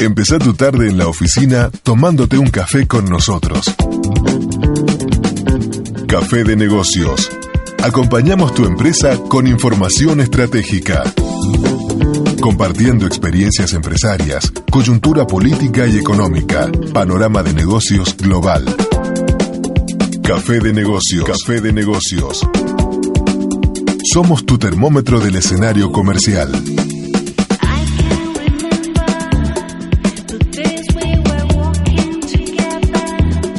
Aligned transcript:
Empezá 0.00 0.38
tu 0.38 0.54
tarde 0.54 0.88
en 0.88 0.96
la 0.96 1.08
oficina 1.08 1.72
tomándote 1.82 2.38
un 2.38 2.50
café 2.50 2.86
con 2.86 3.06
nosotros. 3.06 3.64
Café 6.06 6.44
de 6.44 6.54
negocios. 6.54 7.28
Acompañamos 7.82 8.54
tu 8.54 8.64
empresa 8.64 9.18
con 9.28 9.48
información 9.48 10.20
estratégica. 10.20 11.02
Compartiendo 12.40 13.06
experiencias 13.06 13.72
empresarias, 13.72 14.52
coyuntura 14.70 15.26
política 15.26 15.84
y 15.88 15.98
económica, 15.98 16.70
panorama 16.92 17.42
de 17.42 17.54
negocios 17.54 18.16
global. 18.16 18.64
Café 20.22 20.60
de 20.60 20.72
negocios. 20.72 21.24
Café 21.24 21.60
de 21.60 21.72
negocios. 21.72 22.46
Somos 24.12 24.46
tu 24.46 24.58
termómetro 24.58 25.18
del 25.18 25.34
escenario 25.34 25.90
comercial. 25.90 26.52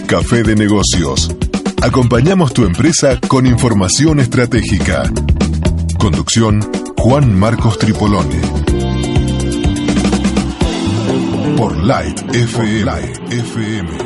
Café 0.09 0.41
de 0.41 0.55
negocios. 0.55 1.29
Acompañamos 1.83 2.51
tu 2.51 2.65
empresa 2.65 3.19
con 3.27 3.45
información 3.45 4.19
estratégica. 4.19 5.03
Conducción 5.99 6.67
Juan 6.97 7.39
Marcos 7.39 7.77
Tripolone. 7.77 8.41
Por 11.55 11.77
Light 11.77 12.19
FM. 12.33 13.99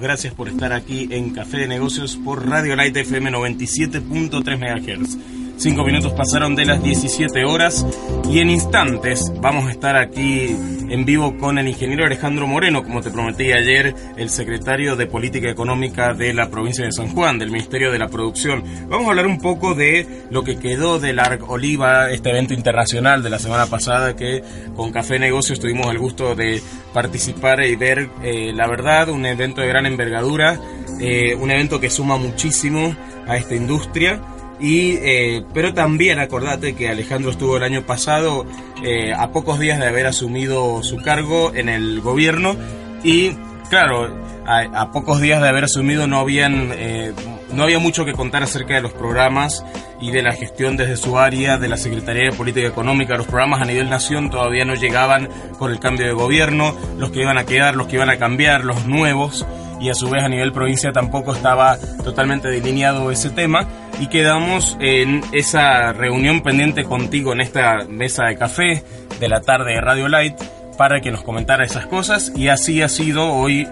Gracias 0.00 0.34
por 0.34 0.48
estar 0.48 0.72
aquí 0.72 1.08
en 1.10 1.30
Café 1.30 1.58
de 1.58 1.68
Negocios 1.68 2.16
por 2.16 2.48
Radio 2.48 2.76
Light 2.76 2.96
FM 2.96 3.30
97.3 3.30 4.58
MHz. 4.58 5.37
Cinco 5.58 5.82
minutos 5.82 6.12
pasaron 6.12 6.54
de 6.54 6.64
las 6.64 6.80
17 6.84 7.44
horas 7.44 7.84
y 8.30 8.38
en 8.38 8.48
instantes 8.48 9.32
vamos 9.40 9.66
a 9.66 9.72
estar 9.72 9.96
aquí 9.96 10.56
en 10.88 11.04
vivo 11.04 11.36
con 11.36 11.58
el 11.58 11.66
ingeniero 11.66 12.06
Alejandro 12.06 12.46
Moreno, 12.46 12.84
como 12.84 13.00
te 13.00 13.10
prometí 13.10 13.50
ayer, 13.50 13.92
el 14.16 14.30
secretario 14.30 14.94
de 14.94 15.06
Política 15.06 15.50
Económica 15.50 16.14
de 16.14 16.32
la 16.32 16.48
provincia 16.48 16.84
de 16.84 16.92
San 16.92 17.08
Juan, 17.08 17.40
del 17.40 17.50
Ministerio 17.50 17.90
de 17.90 17.98
la 17.98 18.06
Producción. 18.06 18.62
Vamos 18.88 19.08
a 19.08 19.10
hablar 19.10 19.26
un 19.26 19.40
poco 19.40 19.74
de 19.74 20.06
lo 20.30 20.44
que 20.44 20.60
quedó 20.60 21.00
del 21.00 21.18
ARC 21.18 21.50
Oliva, 21.50 22.08
este 22.12 22.30
evento 22.30 22.54
internacional 22.54 23.24
de 23.24 23.30
la 23.30 23.40
semana 23.40 23.66
pasada 23.66 24.14
que 24.14 24.44
con 24.76 24.92
Café 24.92 25.18
Negocios 25.18 25.58
tuvimos 25.58 25.90
el 25.90 25.98
gusto 25.98 26.36
de 26.36 26.62
participar 26.94 27.64
y 27.64 27.74
ver, 27.74 28.08
eh, 28.22 28.52
la 28.54 28.68
verdad, 28.68 29.08
un 29.08 29.26
evento 29.26 29.60
de 29.60 29.66
gran 29.66 29.86
envergadura, 29.86 30.60
eh, 31.00 31.34
un 31.34 31.50
evento 31.50 31.80
que 31.80 31.90
suma 31.90 32.16
muchísimo 32.16 32.96
a 33.26 33.36
esta 33.36 33.56
industria. 33.56 34.20
Y, 34.60 34.96
eh, 35.00 35.44
pero 35.54 35.72
también 35.72 36.18
acordate 36.18 36.74
que 36.74 36.88
Alejandro 36.88 37.30
estuvo 37.30 37.56
el 37.56 37.62
año 37.62 37.82
pasado 37.82 38.44
eh, 38.82 39.12
a 39.12 39.30
pocos 39.30 39.58
días 39.58 39.78
de 39.78 39.86
haber 39.86 40.06
asumido 40.06 40.82
su 40.82 40.96
cargo 40.96 41.52
en 41.54 41.68
el 41.68 42.00
gobierno. 42.00 42.56
Y 43.04 43.32
claro, 43.70 44.08
a, 44.46 44.90
pocos 44.90 45.20
días 45.20 45.40
de 45.42 45.48
haber 45.48 45.64
asumido 45.64 46.06
no 46.06 46.18
habían 46.18 46.72
eh, 46.74 47.12
no 47.52 47.62
había 47.62 47.78
mucho 47.78 48.04
que 48.04 48.12
contar 48.12 48.42
acerca 48.42 48.74
de 48.74 48.80
los 48.80 48.92
programas 48.92 49.64
y 50.00 50.10
de 50.10 50.22
la 50.22 50.32
gestión 50.32 50.76
desde 50.76 50.96
su 50.96 51.18
área 51.18 51.58
de 51.58 51.68
la 51.68 51.76
Secretaría 51.76 52.30
de 52.30 52.36
Política 52.36 52.66
Económica. 52.66 53.16
Los 53.16 53.26
programas 53.26 53.62
a 53.62 53.64
nivel 53.64 53.88
nación 53.88 54.30
todavía 54.30 54.64
no 54.64 54.74
llegaban 54.74 55.28
por 55.58 55.70
el 55.70 55.78
cambio 55.78 56.06
de 56.06 56.12
gobierno, 56.12 56.74
los 56.98 57.10
que 57.10 57.22
iban 57.22 57.38
a 57.38 57.44
quedar, 57.44 57.76
los 57.76 57.86
que 57.86 57.96
iban 57.96 58.10
a 58.10 58.18
cambiar, 58.18 58.64
los 58.64 58.86
nuevos 58.86 59.46
y 59.80 59.90
a 59.90 59.94
su 59.94 60.08
vez 60.08 60.22
a 60.22 60.28
nivel 60.28 60.52
provincia 60.52 60.92
tampoco 60.92 61.34
estaba 61.34 61.78
totalmente 62.04 62.48
delineado 62.48 63.10
ese 63.10 63.30
tema. 63.30 63.66
Y 64.00 64.08
quedamos 64.08 64.76
en 64.80 65.22
esa 65.32 65.92
reunión 65.92 66.42
pendiente 66.42 66.84
contigo 66.84 67.32
en 67.32 67.40
esta 67.40 67.78
mesa 67.88 68.24
de 68.24 68.36
café 68.36 68.84
de 69.18 69.28
la 69.28 69.40
tarde 69.40 69.74
de 69.74 69.80
Radio 69.80 70.08
Light 70.08 70.36
para 70.78 71.00
que 71.00 71.10
nos 71.10 71.22
comentara 71.22 71.64
esas 71.64 71.86
cosas 71.86 72.32
y 72.34 72.48
así 72.48 72.80
ha 72.80 72.88
sido 72.88 73.30
hoy 73.34 73.68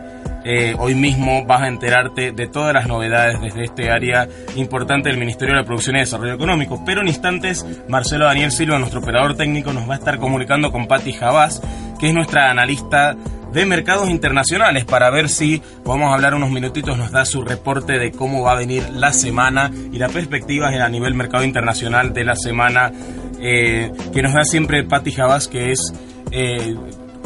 eh, 0.49 0.77
hoy 0.79 0.95
mismo 0.95 1.45
vas 1.45 1.63
a 1.63 1.69
enterarte 1.69 2.31
de 2.31 2.47
todas 2.47 2.73
las 2.73 2.87
novedades 2.87 3.41
desde 3.41 3.65
este 3.65 3.91
área 3.91 4.29
importante 4.55 5.09
del 5.09 5.19
Ministerio 5.19 5.55
de 5.55 5.63
la 5.63 5.67
Producción 5.67 5.97
y 5.97 6.01
Desarrollo 6.01 6.35
Económico. 6.35 6.85
Pero 6.87 7.01
en 7.01 7.09
instantes, 7.09 7.67
Marcelo 7.89 8.27
Daniel 8.27 8.53
Silva, 8.53 8.79
nuestro 8.79 9.01
operador 9.01 9.37
técnico, 9.37 9.73
nos 9.73 9.91
va 9.91 9.95
a 9.95 9.97
estar 9.97 10.19
comunicando 10.19 10.71
con 10.71 10.87
Patti 10.87 11.15
Jabás, 11.15 11.61
que 11.99 12.11
es 12.11 12.15
nuestra 12.15 12.49
analista 12.49 13.17
de 13.53 13.67
mercados 13.67 14.09
internacionales 14.09 14.85
para 14.85 15.11
ver 15.11 15.29
si 15.29 15.61
podemos 15.83 16.15
hablar 16.15 16.35
unos 16.35 16.51
minutitos, 16.51 16.97
nos 16.97 17.11
da 17.11 17.25
su 17.25 17.43
reporte 17.43 17.99
de 17.99 18.13
cómo 18.13 18.43
va 18.43 18.53
a 18.53 18.57
venir 18.57 18.89
la 18.91 19.13
semana 19.13 19.73
y 19.93 19.99
las 19.99 20.13
perspectivas 20.13 20.73
a 20.75 20.89
nivel 20.89 21.15
mercado 21.15 21.43
internacional 21.43 22.13
de 22.13 22.25
la 22.25 22.37
semana 22.37 22.93
eh, 23.41 23.91
que 24.13 24.23
nos 24.23 24.33
da 24.33 24.45
siempre 24.45 24.85
Patti 24.85 25.11
Jabás, 25.11 25.49
que 25.49 25.73
es 25.73 25.93
eh, 26.31 26.77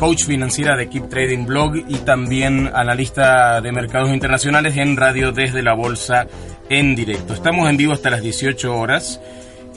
coach 0.01 0.25
financiera 0.25 0.77
de 0.79 0.89
Keep 0.89 1.11
Trading 1.11 1.45
Blog 1.45 1.77
y 1.77 1.99
también 1.99 2.71
analista 2.73 3.61
de 3.61 3.71
mercados 3.71 4.09
internacionales 4.09 4.79
en 4.79 4.97
radio 4.97 5.31
desde 5.31 5.63
la 5.63 5.75
bolsa 5.75 6.27
en 6.71 6.95
directo. 6.95 7.35
Estamos 7.35 7.69
en 7.69 7.77
vivo 7.77 7.93
hasta 7.93 8.09
las 8.09 8.23
18 8.23 8.75
horas. 8.75 9.21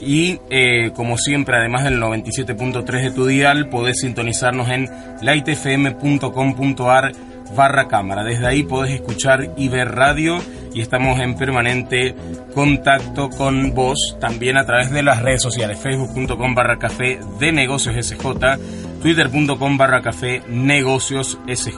Y 0.00 0.40
eh, 0.48 0.92
como 0.96 1.18
siempre, 1.18 1.58
además 1.58 1.84
del 1.84 2.00
97.3 2.00 3.02
de 3.02 3.10
tu 3.10 3.26
dial, 3.26 3.68
podés 3.68 4.00
sintonizarnos 4.00 4.70
en 4.70 4.88
lightfm.com.ar 5.20 7.12
barra 7.54 7.86
cámara. 7.86 8.24
Desde 8.24 8.46
ahí 8.46 8.62
podés 8.62 8.94
escuchar 8.94 9.52
y 9.58 9.68
ver 9.68 9.94
radio 9.94 10.38
y 10.72 10.80
estamos 10.80 11.20
en 11.20 11.36
permanente 11.36 12.14
contacto 12.54 13.28
con 13.28 13.74
vos 13.74 14.16
también 14.20 14.56
a 14.56 14.64
través 14.64 14.90
de 14.90 15.02
las 15.02 15.20
redes 15.20 15.42
sociales, 15.42 15.78
facebook.com 15.78 16.54
barra 16.54 16.78
café 16.78 17.20
de 17.38 17.52
negocios 17.52 17.94
SJ, 18.06 18.56
twitter.com 19.04 19.76
barra 19.76 20.00
café 20.00 20.42
negocios 20.48 21.38
SJ 21.46 21.76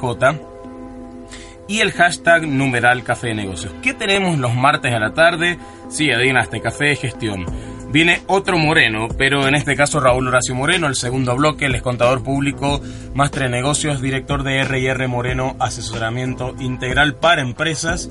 y 1.67 1.81
el 1.81 1.91
hashtag 1.91 2.47
numeral 2.47 3.03
café 3.03 3.35
negocios. 3.35 3.75
¿Qué 3.83 3.95
tenemos 3.95 4.39
los 4.39 4.55
martes 4.55 4.95
a 4.95 5.01
la 5.01 5.13
tarde? 5.13 5.59
Sí, 5.89 6.09
adivina, 6.13 6.43
este 6.43 6.61
café 6.61 6.85
de 6.85 6.95
gestión. 6.95 7.45
Viene 7.91 8.23
otro 8.29 8.59
Moreno, 8.59 9.09
pero 9.19 9.49
en 9.49 9.57
este 9.57 9.75
caso 9.75 9.99
Raúl 9.99 10.29
Horacio 10.29 10.55
Moreno, 10.55 10.87
el 10.87 10.95
segundo 10.95 11.35
bloque, 11.35 11.67
el 11.67 11.75
es 11.75 11.83
contador 11.83 12.23
público, 12.23 12.81
máster 13.13 13.43
de 13.43 13.49
negocios, 13.49 14.01
director 14.01 14.45
de 14.45 14.61
R&R 14.61 15.09
Moreno, 15.09 15.57
asesoramiento 15.59 16.55
integral 16.61 17.17
para 17.17 17.43
empresas 17.43 18.09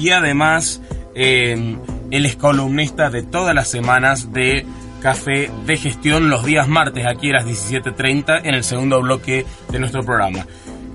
y 0.00 0.10
además 0.10 0.82
eh, 1.14 1.76
él 2.10 2.26
es 2.26 2.34
columnista 2.34 3.10
de 3.10 3.22
todas 3.22 3.54
las 3.54 3.68
semanas 3.68 4.32
de 4.32 4.66
Café 5.00 5.50
de 5.66 5.76
Gestión 5.76 6.30
los 6.30 6.44
días 6.44 6.68
martes 6.68 7.06
aquí 7.06 7.30
a 7.30 7.34
las 7.34 7.46
17.30 7.46 8.40
en 8.44 8.54
el 8.54 8.64
segundo 8.64 9.00
bloque 9.00 9.46
de 9.70 9.78
nuestro 9.78 10.02
programa. 10.04 10.46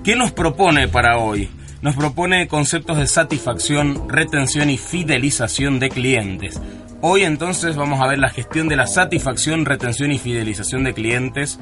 ¿Qué 0.04 0.16
nos 0.16 0.32
propone 0.32 0.88
para 0.88 1.18
hoy? 1.18 1.48
Nos 1.80 1.96
propone 1.96 2.48
conceptos 2.48 2.98
de 2.98 3.06
satisfacción, 3.06 4.08
retención 4.08 4.70
y 4.70 4.78
fidelización 4.78 5.80
de 5.80 5.88
clientes. 5.88 6.60
Hoy 7.00 7.24
entonces 7.24 7.74
vamos 7.76 8.00
a 8.00 8.06
ver 8.06 8.18
la 8.18 8.28
gestión 8.28 8.68
de 8.68 8.76
la 8.76 8.86
satisfacción, 8.86 9.64
retención 9.64 10.12
y 10.12 10.18
fidelización 10.18 10.84
de 10.84 10.94
clientes 10.94 11.58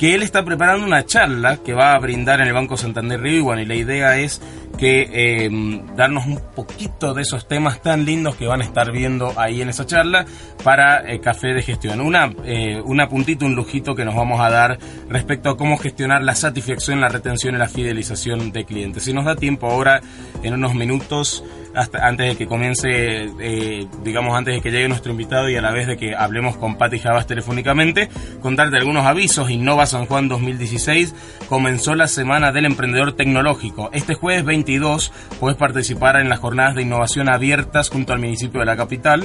que 0.00 0.14
él 0.14 0.22
está 0.22 0.42
preparando 0.46 0.86
una 0.86 1.04
charla 1.04 1.58
que 1.58 1.74
va 1.74 1.94
a 1.94 1.98
brindar 1.98 2.40
en 2.40 2.46
el 2.46 2.54
Banco 2.54 2.78
Santander 2.78 3.20
Río 3.20 3.54
y 3.58 3.66
la 3.66 3.74
idea 3.74 4.16
es 4.16 4.40
que 4.78 5.44
em, 5.44 5.94
darnos 5.94 6.24
un 6.24 6.40
poquito 6.56 7.12
de 7.12 7.20
esos 7.20 7.46
temas 7.46 7.82
tan 7.82 8.06
lindos 8.06 8.34
que 8.36 8.46
van 8.46 8.62
a 8.62 8.64
estar 8.64 8.92
viendo 8.92 9.38
ahí 9.38 9.60
en 9.60 9.68
esa 9.68 9.84
charla 9.84 10.24
para 10.64 11.06
eh, 11.06 11.20
Café 11.20 11.48
de 11.48 11.60
Gestión. 11.60 12.00
Una, 12.00 12.32
eh, 12.46 12.80
una 12.82 13.10
un 13.10 13.54
lujito 13.54 13.94
que 13.94 14.06
nos 14.06 14.14
vamos 14.14 14.40
a 14.40 14.48
dar 14.48 14.78
respecto 15.10 15.50
a 15.50 15.58
cómo 15.58 15.76
gestionar 15.76 16.22
la 16.22 16.34
satisfacción, 16.34 17.02
la 17.02 17.10
retención 17.10 17.54
y 17.54 17.58
la 17.58 17.68
fidelización 17.68 18.52
de 18.52 18.64
clientes. 18.64 19.04
Si 19.04 19.12
nos 19.12 19.26
da 19.26 19.36
tiempo 19.36 19.70
ahora, 19.70 20.00
en 20.42 20.54
unos 20.54 20.74
minutos, 20.74 21.44
antes 21.74 22.28
de 22.28 22.36
que 22.36 22.46
comience, 22.46 22.88
eh, 22.88 23.86
digamos, 24.02 24.36
antes 24.36 24.54
de 24.54 24.60
que 24.60 24.70
llegue 24.70 24.88
nuestro 24.88 25.12
invitado 25.12 25.48
y 25.48 25.56
a 25.56 25.62
la 25.62 25.70
vez 25.70 25.86
de 25.86 25.96
que 25.96 26.14
hablemos 26.14 26.56
con 26.56 26.76
Pati 26.76 26.98
Javas 26.98 27.26
telefónicamente, 27.26 28.08
contarte 28.40 28.76
algunos 28.76 29.06
avisos. 29.06 29.50
Innova 29.50 29.86
San 29.86 30.06
Juan 30.06 30.28
2016 30.28 31.14
comenzó 31.48 31.94
la 31.94 32.08
Semana 32.08 32.52
del 32.52 32.66
Emprendedor 32.66 33.12
Tecnológico. 33.12 33.90
Este 33.92 34.14
jueves 34.14 34.44
22 34.44 35.12
puedes 35.38 35.56
participar 35.56 36.16
en 36.16 36.28
las 36.28 36.38
jornadas 36.38 36.74
de 36.74 36.82
innovación 36.82 37.28
abiertas 37.28 37.88
junto 37.88 38.12
al 38.12 38.20
municipio 38.20 38.60
de 38.60 38.66
la 38.66 38.76
capital 38.76 39.24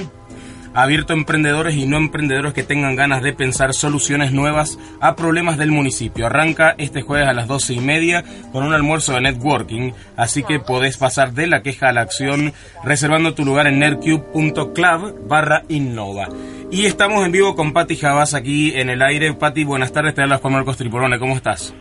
abierto 0.76 1.14
a 1.14 1.16
emprendedores 1.16 1.74
y 1.74 1.86
no 1.86 1.96
emprendedores 1.96 2.52
que 2.52 2.62
tengan 2.62 2.96
ganas 2.96 3.22
de 3.22 3.32
pensar 3.32 3.72
soluciones 3.72 4.30
nuevas 4.32 4.78
a 5.00 5.16
problemas 5.16 5.56
del 5.56 5.72
municipio. 5.72 6.26
Arranca 6.26 6.74
este 6.76 7.00
jueves 7.00 7.26
a 7.26 7.32
las 7.32 7.48
doce 7.48 7.72
y 7.72 7.80
media 7.80 8.24
con 8.52 8.62
un 8.62 8.74
almuerzo 8.74 9.14
de 9.14 9.22
networking, 9.22 9.92
así 10.16 10.42
que 10.42 10.60
podés 10.60 10.98
pasar 10.98 11.32
de 11.32 11.46
la 11.46 11.62
queja 11.62 11.88
a 11.88 11.92
la 11.92 12.02
acción 12.02 12.52
reservando 12.84 13.32
tu 13.32 13.44
lugar 13.44 13.66
en 13.66 13.78
nerdcube.club 13.78 15.26
barra 15.26 15.62
innova. 15.68 16.28
Y 16.70 16.84
estamos 16.84 17.24
en 17.24 17.32
vivo 17.32 17.56
con 17.56 17.72
Patti 17.72 17.96
Javas 17.96 18.34
aquí 18.34 18.78
en 18.78 18.90
el 18.90 19.00
aire. 19.00 19.32
Patti, 19.32 19.64
buenas 19.64 19.92
tardes, 19.92 20.14
te 20.14 20.22
habla 20.22 20.38
Juan 20.38 20.52
Marcos 20.52 20.76
Triporone, 20.76 21.18
¿cómo 21.18 21.36
estás? 21.36 21.74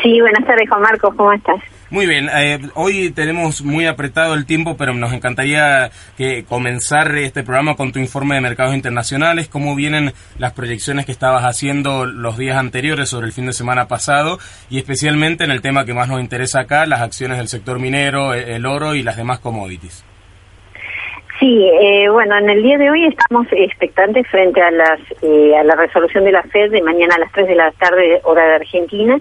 Sí, 0.00 0.20
buenas 0.20 0.44
tardes 0.46 0.68
Juan 0.68 0.82
Marcos, 0.82 1.12
¿cómo 1.16 1.32
estás? 1.32 1.60
Muy 1.92 2.06
bien, 2.06 2.30
eh, 2.34 2.58
hoy 2.74 3.10
tenemos 3.10 3.60
muy 3.60 3.84
apretado 3.84 4.32
el 4.32 4.46
tiempo, 4.46 4.78
pero 4.78 4.94
nos 4.94 5.12
encantaría 5.12 5.90
que 6.16 6.42
comenzar 6.42 7.14
este 7.18 7.42
programa 7.42 7.76
con 7.76 7.92
tu 7.92 7.98
informe 7.98 8.34
de 8.34 8.40
mercados 8.40 8.74
internacionales, 8.74 9.48
cómo 9.48 9.76
vienen 9.76 10.14
las 10.38 10.54
proyecciones 10.54 11.04
que 11.04 11.12
estabas 11.12 11.44
haciendo 11.44 12.06
los 12.06 12.38
días 12.38 12.56
anteriores 12.56 13.10
sobre 13.10 13.26
el 13.26 13.34
fin 13.34 13.44
de 13.44 13.52
semana 13.52 13.88
pasado 13.88 14.38
y 14.70 14.78
especialmente 14.78 15.44
en 15.44 15.50
el 15.50 15.60
tema 15.60 15.84
que 15.84 15.92
más 15.92 16.08
nos 16.08 16.22
interesa 16.22 16.60
acá, 16.60 16.86
las 16.86 17.02
acciones 17.02 17.36
del 17.36 17.48
sector 17.48 17.78
minero, 17.78 18.32
el 18.32 18.64
oro 18.64 18.94
y 18.94 19.02
las 19.02 19.18
demás 19.18 19.40
commodities. 19.40 20.02
Sí, 21.38 21.64
eh, 21.64 22.08
bueno, 22.10 22.36
en 22.36 22.50
el 22.50 22.62
día 22.62 22.78
de 22.78 22.90
hoy 22.90 23.06
estamos 23.06 23.46
expectantes 23.50 24.26
frente 24.28 24.60
a, 24.60 24.70
las, 24.70 25.00
eh, 25.22 25.56
a 25.56 25.64
la 25.64 25.74
resolución 25.74 26.24
de 26.24 26.32
la 26.32 26.42
FED 26.42 26.70
de 26.70 26.82
mañana 26.82 27.14
a 27.14 27.18
las 27.18 27.32
3 27.32 27.48
de 27.48 27.54
la 27.54 27.72
tarde, 27.72 28.20
hora 28.24 28.44
de 28.44 28.54
Argentina, 28.56 29.18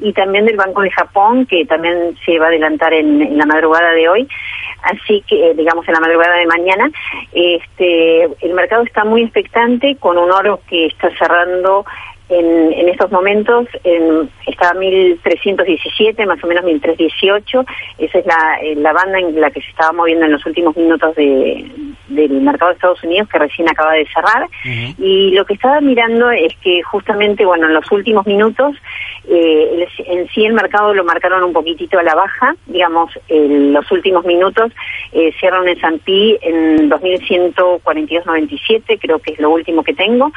y 0.00 0.12
también 0.12 0.46
del 0.46 0.56
Banco 0.56 0.80
de 0.82 0.90
Japón, 0.90 1.46
que 1.46 1.64
también 1.66 2.16
se 2.24 2.38
va 2.38 2.46
a 2.46 2.48
adelantar 2.48 2.92
en, 2.94 3.36
la 3.36 3.46
madrugada 3.46 3.92
de 3.92 4.08
hoy. 4.08 4.28
Así 4.82 5.22
que, 5.28 5.54
digamos, 5.54 5.86
en 5.86 5.94
la 5.94 6.00
madrugada 6.00 6.36
de 6.36 6.46
mañana, 6.46 6.90
este, 7.32 8.24
el 8.24 8.54
mercado 8.54 8.82
está 8.82 9.04
muy 9.04 9.22
expectante 9.22 9.96
con 9.96 10.16
un 10.16 10.32
oro 10.32 10.60
que 10.68 10.86
está 10.86 11.10
cerrando 11.18 11.84
en, 12.30 12.72
en 12.72 12.88
estos 12.88 13.10
momentos 13.10 13.66
en, 13.84 14.30
está 14.46 14.72
1317, 14.74 16.24
más 16.26 16.42
o 16.42 16.46
menos 16.46 16.64
1318. 16.64 17.64
Esa 17.98 18.18
es 18.18 18.26
la, 18.26 18.58
eh, 18.62 18.74
la 18.76 18.92
banda 18.92 19.18
en 19.18 19.40
la 19.40 19.50
que 19.50 19.60
se 19.60 19.68
estaba 19.68 19.92
moviendo 19.92 20.26
en 20.26 20.32
los 20.32 20.44
últimos 20.46 20.76
minutos 20.76 21.14
de, 21.16 21.70
del 22.08 22.40
mercado 22.40 22.70
de 22.70 22.76
Estados 22.76 23.02
Unidos, 23.02 23.28
que 23.28 23.38
recién 23.38 23.68
acaba 23.68 23.94
de 23.94 24.06
cerrar. 24.06 24.46
Y 24.98 25.32
lo 25.32 25.44
que 25.44 25.54
estaba 25.54 25.80
mirando 25.80 26.30
es 26.30 26.54
que 26.62 26.82
justamente, 26.82 27.44
bueno, 27.44 27.66
en 27.66 27.74
los 27.74 27.90
últimos 27.90 28.26
minutos, 28.26 28.76
eh, 29.28 29.86
en 30.06 30.28
sí 30.28 30.44
el 30.44 30.52
mercado 30.52 30.94
lo 30.94 31.04
marcaron 31.04 31.42
un 31.42 31.52
poquitito 31.52 31.98
a 31.98 32.02
la 32.02 32.14
baja, 32.14 32.54
digamos, 32.66 33.10
en 33.28 33.72
los 33.72 33.90
últimos 33.90 34.24
minutos 34.24 34.72
eh, 35.12 35.32
cierran 35.38 35.68
el 35.68 35.78
S&P 35.78 36.38
en 36.42 36.90
2142.97, 36.90 38.98
creo 39.00 39.18
que 39.18 39.32
es 39.32 39.40
lo 39.40 39.50
último 39.50 39.82
que 39.82 39.94
tengo 39.94 40.30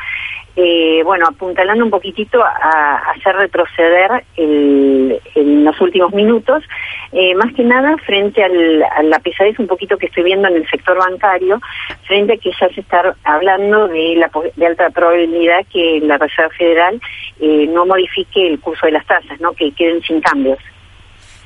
eh, 0.55 1.01
bueno, 1.03 1.25
apuntalando 1.27 1.83
un 1.83 1.89
poquitito 1.89 2.43
a, 2.43 3.11
hacer 3.15 3.35
retroceder 3.35 4.23
el, 4.37 5.19
en 5.35 5.65
los 5.65 5.79
últimos 5.81 6.13
minutos, 6.13 6.63
eh, 7.11 7.33
más 7.35 7.53
que 7.53 7.63
nada 7.63 7.97
frente 8.05 8.43
al, 8.43 8.83
a 8.83 9.03
la 9.03 9.19
pesadez 9.19 9.57
un 9.59 9.67
poquito 9.67 9.97
que 9.97 10.07
estoy 10.07 10.23
viendo 10.23 10.47
en 10.47 10.57
el 10.57 10.69
sector 10.69 10.97
bancario, 10.97 11.59
frente 12.05 12.33
a 12.33 12.37
que 12.37 12.51
ya 12.59 12.69
se 12.69 12.81
está 12.81 13.15
hablando 13.23 13.87
de, 13.87 14.15
la, 14.15 14.31
de 14.55 14.65
alta 14.65 14.89
probabilidad 14.91 15.65
que 15.71 15.99
la 16.03 16.17
Reserva 16.17 16.51
Federal 16.55 17.01
eh, 17.39 17.67
no 17.67 17.85
modifique 17.85 18.47
el 18.47 18.59
curso 18.59 18.85
de 18.85 18.93
las 18.93 19.05
tasas, 19.05 19.39
¿no? 19.41 19.53
que 19.53 19.71
queden 19.71 20.01
sin 20.03 20.21
cambios. 20.21 20.59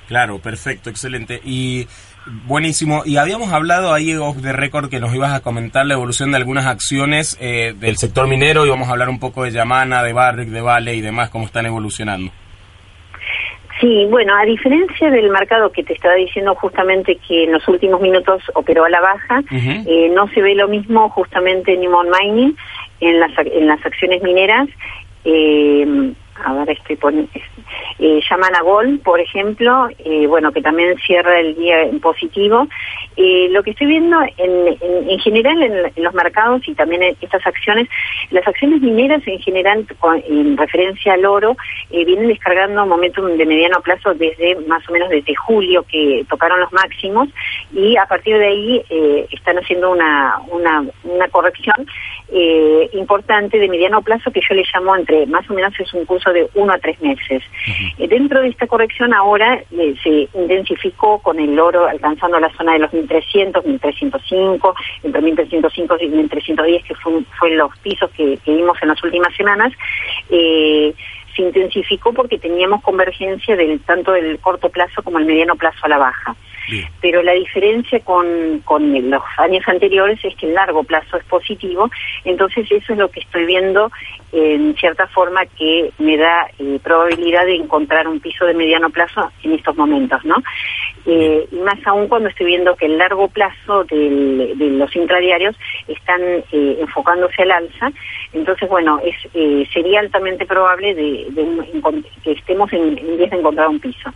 Claro, 0.07 0.39
perfecto, 0.39 0.89
excelente. 0.89 1.42
Y 1.44 1.86
Buenísimo. 2.45 3.03
Y 3.06 3.18
habíamos 3.18 3.53
hablado 3.53 3.94
ahí 3.94 4.13
off 4.15 4.41
the 4.41 4.51
record 4.51 4.89
que 4.89 5.00
nos 5.00 5.13
ibas 5.15 5.33
a 5.33 5.41
comentar 5.41 5.85
la 5.85 5.94
evolución 5.94 6.31
de 6.31 6.38
algunas 6.38 6.65
acciones 6.65 7.38
eh, 7.39 7.74
del 7.77 7.97
sector 7.97 8.27
minero 8.27 8.65
y 8.65 8.69
vamos 8.69 8.89
a 8.89 8.91
hablar 8.91 9.09
un 9.09 9.19
poco 9.19 9.44
de 9.44 9.51
Yamana, 9.51 10.03
de 10.03 10.13
Barrick, 10.13 10.50
de 10.50 10.62
Vale 10.62 10.95
y 10.95 11.01
demás, 11.01 11.29
cómo 11.29 11.45
están 11.45 11.65
evolucionando. 11.65 12.31
Sí, 13.79 14.07
bueno, 14.09 14.35
a 14.35 14.44
diferencia 14.44 15.09
del 15.09 15.29
mercado 15.29 15.71
que 15.71 15.83
te 15.83 15.94
estaba 15.94 16.15
diciendo 16.15 16.56
justamente 16.56 17.18
que 17.27 17.44
en 17.44 17.51
los 17.51 17.68
últimos 17.68 18.01
minutos 18.01 18.41
operó 18.56 18.85
a 18.85 18.89
la 18.89 19.00
baja, 19.00 19.44
eh, 19.51 20.09
no 20.13 20.27
se 20.30 20.41
ve 20.41 20.56
lo 20.56 20.68
mismo 20.68 21.09
justamente 21.09 21.73
en 21.73 21.81
Newmont 21.81 22.09
Mining, 22.19 22.56
en 23.01 23.19
las, 23.19 23.31
en 23.38 23.68
las 23.68 23.85
acciones 23.85 24.23
mineras. 24.23 24.68
Eh, 25.25 26.13
a 26.44 26.54
ver, 26.54 26.69
estoy 26.72 26.95
poniendo, 26.95 27.30
eh, 28.00 28.22
a 28.30 28.62
Gol, 28.62 29.00
por 29.04 29.19
ejemplo, 29.19 29.89
eh, 30.00 30.28
bueno, 30.28 30.51
que 30.51 30.62
también 30.62 30.95
cierra 31.06 31.39
el 31.39 31.56
día 31.56 31.84
en 31.84 32.00
positivo. 32.00 32.68
Eh, 33.19 33.48
lo 33.50 33.63
que 33.63 33.72
estoy 33.72 33.88
viendo 33.88 34.22
en, 34.38 34.78
en, 34.80 35.19
general 35.19 35.60
en, 35.63 36.04
los 36.04 36.13
mercados 36.13 36.62
y 36.68 36.75
también 36.75 37.01
en 37.01 37.18
estas 37.19 37.45
acciones, 37.48 37.89
las 38.30 38.48
acciones 38.48 38.80
mineras 38.81 39.24
en 39.25 39.39
general, 39.39 39.88
en 40.28 40.56
referencia 40.56 41.13
al 41.13 41.25
oro, 41.25 41.57
eh, 41.89 42.06
vienen 42.06 42.28
descargando 42.28 42.86
momentum 42.86 43.36
de 43.36 43.45
mediano 43.45 43.81
plazo 43.81 44.13
desde 44.13 44.56
más 44.68 44.88
o 44.88 44.92
menos 44.92 45.10
desde 45.10 45.33
julio 45.33 45.83
que 45.90 46.25
tocaron 46.30 46.60
los 46.60 46.72
máximos 46.72 47.30
y 47.74 47.98
a 47.98 48.06
partir 48.06 48.38
de 48.38 48.45
ahí 48.45 48.83
eh, 48.88 49.25
están 49.31 49.57
haciendo 49.57 49.90
una, 49.90 50.40
una, 50.51 50.86
una 51.04 51.28
corrección 51.30 51.88
importante 52.92 53.57
de 53.57 53.69
mediano 53.69 54.01
plazo 54.01 54.31
que 54.31 54.42
yo 54.48 54.54
le 54.54 54.63
llamo 54.74 54.95
entre 54.95 55.25
más 55.28 55.50
o 55.50 55.54
menos 55.54 55.74
es 55.80 55.94
un 55.94 56.06
curso 56.06 56.26
de 56.33 56.50
uno 56.56 56.74
a 56.74 56.77
tres 56.77 57.01
meses. 57.01 57.44
Eh, 57.97 58.07
dentro 58.07 58.41
de 58.41 58.50
esta 58.50 58.68
corrección 58.68 59.13
ahora 59.13 59.62
eh, 59.71 59.95
se 60.03 60.27
intensificó 60.39 61.19
con 61.19 61.39
el 61.39 61.59
oro 61.59 61.88
alcanzando 61.88 62.39
la 62.39 62.51
zona 62.56 62.74
de 62.74 62.79
los 62.79 62.94
1300, 62.94 63.65
1305, 63.65 64.75
entre 65.03 65.21
1305 65.21 65.97
y 66.01 66.09
1310 66.09 66.83
que 66.83 66.95
fue, 66.95 67.13
fue 67.39 67.56
los 67.56 67.77
pisos 67.79 68.09
que, 68.12 68.38
vimos 68.45 68.77
en 68.81 68.88
las 68.89 69.03
últimas 69.03 69.35
semanas. 69.35 69.71
Eh, 70.29 70.94
se 71.38 71.44
intensificó 71.44 72.12
porque 72.12 72.38
teníamos 72.38 72.81
convergencia 72.81 73.56
del 73.56 73.80
tanto 73.81 74.12
del 74.12 74.39
corto 74.39 74.69
plazo 74.69 75.01
como 75.04 75.19
el 75.19 75.25
mediano 75.25 75.56
plazo 75.56 75.86
a 75.86 75.89
la 75.89 75.98
baja. 75.98 76.36
Pero 77.00 77.24
la 77.24 77.31
diferencia 77.31 78.01
con, 78.01 78.60
con 78.66 79.10
los 79.10 79.24
años 79.38 79.66
anteriores 79.68 80.19
es 80.24 80.36
que 80.36 80.48
el 80.48 80.54
largo 80.54 80.84
plazo 80.84 81.16
es 81.16 81.24
positivo, 81.24 81.89
entonces 82.25 82.69
eso 82.69 82.92
es 82.92 83.00
lo 83.00 83.10
que 83.10 83.22
estoy 83.22 83.45
viendo 83.45 83.89
en 84.34 84.76
cierta 84.76 85.07
forma 85.07 85.45
que 85.45 85.92
me 86.00 86.18
da 86.18 86.47
eh, 86.59 86.80
probabilidad 86.83 87.45
de 87.45 87.56
encontrar 87.56 88.07
un 88.07 88.19
piso 88.19 88.45
de 88.45 88.54
mediano 88.54 88.90
plazo 88.90 89.31
en 89.44 89.54
estos 89.54 89.78
momentos, 89.78 90.23
¿no? 90.26 90.35
Eh, 91.06 91.47
y 91.52 91.56
más 91.57 91.80
aún 91.85 92.07
cuando 92.07 92.28
estoy 92.28 92.47
viendo 92.47 92.76
que 92.76 92.88
el 92.88 92.97
largo 92.97 93.30
plazo 93.30 93.85
de 93.85 94.54
los 94.57 94.94
intradiarios 94.95 95.56
están 95.88 96.21
eh, 96.52 96.78
enfocándose 96.81 97.44
al 97.44 97.52
alza, 97.52 97.92
entonces 98.33 98.68
bueno, 98.68 99.00
es 99.04 99.16
sería 99.71 100.02
altamente 100.02 100.45
probable 100.45 100.94
de, 100.94 101.27
que 102.24 102.31
estemos 102.31 102.72
en, 102.74 102.98
en 102.98 103.18
de 103.18 103.24
encontrar 103.26 103.68
un 103.68 103.80
piso. 103.80 104.10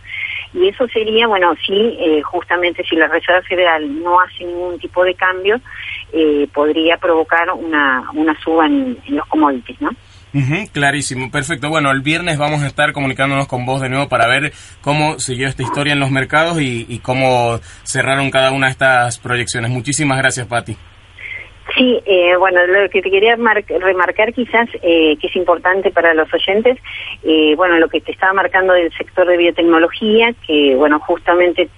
Y 0.54 0.68
eso 0.68 0.86
sería, 0.88 1.26
bueno, 1.26 1.54
sí, 1.66 1.96
eh, 1.98 2.20
justamente 2.22 2.84
si 2.84 2.96
la 2.96 3.08
Reserva 3.08 3.42
Federal 3.42 4.02
no 4.02 4.20
hace 4.20 4.44
ningún 4.44 4.78
tipo 4.78 5.02
de 5.04 5.14
cambio, 5.14 5.60
eh, 6.12 6.46
podría 6.52 6.98
provocar 6.98 7.50
una, 7.52 8.10
una 8.14 8.38
suba 8.40 8.66
en, 8.66 8.98
los 9.08 9.26
commodities, 9.26 9.80
¿no? 9.80 9.90
clarísimo, 10.72 11.30
perfecto. 11.30 11.68
Bueno, 11.68 11.90
el 11.90 12.00
viernes 12.00 12.38
vamos 12.38 12.62
a 12.62 12.66
estar 12.66 12.92
comunicándonos 12.92 13.46
con 13.46 13.66
vos 13.66 13.82
de 13.82 13.90
nuevo 13.90 14.08
para 14.08 14.26
ver 14.26 14.52
cómo 14.80 15.18
siguió 15.18 15.46
esta 15.46 15.62
historia 15.62 15.92
en 15.92 16.00
los 16.00 16.10
mercados 16.10 16.58
y, 16.58 16.86
y 16.88 17.00
cómo 17.00 17.58
cerraron 17.82 18.30
cada 18.30 18.50
una 18.50 18.68
de 18.68 18.72
estas 18.72 19.18
proyecciones. 19.18 19.70
Muchísimas 19.70 20.16
gracias, 20.16 20.46
Patti. 20.46 20.76
Sí, 21.76 22.02
eh, 22.04 22.36
bueno, 22.36 22.66
lo 22.66 22.88
que 22.90 23.00
te 23.00 23.10
quería 23.10 23.36
remarcar 23.36 24.32
quizás 24.34 24.68
eh, 24.82 25.16
que 25.18 25.26
es 25.26 25.36
importante 25.36 25.90
para 25.90 26.12
los 26.12 26.32
oyentes, 26.32 26.76
eh, 27.22 27.54
bueno, 27.56 27.78
lo 27.78 27.88
que 27.88 28.00
te 28.00 28.12
estaba 28.12 28.34
marcando 28.34 28.74
del 28.74 28.92
sector 28.92 29.26
de 29.26 29.38
biotecnología, 29.38 30.34
que 30.46 30.74
bueno, 30.76 31.00
justamente 31.00 31.68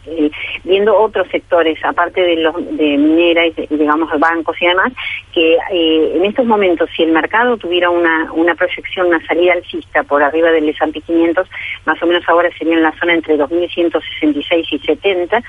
viendo 0.64 0.96
otros 0.98 1.28
sectores, 1.28 1.78
aparte 1.84 2.22
de 2.22 2.36
los 2.36 2.54
de 2.76 2.96
minera 2.98 3.46
y 3.46 3.52
digamos 3.70 4.10
bancos 4.18 4.56
y 4.60 4.66
demás, 4.66 4.92
que 5.32 5.58
en 5.70 6.24
estos 6.24 6.46
momentos 6.46 6.88
si 6.96 7.04
el 7.04 7.12
mercado 7.12 7.56
tuviera 7.56 7.90
una, 7.90 8.32
una 8.32 8.54
proyección, 8.54 9.08
una 9.08 9.24
salida 9.26 9.52
alcista 9.52 10.02
por 10.02 10.22
arriba 10.22 10.50
del 10.50 10.68
S&P 10.68 11.00
500, 11.02 11.48
más 11.84 12.02
o 12.02 12.06
menos 12.06 12.24
ahora 12.28 12.50
sería 12.58 12.74
en 12.74 12.82
la 12.82 12.92
zona 12.98 13.14
entre 13.14 13.36
2.166 13.36 14.66
y 14.70 14.78
70, 14.78 15.42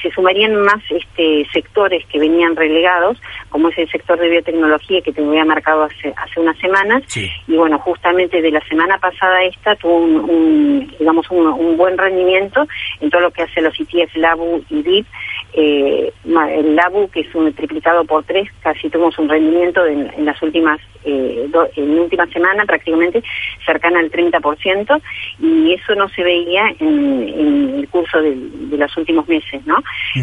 se 0.00 0.10
sumarían 0.12 0.56
más 0.62 0.80
este 0.90 1.46
sectores 1.52 2.04
que 2.06 2.18
venían 2.18 2.54
relegados, 2.54 3.20
como 3.48 3.68
es 3.68 3.79
el 3.82 3.90
sector 3.90 4.18
de 4.18 4.28
biotecnología 4.28 5.00
que 5.02 5.12
te 5.12 5.24
había 5.24 5.44
marcado 5.44 5.84
hace, 5.84 6.12
hace 6.16 6.40
unas 6.40 6.58
semanas. 6.58 7.02
Y 7.16 7.56
bueno, 7.56 7.78
justamente 7.78 8.40
de 8.40 8.50
la 8.50 8.60
semana 8.66 8.98
pasada 8.98 9.42
esta 9.44 9.76
tuvo 9.76 9.96
un, 9.96 10.94
digamos, 10.98 11.30
un, 11.30 11.76
buen 11.76 11.96
rendimiento 11.96 12.66
en 13.00 13.10
todo 13.10 13.22
lo 13.22 13.30
que 13.30 13.42
hace 13.42 13.60
los 13.60 13.78
ETF 13.78 14.14
LABU 14.16 14.64
y 14.70 14.82
BIP. 14.82 15.06
Eh, 15.52 16.12
el 16.24 16.76
LABU, 16.76 17.10
que 17.10 17.20
es 17.20 17.34
un 17.34 17.52
triplicado 17.52 18.04
por 18.04 18.24
tres, 18.24 18.48
casi 18.60 18.88
tuvimos 18.88 19.18
un 19.18 19.28
rendimiento 19.28 19.84
en, 19.84 20.24
las 20.24 20.40
últimas, 20.42 20.80
eh, 21.04 21.48
en 21.76 21.96
la 21.96 22.02
última 22.02 22.26
semana 22.26 22.64
prácticamente 22.64 23.22
cercana 23.64 24.00
al 24.00 24.10
30%, 24.10 25.02
y 25.40 25.72
eso 25.72 25.94
no 25.94 26.08
se 26.10 26.22
veía 26.22 26.72
en, 26.78 27.74
el 27.78 27.88
curso 27.88 28.20
de, 28.20 28.36
los 28.76 28.96
últimos 28.96 29.28
meses, 29.28 29.64
¿no? 29.66 29.76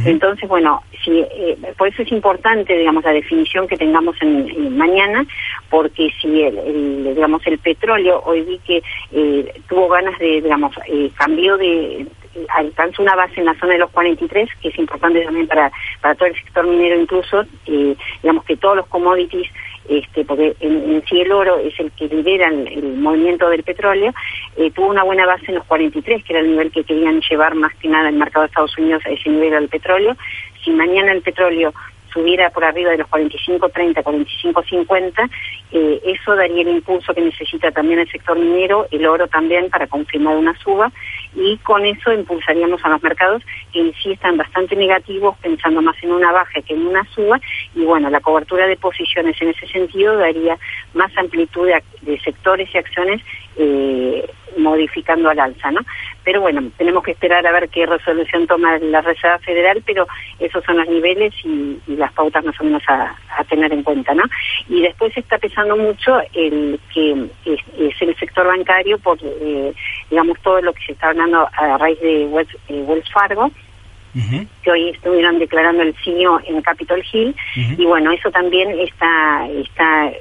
Entonces, 0.06 0.48
bueno, 0.48 0.82
si, 1.04 1.20
eh, 1.20 1.58
por 1.78 1.88
eso 1.88 2.02
es 2.02 2.12
importante, 2.12 2.78
digamos, 2.78 3.04
la 3.04 3.14
definición 3.14 3.68
que 3.68 3.78
tengamos 3.78 4.16
en, 4.22 4.78
mañana, 4.78 5.26
porque 5.70 6.10
si 6.22 6.42
el, 6.42 7.16
digamos, 7.16 7.46
el 7.46 7.58
petróleo, 7.60 8.22
hoy 8.26 8.42
vi 8.42 8.60
que 8.60 8.82
eh, 9.12 9.54
tuvo 9.68 9.88
ganas 9.90 10.18
de, 10.20 10.42
digamos, 10.42 10.74
eh, 10.88 11.10
cambió 11.16 11.58
de, 11.58 12.06
alcanzó 12.50 13.02
una 13.02 13.16
base 13.16 13.40
en 13.40 13.46
la 13.46 13.56
zona 13.56 13.74
de 13.74 13.80
los 13.80 13.92
43, 13.92 14.50
que 14.62 14.70
es 14.70 14.78
importante 14.78 15.22
también 15.24 15.48
para, 15.48 15.72
para 16.02 16.16
todo 16.16 16.28
el 16.28 16.36
sector 16.36 16.66
minero 16.68 17.00
incluso, 17.00 17.46
eh, 17.66 17.96
digamos 18.22 18.44
que 18.46 18.58
todos 18.58 18.78
los 18.78 18.88
commodities, 18.88 19.50
este, 19.90 20.26
porque 20.26 20.56
en, 20.60 21.04
sí 21.10 21.22
el 21.22 21.32
oro 21.32 21.58
es 21.60 21.80
el 21.80 21.92
que 21.92 22.08
lidera 22.08 22.50
el, 22.50 22.98
movimiento 22.98 23.50
del 23.50 23.64
petróleo, 23.64 24.14
eh, 24.58 24.72
tuvo 24.72 24.88
una 24.88 25.04
buena 25.04 25.26
base 25.26 25.46
en 25.48 25.56
los 25.56 25.66
43, 25.66 26.24
que 26.24 26.34
era 26.34 26.42
el 26.42 26.50
nivel 26.50 26.72
que 26.72 26.84
querían 26.84 27.22
llevar 27.22 27.56
más 27.56 27.74
que 27.76 27.88
nada 27.88 28.10
el 28.10 28.16
mercado 28.16 28.44
de 28.44 28.48
Estados 28.48 28.78
Unidos 28.78 29.04
a 29.06 29.10
ese 29.10 29.30
nivel 29.30 29.52
del 29.52 29.70
petróleo. 29.70 30.16
Si 30.64 30.72
mañana 30.72 31.12
el 31.12 31.22
petróleo 31.22 31.74
subiera 32.18 32.50
por 32.50 32.66
arriba 32.66 32.92
de 32.92 32.98
los 32.98 33.08
45-30, 33.10 34.04
45-50, 34.04 35.30
eh, 35.72 36.02
eso 36.04 36.36
daría 36.36 36.64
el 36.64 36.70
impulso 36.70 37.14
que 37.14 37.22
necesita 37.22 37.72
también 37.72 38.00
el 38.00 38.10
sector 38.10 38.40
minero, 38.40 38.88
el 38.90 39.06
oro 39.06 39.28
también 39.28 39.70
para 39.70 39.86
confirmar 39.86 40.36
una 40.36 40.58
suba 40.58 40.92
y 41.36 41.58
con 41.58 41.86
eso 41.86 42.12
impulsaríamos 42.12 42.84
a 42.84 42.90
los 42.90 43.04
mercados 43.04 43.44
que 43.72 43.82
en 43.82 43.94
sí 44.02 44.14
están 44.14 44.38
bastante 44.38 44.76
negativos, 44.76 45.38
pensando 45.38 45.82
más 45.82 45.96
en 46.02 46.12
una 46.12 46.32
baja 46.32 46.62
que 46.62 46.74
en 46.74 46.88
una 46.88 47.04
suba 47.14 47.40
y 47.76 47.84
bueno, 47.84 48.10
la 48.10 48.20
cobertura 48.20 48.66
de 48.66 48.78
posiciones 48.78 49.40
en 49.40 49.50
ese 49.50 49.68
sentido 49.68 50.18
daría 50.18 50.58
más 50.96 51.16
amplitud 51.18 51.68
de, 52.02 52.20
sectores 52.20 52.68
y 52.74 52.78
acciones 52.78 53.22
eh, 53.58 54.30
modificando 54.58 55.30
al 55.30 55.40
alza, 55.40 55.72
¿no? 55.72 55.82
Pero 56.24 56.42
bueno, 56.42 56.62
tenemos 56.78 57.04
que 57.04 57.12
esperar 57.12 57.46
a 57.46 57.52
ver 57.52 57.70
qué 57.70 57.86
resolución 57.86 58.48
toma 58.48 58.78
la 58.80 59.02
Reserva 59.02 59.40
Federal, 59.40 59.82
pero 59.86 60.08
esos 60.40 60.64
son 60.64 60.78
los 60.78 60.88
niveles 60.88 61.34
y, 61.44 61.78
las 61.88 62.12
pautas 62.14 62.44
más 62.44 62.60
o 62.60 62.64
menos 62.64 62.84
a, 62.88 63.16
tener 63.50 63.72
en 63.72 63.84
cuenta, 63.84 64.14
¿no? 64.14 64.24
Y 64.68 64.82
después 64.82 65.16
está 65.16 65.38
pesando 65.38 65.76
mucho 65.78 66.20
el 66.34 66.80
que 66.94 67.30
es, 67.46 68.02
el 68.02 68.16
sector 68.18 68.46
bancario 68.48 68.98
por, 69.00 69.18
eh, 69.24 69.74
digamos, 70.10 70.40
todo 70.42 70.62
lo 70.62 70.74
que 70.74 70.86
se 70.86 70.92
está 70.94 71.10
hablando 71.10 71.48
a 71.54 71.78
raíz 71.78 72.00
de 72.02 72.26
Wells, 72.26 72.58
eh, 72.68 73.02
Fargo, 73.14 73.52
que 74.64 74.72
hoy 74.72 74.90
estuvieron 74.90 75.38
declarando 75.40 75.84
el 75.84 75.96
CIO 76.04 76.40
en 76.46 76.62
Capitol 76.62 77.04
Hill 77.12 77.36
y 77.56 77.86
bueno 77.86 78.12
eso 78.12 78.32
también 78.32 78.72
está 78.80 79.48
está 79.48 80.12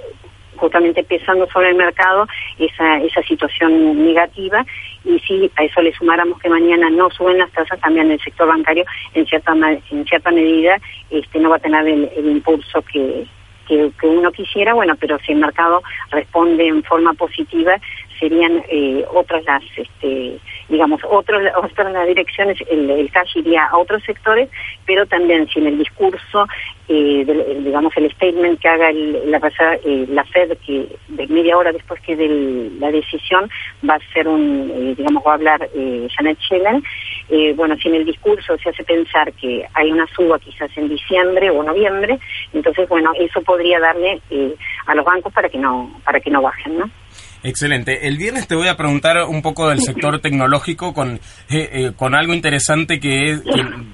justamente 0.56 1.04
pesando 1.04 1.46
sobre 1.48 1.70
el 1.70 1.76
mercado 1.76 2.26
esa, 2.58 2.98
esa 2.98 3.22
situación 3.22 4.04
negativa. 4.04 4.64
Y 5.04 5.18
si 5.20 5.50
a 5.56 5.64
eso 5.64 5.80
le 5.82 5.92
sumáramos 5.94 6.38
que 6.40 6.48
mañana 6.48 6.90
no 6.90 7.10
suben 7.10 7.38
las 7.38 7.50
tasas, 7.52 7.80
también 7.80 8.10
el 8.10 8.20
sector 8.20 8.48
bancario 8.48 8.84
en 9.14 9.26
cierta 9.26 9.54
en 9.90 10.04
cierta 10.06 10.30
medida 10.30 10.78
este 11.10 11.38
no 11.38 11.50
va 11.50 11.56
a 11.56 11.60
tener 11.60 11.86
el, 11.86 12.26
impulso 12.26 12.82
que, 12.82 13.26
que, 13.66 14.06
uno 14.06 14.30
quisiera, 14.32 14.75
bueno, 14.75 14.94
pero 14.98 15.18
si 15.20 15.32
el 15.32 15.38
mercado 15.38 15.82
responde 16.10 16.66
en 16.66 16.82
forma 16.84 17.12
positiva, 17.14 17.76
serían 18.18 18.62
eh, 18.68 19.04
otras 19.12 19.44
las, 19.44 19.62
este, 19.76 20.38
digamos, 20.68 21.00
otros, 21.08 21.42
otras 21.62 21.92
las 21.92 22.06
direcciones, 22.06 22.58
el, 22.70 22.90
el 22.90 23.11
cash 23.11 23.37
iría 23.37 23.66
a 23.66 23.78
otros 23.78 24.02
sectores, 24.04 24.49
pero 24.85 25.06
también 25.06 25.49
si 25.49 25.61
en 25.61 25.66
el 25.66 25.78
discurso, 25.78 26.46
eh, 26.88 27.25
digamos, 27.64 27.96
el 27.96 28.11
statement 28.12 28.61
que 28.61 28.68
haga 28.68 28.92
la, 28.92 29.40
eh, 29.85 30.06
la 30.08 30.25
Fed, 30.25 30.56
que 30.64 30.88
de 31.08 31.26
media 31.28 31.56
hora 31.56 31.73
después 31.73 32.00
que 32.00 32.16
de 32.16 32.70
la 32.78 32.90
decisión 32.90 33.50
va 33.88 33.94
a 33.94 34.12
ser 34.12 34.28
un, 34.28 34.70
eh, 34.75 34.94
digamos, 34.96 35.23
va 35.26 35.32
a 35.32 35.35
hablar 35.35 35.68
eh, 35.75 36.08
Janet 36.16 36.38
Yellen, 36.50 36.82
eh, 37.28 37.52
bueno, 37.54 37.76
si 37.76 37.88
en 37.88 37.96
el 37.96 38.04
discurso 38.04 38.56
se 38.58 38.70
hace 38.70 38.85
pensar 38.85 39.32
que 39.35 39.66
hay 39.75 39.92
una 39.92 40.06
suba 40.08 40.38
quizás 40.38 40.70
en 40.76 40.88
diciembre 40.88 41.50
o 41.50 41.62
noviembre, 41.62 42.18
entonces, 42.52 42.88
bueno, 42.88 43.12
eso 43.18 43.42
podría 43.42 43.80
darle 43.80 44.20
a 44.87 44.94
los 44.94 45.04
bancos 45.04 45.32
para 45.32 45.49
que 45.49 45.58
no, 45.58 46.00
para 46.04 46.20
que 46.20 46.30
no 46.30 46.42
bajen, 46.42 46.78
¿no? 46.78 46.90
Excelente. 47.43 48.09
El 48.09 48.16
viernes 48.16 48.47
te 48.47 48.55
voy 48.55 48.69
a 48.69 48.76
preguntar 48.76 49.25
un 49.25 49.43
poco 49.43 49.69
del 49.69 49.81
sector 49.81 50.21
tecnológico 50.23 50.95
con, 50.95 51.21
eh, 51.49 51.71
eh, 51.73 51.93
con 51.97 52.14
algo 52.14 52.35
interesante 52.35 53.00
que 53.00 53.31
es 53.31 53.43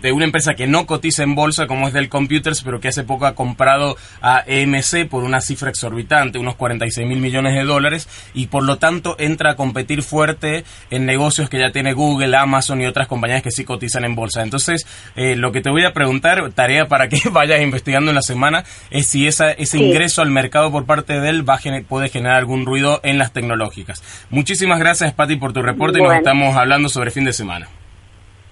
de 0.01 0.13
una 0.13 0.25
empresa 0.25 0.55
que 0.55 0.67
no 0.67 0.87
cotiza 0.87 1.23
en 1.23 1.35
bolsa 1.35 1.67
como 1.67 1.89
es 1.89 1.95
Dell 1.95 2.09
Computers, 2.09 2.63
pero 2.63 2.81
que 2.81 2.89
hace 2.89 3.05
poco 3.05 3.27
ha 3.27 3.35
comprado 3.35 3.97
a 4.21 4.43
EMC 4.47 5.09
por 5.09 5.25
una 5.25 5.41
cifra 5.41 5.71
exorbitante, 5.71 6.39
unos 6.39 6.57
46 6.57 7.07
mil 7.07 7.19
millones 7.19 7.55
de 7.55 7.65
dólares, 7.65 8.09
y 8.35 8.47
por 8.47 8.65
lo 8.65 8.79
tanto 8.79 9.17
entra 9.19 9.53
a 9.53 9.57
competir 9.57 10.03
fuerte 10.03 10.65
en 10.91 11.07
negocios 11.07 11.49
que 11.49 11.59
ya 11.59 11.71
tiene 11.73 11.93
Google, 11.93 12.37
Amazon 12.37 12.81
y 12.81 12.87
otras 12.87 13.09
compañías 13.09 13.43
que 13.43 13.51
sí 13.51 13.65
cotizan 13.65 14.05
en 14.05 14.15
bolsa. 14.15 14.43
Entonces, 14.43 14.87
eh, 15.17 15.37
lo 15.37 15.53
que 15.53 15.61
te 15.61 15.71
voy 15.71 15.85
a 15.85 15.93
preguntar, 15.93 16.53
tarea 16.53 16.87
para 16.87 17.09
que 17.09 17.21
vayas 17.31 17.61
investigando 17.61 18.11
en 18.11 18.17
la 18.17 18.23
semana, 18.23 18.65
es 18.91 19.07
si 19.07 19.27
esa, 19.27 19.53
ese 19.53 19.79
ingreso 19.79 20.23
al 20.23 20.31
mercado 20.31 20.71
por 20.71 20.85
parte 20.85 21.15
de 21.15 21.21
Dell 21.21 21.49
va 21.49 21.63
puede 21.89 22.09
generar 22.09 22.39
algún 22.39 22.67
ruido 22.67 23.01
en 23.05 23.19
las 23.19 23.33
tecnologías 23.33 23.42
tecnológicas. 23.43 24.03
Muchísimas 24.31 24.79
gracias, 24.79 25.13
Patti, 25.13 25.37
por 25.37 25.53
tu 25.53 25.63
reporte 25.63 25.99
y 25.99 26.03
nos 26.03 26.15
estamos 26.15 26.57
hablando 26.57 26.89
sobre 26.89 27.11
fin 27.11 27.25
de 27.25 27.33
semana. 27.33 27.69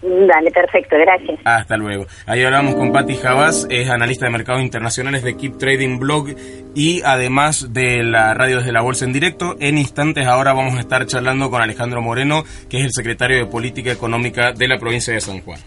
Dale, 0.03 0.51
perfecto, 0.51 0.97
gracias. 0.97 1.39
Hasta 1.45 1.77
luego. 1.77 2.07
Ahí 2.27 2.43
hablamos 2.43 2.75
con 2.75 2.91
Patti 2.91 3.17
Javas, 3.17 3.67
es 3.69 3.91
analista 3.91 4.25
de 4.25 4.33
mercados 4.33 4.63
internacionales 4.63 5.23
de 5.23 5.37
Keep 5.37 5.59
Trading 5.59 5.99
Blog 5.99 6.29
y 6.75 7.03
además 7.05 7.75
de 7.75 8.03
la 8.03 8.33
radio 8.33 8.59
desde 8.59 8.73
la 8.73 8.81
bolsa 8.81 9.05
en 9.05 9.13
directo. 9.13 9.57
En 9.61 9.77
instantes 9.77 10.27
ahora 10.27 10.55
vamos 10.55 10.77
a 10.77 10.81
estar 10.81 11.05
charlando 11.07 11.51
con 11.51 11.61
Alejandro 11.61 12.01
Moreno, 12.01 12.45
que 12.71 12.79
es 12.79 12.85
el 12.85 12.93
secretario 12.93 13.37
de 13.37 13.47
Política 13.47 13.93
Económica 13.93 14.53
de 14.53 14.69
la 14.69 14.79
provincia 14.79 15.13
de 15.13 15.21
San 15.21 15.41
Juan. 15.43 15.61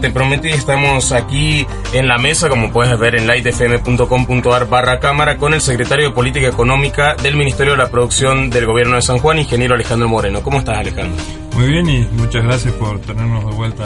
Te 0.00 0.10
prometí, 0.10 0.48
estamos 0.48 1.12
aquí 1.12 1.66
en 1.92 2.08
la 2.08 2.18
mesa, 2.18 2.48
como 2.48 2.70
puedes 2.70 2.98
ver 2.98 3.16
en 3.16 3.26
lightfm.com.ar 3.26 4.68
barra 4.68 5.00
cámara, 5.00 5.36
con 5.36 5.54
el 5.54 5.60
secretario 5.60 6.08
de 6.08 6.14
Política 6.14 6.48
Económica 6.48 7.14
del 7.14 7.36
Ministerio 7.36 7.72
de 7.72 7.78
la 7.78 7.90
Producción 7.90 8.50
del 8.50 8.66
Gobierno 8.66 8.96
de 8.96 9.02
San 9.02 9.18
Juan, 9.18 9.38
ingeniero 9.38 9.74
Alejandro 9.74 10.08
Moreno. 10.08 10.42
¿Cómo 10.42 10.58
estás, 10.58 10.78
Alejandro? 10.78 11.22
Muy 11.54 11.68
bien 11.68 11.88
y 11.88 12.08
muchas 12.12 12.44
gracias 12.44 12.74
por 12.74 13.00
tenernos 13.00 13.44
de 13.46 13.52
vuelta 13.52 13.84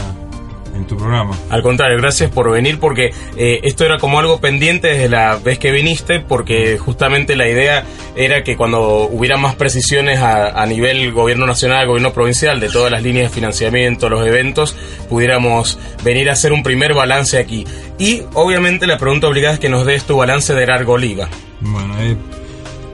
en 0.81 0.87
tu 0.87 0.97
programa. 0.97 1.37
Al 1.49 1.63
contrario, 1.63 1.99
gracias 1.99 2.31
por 2.31 2.51
venir 2.51 2.79
porque 2.79 3.13
eh, 3.37 3.61
esto 3.63 3.85
era 3.85 3.99
como 3.99 4.19
algo 4.19 4.41
pendiente 4.41 4.89
desde 4.89 5.09
la 5.09 5.37
vez 5.37 5.59
que 5.59 5.71
viniste 5.71 6.21
porque 6.21 6.79
justamente 6.79 7.37
la 7.37 7.49
idea 7.49 7.85
era 8.17 8.43
que 8.43 8.57
cuando 8.57 9.05
hubiera 9.05 9.37
más 9.37 9.55
precisiones 9.55 10.21
a, 10.21 10.67
nivel 10.67 11.13
gobierno 11.13 11.47
nacional, 11.47 11.87
gobierno 11.87 12.13
provincial 12.13 12.61
de 12.61 12.69
todas 12.69 12.91
las 12.93 13.03
líneas 13.03 13.31
de 13.31 13.35
financiamiento, 13.35 14.09
los 14.09 14.27
eventos, 14.27 14.77
pudiéramos 15.09 15.79
venir 16.05 16.31
a 16.31 16.35
hacer 16.35 16.53
un 16.53 16.63
primer 16.63 16.95
balance 16.95 17.39
aquí. 17.39 17.67
Y 17.99 18.23
obviamente 18.35 18.87
la 18.87 18.99
pregunta 18.99 19.27
obligada 19.27 19.55
es 19.55 19.61
que 19.61 19.69
nos 19.69 19.87
des 19.87 20.05
tu 20.05 20.17
balance 20.17 20.55
de 20.55 20.67
Largo 20.67 20.93
Oliva. 20.95 21.29
Bueno, 21.61 21.99
el 21.99 22.17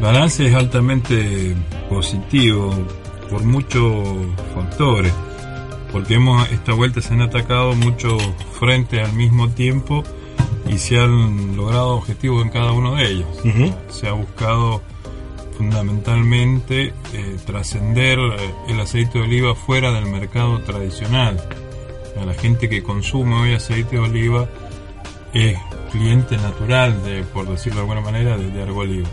balance 0.00 0.46
es 0.46 0.54
altamente 0.54 1.54
positivo 1.88 2.74
por 3.30 3.42
muchos 3.44 3.92
factores 4.54 5.12
porque 5.92 6.14
hemos, 6.14 6.50
esta 6.50 6.72
vuelta 6.72 7.00
se 7.00 7.14
han 7.14 7.22
atacado 7.22 7.74
muchos 7.74 8.22
frentes 8.58 9.06
al 9.06 9.12
mismo 9.12 9.50
tiempo 9.50 10.02
y 10.68 10.78
se 10.78 10.98
han 10.98 11.56
logrado 11.56 11.96
objetivos 11.96 12.42
en 12.42 12.50
cada 12.50 12.72
uno 12.72 12.96
de 12.96 13.10
ellos. 13.10 13.28
Se 13.88 14.08
ha 14.08 14.12
buscado 14.12 14.82
fundamentalmente 15.56 16.92
eh, 17.14 17.36
trascender 17.46 18.18
eh, 18.18 18.54
el 18.68 18.80
aceite 18.80 19.18
de 19.18 19.24
oliva 19.24 19.54
fuera 19.54 19.90
del 19.92 20.06
mercado 20.06 20.60
tradicional. 20.60 21.42
la 22.14 22.34
gente 22.34 22.68
que 22.68 22.82
consume 22.82 23.34
hoy 23.36 23.54
aceite 23.54 23.96
de 23.96 24.02
oliva 24.02 24.48
es 25.32 25.58
cliente 25.92 26.36
natural, 26.36 27.02
de, 27.04 27.22
por 27.22 27.48
decirlo 27.48 27.76
de 27.76 27.80
alguna 27.82 28.00
manera, 28.00 28.36
de, 28.36 28.50
de 28.50 28.62
Argoliva. 28.62 29.08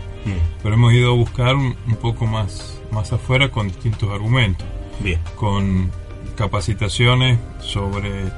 Pero 0.62 0.74
hemos 0.74 0.92
ido 0.92 1.12
a 1.12 1.14
buscar 1.14 1.54
un, 1.54 1.74
poco 2.00 2.26
más, 2.26 2.80
más 2.90 3.12
afuera 3.12 3.50
con 3.50 3.68
distintos 3.68 4.10
argumentos. 4.10 4.66
Bien. 5.00 5.20
Con 5.36 5.90
capacitaciones 6.34 7.38
sobre 7.60 8.30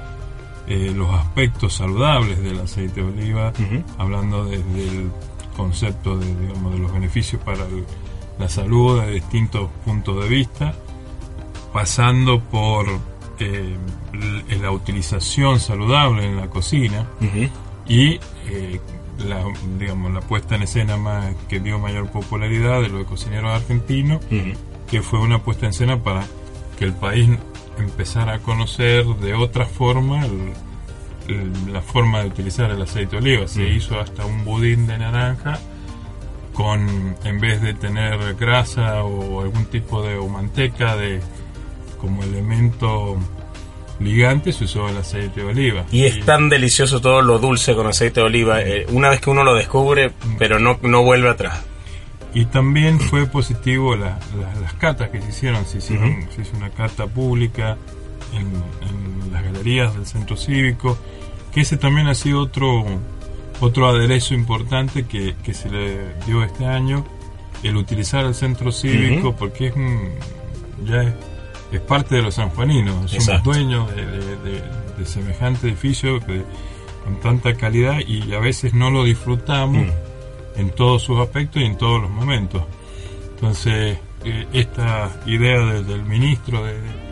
eh, 0.69 0.93
los 0.95 1.15
aspectos 1.15 1.75
saludables 1.75 2.43
del 2.43 2.61
aceite 2.61 3.03
de 3.03 3.07
oliva, 3.07 3.53
hablando 3.99 4.45
desde 4.45 4.89
el 4.89 5.11
concepto 5.57 6.19
de, 6.19 6.27
digamos, 6.35 6.73
de 6.73 6.79
los 6.79 6.93
beneficios 6.93 7.41
para 7.43 7.65
la 8.39 8.49
salud 8.49 9.01
de 9.01 9.13
distintos 9.13 9.71
puntos 9.85 10.23
de 10.23 10.29
vista, 10.29 10.75
pasando 11.73 12.41
por 12.41 12.87
eh, 13.39 13.77
la 14.61 14.71
utilización 14.71 15.61
saludable 15.61 16.25
en 16.25 16.37
la 16.37 16.49
cocina 16.49 17.07
y 17.87 18.19
eh, 18.49 18.81
la, 19.19 19.45
digamos, 19.79 20.13
la 20.13 20.21
puesta 20.21 20.57
en 20.57 20.63
escena 20.63 20.97
más 20.97 21.35
que 21.49 21.61
dio 21.61 21.79
mayor 21.79 22.11
popularidad 22.11 22.83
de 22.83 22.89
los 22.89 23.05
cocineros 23.05 23.51
argentinos, 23.51 24.21
que 24.91 25.03
fue 25.03 25.21
una 25.21 25.43
puesta 25.43 25.67
en 25.67 25.71
escena 25.71 26.03
para 26.03 26.27
que 26.79 26.85
el 26.85 26.93
país 26.93 27.31
empezar 27.79 28.29
a 28.29 28.39
conocer 28.39 29.05
de 29.05 29.35
otra 29.35 29.67
forma 29.67 30.27
la 31.73 31.83
forma 31.83 32.21
de 32.21 32.29
utilizar 32.29 32.71
el 32.71 32.81
aceite 32.81 33.13
de 33.13 33.17
oliva. 33.19 33.49
Se 33.49 33.63
mm. 33.63 33.77
hizo 33.77 34.01
hasta 34.01 34.25
un 34.25 34.45
budín 34.45 34.87
de 34.87 34.99
naranja 34.99 35.59
con, 36.53 37.17
en 37.25 37.41
vez 37.41 37.61
de 37.61 37.75
tener 37.75 38.35
grasa 38.35 39.03
o 39.05 39.43
algún 39.43 39.67
tipo 39.67 40.03
de 40.03 40.17
manteca 40.29 40.97
de, 40.97 41.21
como 41.99 42.23
elemento 42.23 43.19
ligante, 43.99 44.53
se 44.53 44.65
usó 44.65 44.89
el 44.89 44.97
aceite 44.99 45.41
de 45.41 45.47
oliva. 45.47 45.85
Y 45.91 46.05
es 46.05 46.25
tan 46.25 46.49
delicioso 46.49 47.01
todo 47.01 47.23
lo 47.23 47.39
dulce 47.39 47.75
con 47.75 47.87
aceite 47.87 48.21
de 48.21 48.27
oliva, 48.27 48.63
eh, 48.63 48.87
una 48.91 49.11
vez 49.11 49.21
que 49.21 49.31
uno 49.31 49.45
lo 49.45 49.55
descubre, 49.55 50.09
mm. 50.09 50.37
pero 50.39 50.59
no, 50.59 50.79
no 50.83 51.03
vuelve 51.03 51.29
atrás. 51.29 51.63
Y 52.35 52.47
también 52.47 53.01
fue 53.01 53.27
positivo 53.27 53.97
las 53.97 54.75
catas 54.79 55.11
que 55.11 55.23
se 55.23 55.29
hicieron. 55.31 55.65
Se, 55.65 55.79
hizo 55.79 56.57
una 56.57 56.71
cata 56.71 57.07
pública 57.07 57.77
en, 58.35 59.33
las 59.33 59.43
galerías 59.43 59.95
del 59.95 60.07
centro 60.07 60.37
cívico, 60.37 60.99
que 61.53 61.63
ese 61.63 61.77
también 61.77 62.07
ha 62.09 62.15
sido 62.15 62.41
otro, 62.41 62.85
otro 63.61 63.89
aderezo 63.89 64.35
importante 64.35 65.05
que, 65.07 65.35
se 65.55 65.71
le 65.71 66.15
dio 66.27 66.43
este 66.43 66.67
año, 66.67 67.05
el 67.63 67.77
utilizar 67.77 68.25
el 68.25 68.35
centro 68.35 68.71
cívico, 68.71 69.35
porque 69.35 69.69
es 69.69 69.75
ya 70.85 71.03
es, 71.03 71.81
parte 71.81 72.15
de 72.15 72.23
los 72.23 72.35
sanjuaninos, 72.35 73.11
somos 73.11 73.43
dueños 73.43 73.89
de, 73.95 75.05
semejante 75.05 75.69
edificio 75.69 76.21
con 76.21 77.21
tanta 77.21 77.55
calidad 77.55 77.99
y 78.07 78.33
a 78.33 78.41
veces 78.41 78.75
no 78.75 78.91
lo 78.91 79.05
disfrutamos. 79.05 79.87
Mm 79.87 80.06
en 80.57 80.71
todos 80.71 81.03
sus 81.03 81.19
aspectos 81.19 81.63
y 81.63 81.65
en 81.65 81.77
todos 81.77 82.01
los 82.01 82.11
momentos. 82.11 82.63
Entonces, 83.35 83.99
eh, 84.25 84.47
esta 84.53 85.21
idea 85.27 85.61
del 85.61 86.05
ministro 86.05 86.65
de, 86.65 87.07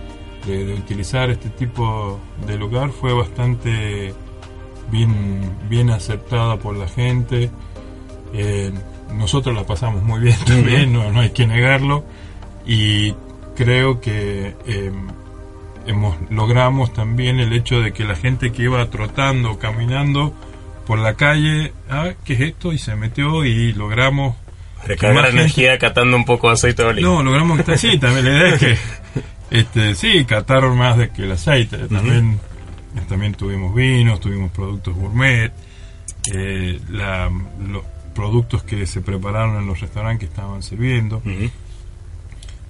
utilizar 0.75 1.31
este 1.31 1.49
tipo 1.49 2.21
de 2.47 2.59
lugar 2.59 2.91
fue 2.91 3.15
bastante 3.15 4.13
bien, 4.91 5.57
bien 5.71 5.91
aceptada 5.91 6.59
por 6.59 6.77
la 6.77 6.87
gente. 6.87 7.51
Eh, 8.35 8.73
nosotros 9.13 9.55
la 9.55 9.65
pasamos 9.65 10.03
muy 10.03 10.21
bien 10.21 10.37
también, 10.47 10.93
no, 10.93 11.11
no, 11.11 11.21
hay 11.21 11.31
que 11.31 11.47
negarlo. 11.47 12.05
Y 12.67 13.15
creo 13.55 14.01
que 14.01 14.55
eh, 14.67 14.93
hemos, 15.87 16.17
logramos 16.31 16.93
también 16.93 17.39
el 17.39 17.53
hecho 17.53 17.81
de 17.81 17.93
que 17.93 18.05
la 18.05 18.17
gente 18.17 18.53
que 18.53 18.65
iba 18.65 18.85
trotando, 18.91 19.59
caminando, 19.59 20.35
por 20.87 20.99
la 20.99 21.15
calle, 21.15 21.73
ah, 21.91 22.13
¿qué 22.25 22.35
es 22.35 22.41
esto? 22.41 22.73
Y 22.73 22.79
se 22.79 22.95
metió 22.97 23.45
y 23.45 23.73
logramos... 23.73 24.37
Recargar 24.87 25.31
energía 25.31 25.79
catando 25.79 26.15
un 26.15 26.27
poco 26.27 26.49
de 26.49 26.55
aceite 26.55 26.83
de 26.83 26.89
oliva. 26.89 27.09
No, 27.09 27.23
logramos 27.23 27.63
que 27.63 27.79
sí, 27.79 27.99
también 27.99 28.27
la 28.27 28.31
idea 28.33 28.49
es 28.55 28.61
que, 28.61 28.79
este, 29.51 29.95
sí, 29.95 30.25
cataron 30.27 30.77
más 30.77 30.99
de 30.99 31.09
que 31.09 31.23
el 31.23 31.33
aceite. 31.33 31.79
También, 31.89 32.39
también 33.09 33.33
tuvimos 33.33 33.75
vinos, 33.75 34.21
tuvimos 34.21 34.53
productos 34.53 34.95
gourmet, 34.95 35.53
eh, 36.35 36.79
los 36.91 37.83
productos 38.15 38.63
que 38.63 38.87
se 38.87 39.01
prepararon 39.01 39.57
en 39.57 39.67
los 39.67 39.81
restaurantes 39.81 40.29
que 40.29 40.35
estaban 40.35 40.63
sirviendo. 40.63 41.23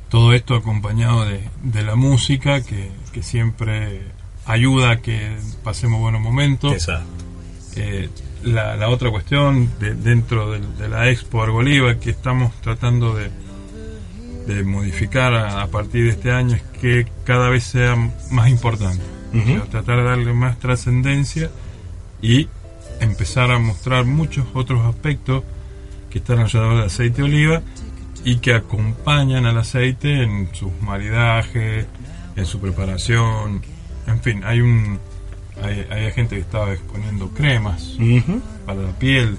Todo 0.09 0.33
esto 0.33 0.55
acompañado 0.55 1.25
de, 1.25 1.41
de 1.65 1.83
la 1.83 1.97
música 1.97 2.63
que, 2.63 2.91
que, 3.13 3.25
siempre 3.25 4.03
ayuda 4.47 4.93
a 4.93 4.97
que 4.99 5.37
pasemos 5.65 5.99
buenos 5.99 6.21
momentos. 6.21 6.73
Exacto. 6.73 7.24
Eh, 7.77 8.09
la, 8.45 8.89
otra 8.89 9.11
cuestión 9.11 9.71
de, 9.81 9.95
dentro 9.95 10.53
de, 10.53 10.89
la 10.89 11.09
Expo 11.11 11.43
Argoliva 11.43 11.99
que 11.99 12.11
estamos 12.11 12.53
tratando 12.61 13.15
de, 13.15 13.31
de 14.47 14.65
modificar 14.65 15.35
a, 15.35 15.67
partir 15.69 16.05
de 16.05 16.11
este 16.11 16.31
año 16.31 16.57
es 16.57 16.63
que 16.81 17.07
cada 17.25 17.49
vez 17.49 17.65
sea 17.65 17.97
más 18.31 18.49
importante. 18.49 19.03
tratar 19.71 19.97
de 19.99 20.05
darle 20.05 20.33
más 20.33 20.59
trascendencia 20.59 21.51
y 22.23 22.49
empezar 23.01 23.51
a 23.51 23.59
mostrar 23.59 24.05
muchos 24.05 24.47
otros 24.55 24.85
aspectos 24.85 25.43
que 26.11 26.19
están 26.19 26.39
alrededor 26.39 26.77
del 26.77 26.87
aceite 26.87 27.17
de 27.17 27.23
oliva 27.23 27.63
y 28.25 28.37
que 28.37 28.55
acompañan 28.55 29.47
al 29.47 29.59
aceite 29.59 30.23
en 30.23 30.55
sus 30.55 30.71
maridajes, 30.81 31.87
en 32.37 32.47
su 32.47 32.61
preparación. 32.61 33.63
En 34.07 34.21
fin, 34.21 34.43
hay 34.45 34.61
un, 34.61 34.99
hay, 35.65 36.13
gente 36.13 36.37
que 36.37 36.43
estaba 36.43 36.73
exponiendo 36.73 37.29
cremas 37.31 37.97
para 38.67 38.83
la 38.83 38.93
piel. 38.99 39.37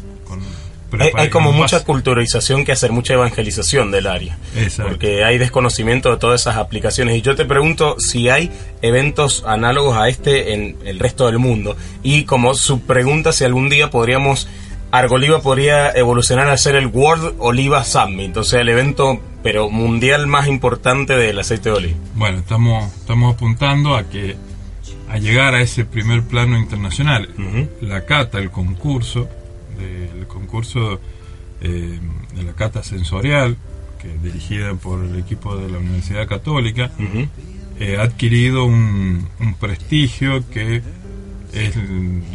hay, 1.17 1.29
como 1.29 1.51
mucha 1.51 1.83
culturalización 1.83 2.63
que 2.65 2.71
hacer, 2.71 2.91
mucha 2.91 3.13
evangelización 3.13 3.91
del 3.91 4.07
área. 4.07 4.38
Porque 4.81 5.23
hay 5.23 5.38
desconocimiento 5.38 6.11
de 6.11 6.17
todas 6.17 6.41
esas 6.41 6.57
aplicaciones. 6.57 7.17
Y 7.17 7.21
yo 7.21 7.35
te 7.35 7.45
pregunto 7.45 7.95
si 7.99 8.29
hay 8.29 8.51
eventos 8.81 9.43
análogos 9.45 9.97
a 9.97 10.09
este 10.09 10.53
en 10.53 10.77
el 10.85 10.99
resto 10.99 11.25
del 11.27 11.39
mundo. 11.39 11.75
Y 12.03 12.23
como 12.23 12.53
su 12.53 12.81
pregunta, 12.81 13.31
si 13.31 13.43
algún 13.43 13.69
día 13.69 13.89
podríamos 13.89 14.47
Argoliva 14.91 15.41
podría 15.41 15.91
evolucionar 15.91 16.47
a 16.49 16.57
ser 16.57 16.75
el 16.75 16.88
World 16.88 17.35
Oliva 17.39 17.83
Summit, 17.83 18.27
entonces 18.27 18.61
el 18.61 18.69
evento 18.69 19.19
pero 19.43 19.69
mundial 19.69 20.25
más 20.25 20.47
importante 20.47 21.15
del 21.15 21.38
aceite 21.38 21.69
de 21.69 21.75
oliva. 21.75 21.97
Bueno, 22.15 22.39
estamos, 22.39 22.93
estamos 22.93 23.35
apuntando 23.35 23.95
a 23.95 24.03
que 24.03 24.35
a 25.15 25.17
llegar 25.17 25.56
a 25.56 25.62
ese 25.62 25.86
primer 25.86 26.23
plano 26.23 26.58
internacional. 26.60 27.30
La 27.80 28.06
cata, 28.06 28.38
el 28.39 28.51
concurso, 28.51 29.30
el 29.80 30.28
concurso 30.28 30.99
eh, 31.62 31.99
de 32.36 32.43
la 32.43 32.51
cata 32.51 32.84
sensorial, 32.84 33.56
que 34.01 34.10
dirigida 34.21 34.73
por 34.73 35.06
el 35.06 35.17
equipo 35.17 35.56
de 35.56 35.69
la 35.69 35.78
Universidad 35.78 36.28
Católica, 36.28 36.91
eh, 37.80 37.95
ha 37.97 38.04
adquirido 38.04 38.65
un, 38.65 39.30
prestigio 39.58 40.43
que 40.49 40.82
es, 41.54 41.75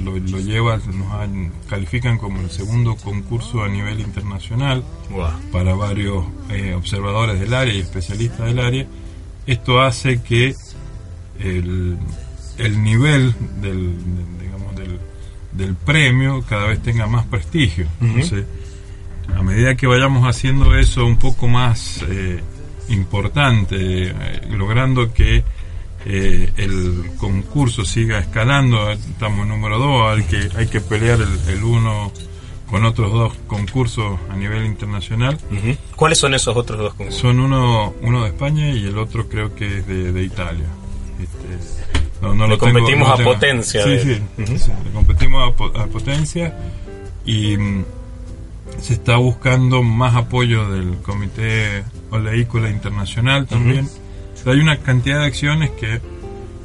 lo, 0.03 0.16
lleva, 0.38 0.79
nos 0.79 1.51
califican 1.69 2.16
como 2.16 2.40
el 2.40 2.51
segundo 2.51 2.97
concurso 2.97 3.62
a 3.62 3.69
nivel 3.69 4.01
internacional 4.01 4.83
para 5.53 5.75
varios 5.75 6.25
eh, 6.49 6.73
observadores 6.73 7.38
del 7.38 7.53
área 7.53 7.75
y 7.75 7.81
especialistas 7.81 8.47
del 8.47 8.59
área. 8.59 8.87
Esto 9.47 9.83
hace 9.83 10.23
que 10.23 10.55
el, 11.38 11.99
el 12.61 12.83
nivel 12.83 13.35
del, 13.61 13.94
digamos, 14.40 14.75
del, 15.53 15.75
premio 15.85 16.42
cada 16.49 16.68
vez 16.68 16.83
tenga 16.83 17.07
más 17.07 17.27
prestigio. 17.27 17.87
Entonces, 18.01 18.44
a 19.37 19.42
medida 19.42 19.75
que 19.75 19.87
vayamos 19.87 20.27
haciendo 20.27 20.75
eso 20.77 21.05
un 21.05 21.18
poco 21.18 21.49
más 21.49 22.03
eh, 22.09 22.40
importante, 22.88 23.77
eh, 23.79 24.14
logrando 24.51 25.12
que 25.12 25.44
eh, 26.07 26.53
el 26.57 27.11
concurso 27.18 27.85
siga 27.85 28.18
escalando, 28.18 28.90
estamos 28.90 29.46
número 29.46 29.79
2, 29.79 30.16
hay 30.16 30.25
que, 30.25 30.57
hay 30.57 30.66
que 30.66 30.81
pelear 30.81 31.18
el 31.20 31.62
1 31.62 32.12
con 32.70 32.85
otros 32.85 33.12
dos 33.12 33.35
concursos 33.49 34.18
a 34.31 34.37
nivel 34.37 34.64
internacional. 34.64 35.37
¿Cuáles 35.96 36.18
son 36.18 36.35
esos 36.35 36.57
otros 36.57 36.79
dos 36.79 36.94
concursos? 36.94 37.20
Son 37.20 37.40
uno, 37.40 37.92
uno 38.01 38.23
de 38.23 38.29
España 38.29 38.70
y 38.70 38.87
el 38.87 38.96
otro 38.96 39.29
creo 39.29 39.55
que 39.55 39.79
es 39.79 39.87
de, 39.87 40.23
Italia. 40.23 40.66
Este, 41.20 41.89
no, 42.21 42.47
lo 42.47 42.59
competimos 42.59 43.09
a 43.09 43.23
potencia. 43.23 43.83
Sí, 43.83 43.99
sí, 43.99 44.23
le 44.85 44.91
competimos 44.93 45.55
a, 45.75 45.87
potencia 45.87 46.55
y 47.25 47.57
mm, 47.57 47.85
se 48.81 48.95
está 48.95 49.17
buscando 49.17 49.83
más 49.83 50.17
apoyo 50.17 50.71
del 50.71 50.99
Comité 50.99 51.85
Oleícola 52.11 52.71
Internacional 52.71 53.47
también. 53.47 53.89
hay 54.47 54.61
una 54.61 54.79
cantidad 54.79 55.21
de 55.21 55.27
acciones 55.27 55.71
que, 55.71 56.01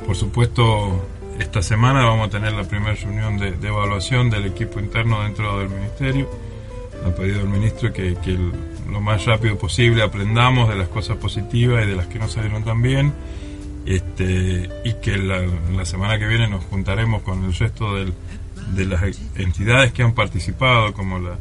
por 0.05 0.15
supuesto, 0.15 1.05
esta 1.39 1.61
semana 1.61 2.05
vamos 2.05 2.27
a 2.27 2.29
tener 2.29 2.53
la 2.53 2.63
primera 2.63 2.93
reunión 2.93 3.37
de, 3.37 3.67
evaluación 3.67 4.29
del 4.29 4.45
equipo 4.45 4.79
interno 4.79 5.23
dentro 5.23 5.59
del 5.59 5.69
ministerio. 5.69 6.29
Ha 7.05 7.09
pedido 7.09 7.41
el 7.41 7.49
ministro 7.49 7.91
que, 7.91 8.15
lo 8.89 9.01
más 9.01 9.25
rápido 9.25 9.57
posible 9.57 10.03
aprendamos 10.03 10.69
de 10.69 10.75
las 10.75 10.87
cosas 10.87 11.17
positivas 11.17 11.83
y 11.83 11.87
de 11.87 11.95
las 11.95 12.07
que 12.07 12.19
no 12.19 12.27
salieron 12.27 12.63
tan 12.63 12.81
bien. 12.81 13.13
Este, 13.85 14.69
y 14.83 14.93
que 15.01 15.17
la, 15.17 15.85
semana 15.85 16.17
que 16.17 16.25
viene 16.25 16.47
nos 16.47 16.65
juntaremos 16.65 17.21
con 17.21 17.43
el 17.43 17.53
resto 17.53 17.93
de 17.95 18.85
las 18.85 19.03
entidades 19.35 19.93
que 19.93 20.01
han 20.01 20.13
participado, 20.13 20.93
como 20.93 21.19
la, 21.19 21.37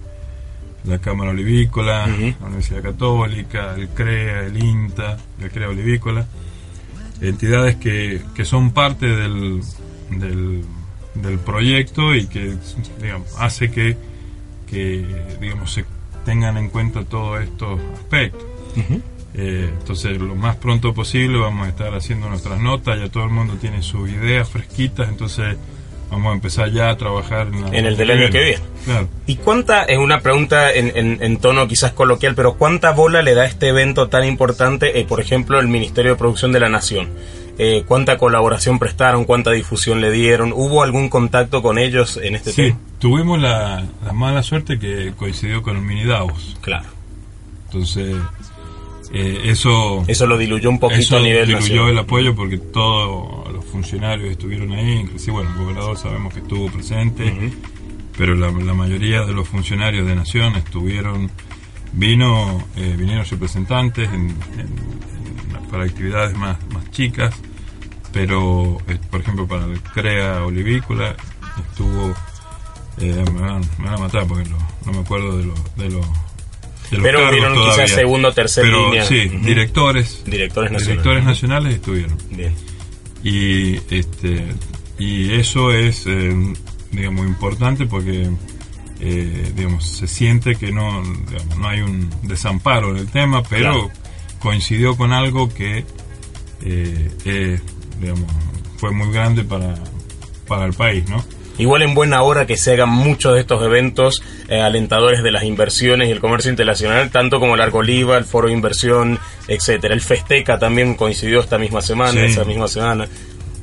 la 0.85 0.99
Cámara 0.99 1.31
Olivícola, 1.31 2.07
la 2.07 2.47
Universidad 2.47 2.83
Católica, 2.83 3.75
el 3.75 3.89
CREA, 3.89 4.47
el 4.47 4.63
INTA, 4.63 5.17
el 5.41 5.51
CREA 5.51 5.71
Olivícola, 5.71 6.27
entidades 7.21 7.77
que, 7.77 8.21
que 8.35 8.45
son 8.45 8.73
parte 8.73 9.07
del, 9.07 9.63
del, 10.11 10.65
del 11.15 11.39
proyecto 11.39 12.15
y 12.15 12.27
que 12.27 12.55
digamos, 13.01 13.29
hace 13.39 13.71
que, 13.71 13.97
que 14.67 15.07
digamos, 15.41 15.73
se 15.73 15.85
tengan 16.25 16.59
en 16.59 16.69
cuenta 16.69 17.05
todos 17.05 17.43
estos 17.43 17.81
aspectos. 17.95 18.45
Eh, 19.37 19.69
entonces, 19.79 20.19
lo 20.21 20.37
más 20.37 20.57
pronto 20.57 20.95
posible 20.95 21.39
vamos 21.39 21.67
a 21.67 21.71
estar 21.71 21.93
haciendo 21.95 22.29
nuestras 22.29 22.61
notas, 22.61 22.99
ya 22.99 23.09
todo 23.09 23.25
el 23.25 23.31
mundo 23.31 23.55
tiene 23.61 23.83
sus 23.83 24.09
ideas 24.09 24.49
fresquitas, 24.49 25.09
entonces 25.09 25.57
vamos 26.11 26.31
a 26.31 26.35
empezar 26.35 26.71
ya 26.71 26.91
a 26.91 26.97
trabajar 26.97 27.49
en, 27.73 27.85
el 27.85 27.97
del 27.97 28.11
año 28.13 28.31
que 28.31 28.43
viene. 28.45 29.09
¿Y 29.27 29.37
cuánta, 29.37 29.83
es 29.85 29.99
una 29.99 30.21
pregunta 30.21 30.73
en, 30.73 31.21
en, 31.21 31.37
tono 31.39 31.67
quizás 31.67 31.93
coloquial, 31.93 32.37
pero 32.37 32.55
cuánta 32.55 32.93
bola 32.93 33.23
le 33.23 33.35
da 33.35 33.45
este 33.45 33.69
evento 33.69 34.09
tan 34.09 34.25
importante, 34.25 35.01
eh, 35.01 35.05
por 35.05 35.21
ejemplo, 35.21 35.59
el 35.59 35.67
Ministerio 35.67 36.13
de 36.13 36.19
Producción 36.19 36.53
de 36.53 36.61
la 36.61 36.69
Nación? 36.69 37.11
Eh, 37.57 37.85
cuánta 37.87 38.19
colaboración 38.19 38.81
prestaron, 38.81 39.25
cuánta 39.25 39.53
difusión 39.53 40.01
le 40.01 40.11
dieron, 40.11 40.53
¿hubo 40.53 40.83
algún 40.83 41.09
contacto 41.09 41.63
con 41.63 41.79
ellos 41.79 42.17
en 42.17 42.35
este 42.35 42.51
sí, 42.51 42.75
tuvimos 42.99 43.41
la, 43.41 43.85
mala 44.13 44.43
suerte 44.43 44.79
que 44.79 45.13
coincidió 45.17 45.63
con 45.63 45.77
el 45.77 45.83
mini 45.83 46.05
Davos. 46.05 46.57
Claro. 46.61 46.89
Entonces, 47.67 48.17
eh, 49.15 49.43
eso... 49.45 50.05
Eso 50.07 50.27
lo 50.27 50.37
diluyó 50.37 50.69
un 50.71 50.81
poquito 50.81 51.17
a 51.17 51.21
nivel 51.21 51.47
diluyó 51.47 51.89
el 51.89 51.99
apoyo 51.99 52.35
porque 52.35 52.59
todos 52.59 53.53
los 53.53 53.65
funcionarios 53.65 54.31
estuvieron 54.31 54.73
ahí, 54.73 55.01
inclusive, 55.01 55.33
bueno, 55.33 55.51
el 55.51 55.59
gobernador 55.59 55.97
sabemos 55.97 56.35
que 56.35 56.41
estuvo 56.41 56.71
presente, 56.71 57.53
pero 58.19 58.35
la, 58.35 58.51
mayoría 58.51 59.25
de 59.25 59.33
los 59.33 59.49
funcionarios 59.49 60.07
de 60.07 60.17
Nación 60.17 60.57
estuvieron, 60.57 61.31
vino, 61.93 62.67
eh, 62.77 62.95
vinieron 62.99 63.25
representantes 63.25 64.09
en 64.13 64.35
para 65.75 65.85
actividades 65.87 66.37
más, 66.37 66.57
más 66.73 66.89
chicas, 66.93 67.35
pero 68.13 68.79
eh, 68.87 68.97
por 69.11 69.21
ejemplo 69.21 69.47
para 69.49 69.65
el 69.65 69.81
CREA 69.81 70.45
Olivícola 70.45 71.17
estuvo, 71.69 72.15
eh, 72.99 73.25
me, 73.33 73.41
van, 73.41 73.63
a 73.89 73.97
matar 73.97 74.25
porque 74.29 74.49
no 74.49 74.93
me 74.93 74.99
acuerdo 75.01 75.37
de, 75.37 75.45
lo, 75.47 75.55
de, 75.77 75.91
lo, 75.91 76.01
de 76.97 77.03
los 77.03 77.05
pero 77.05 77.31
vieron 77.31 77.55
quizás 77.71 77.91
segundo 77.91 78.29
o 78.29 78.33
tercer 78.33 78.65
pero, 78.65 78.87
línea. 78.87 79.05
Sí, 79.05 79.29
directores, 79.43 80.23
directores 80.25 80.73
nacionales, 80.73 80.87
directores 80.87 81.25
nacionales 81.25 81.75
estuvieron. 81.75 82.19
Bien. 82.31 82.53
Y, 83.23 83.77
este, 83.95 84.45
y 84.99 85.35
eso 85.35 85.73
es, 85.73 86.07
eh, 86.07 86.35
digamos, 86.91 87.27
importante 87.27 87.87
porque 87.87 88.29
digamos, 89.55 89.87
se 89.87 90.07
siente 90.07 90.55
que 90.55 90.73
no, 90.73 91.03
no 91.59 91.69
hay 91.69 91.83
un 91.83 92.09
desamparo 92.23 92.91
en 92.91 92.99
el 92.99 93.09
tema, 93.09 93.43
pero 93.43 93.91
coincidió 94.39 94.97
con 94.97 95.13
algo 95.13 95.53
que 95.53 95.85
eh, 96.63 97.59
digamos, 98.01 98.31
fue 98.79 98.93
muy 98.93 99.13
grande 99.13 99.45
para, 99.45 99.75
para 100.47 100.67
el 100.67 100.73
país, 100.73 101.09
¿no? 101.09 101.25
Igual 101.59 101.83
en 101.83 101.95
buena 101.95 102.23
hora 102.23 102.47
que 102.47 102.57
se 102.57 102.73
hagan 102.73 102.89
muchos 102.89 103.35
de 103.35 103.41
estos 103.41 103.63
eventos 103.63 104.23
eh, 104.49 104.61
alentadores 104.61 105.23
de 105.23 105.31
las 105.31 105.45
inversiones 105.45 106.09
y 106.09 106.11
el 106.11 106.21
comercio 106.21 106.51
internacional, 106.51 107.11
tanto 107.11 107.39
como 107.39 107.55
el 107.55 107.61
Argoliva, 107.61 108.17
el 108.17 108.25
Foro 108.25 108.49
de 108.49 108.55
Inversión, 108.55 109.19
etcétera. 109.47 109.95
El 109.95 110.01
Festeca 110.01 110.59
también 110.59 110.95
coincidió 110.95 111.41
esta 111.41 111.59
misma 111.59 111.81
semana, 111.81 112.25
esa 112.25 112.45
misma 112.45 112.67
semana. 112.69 113.09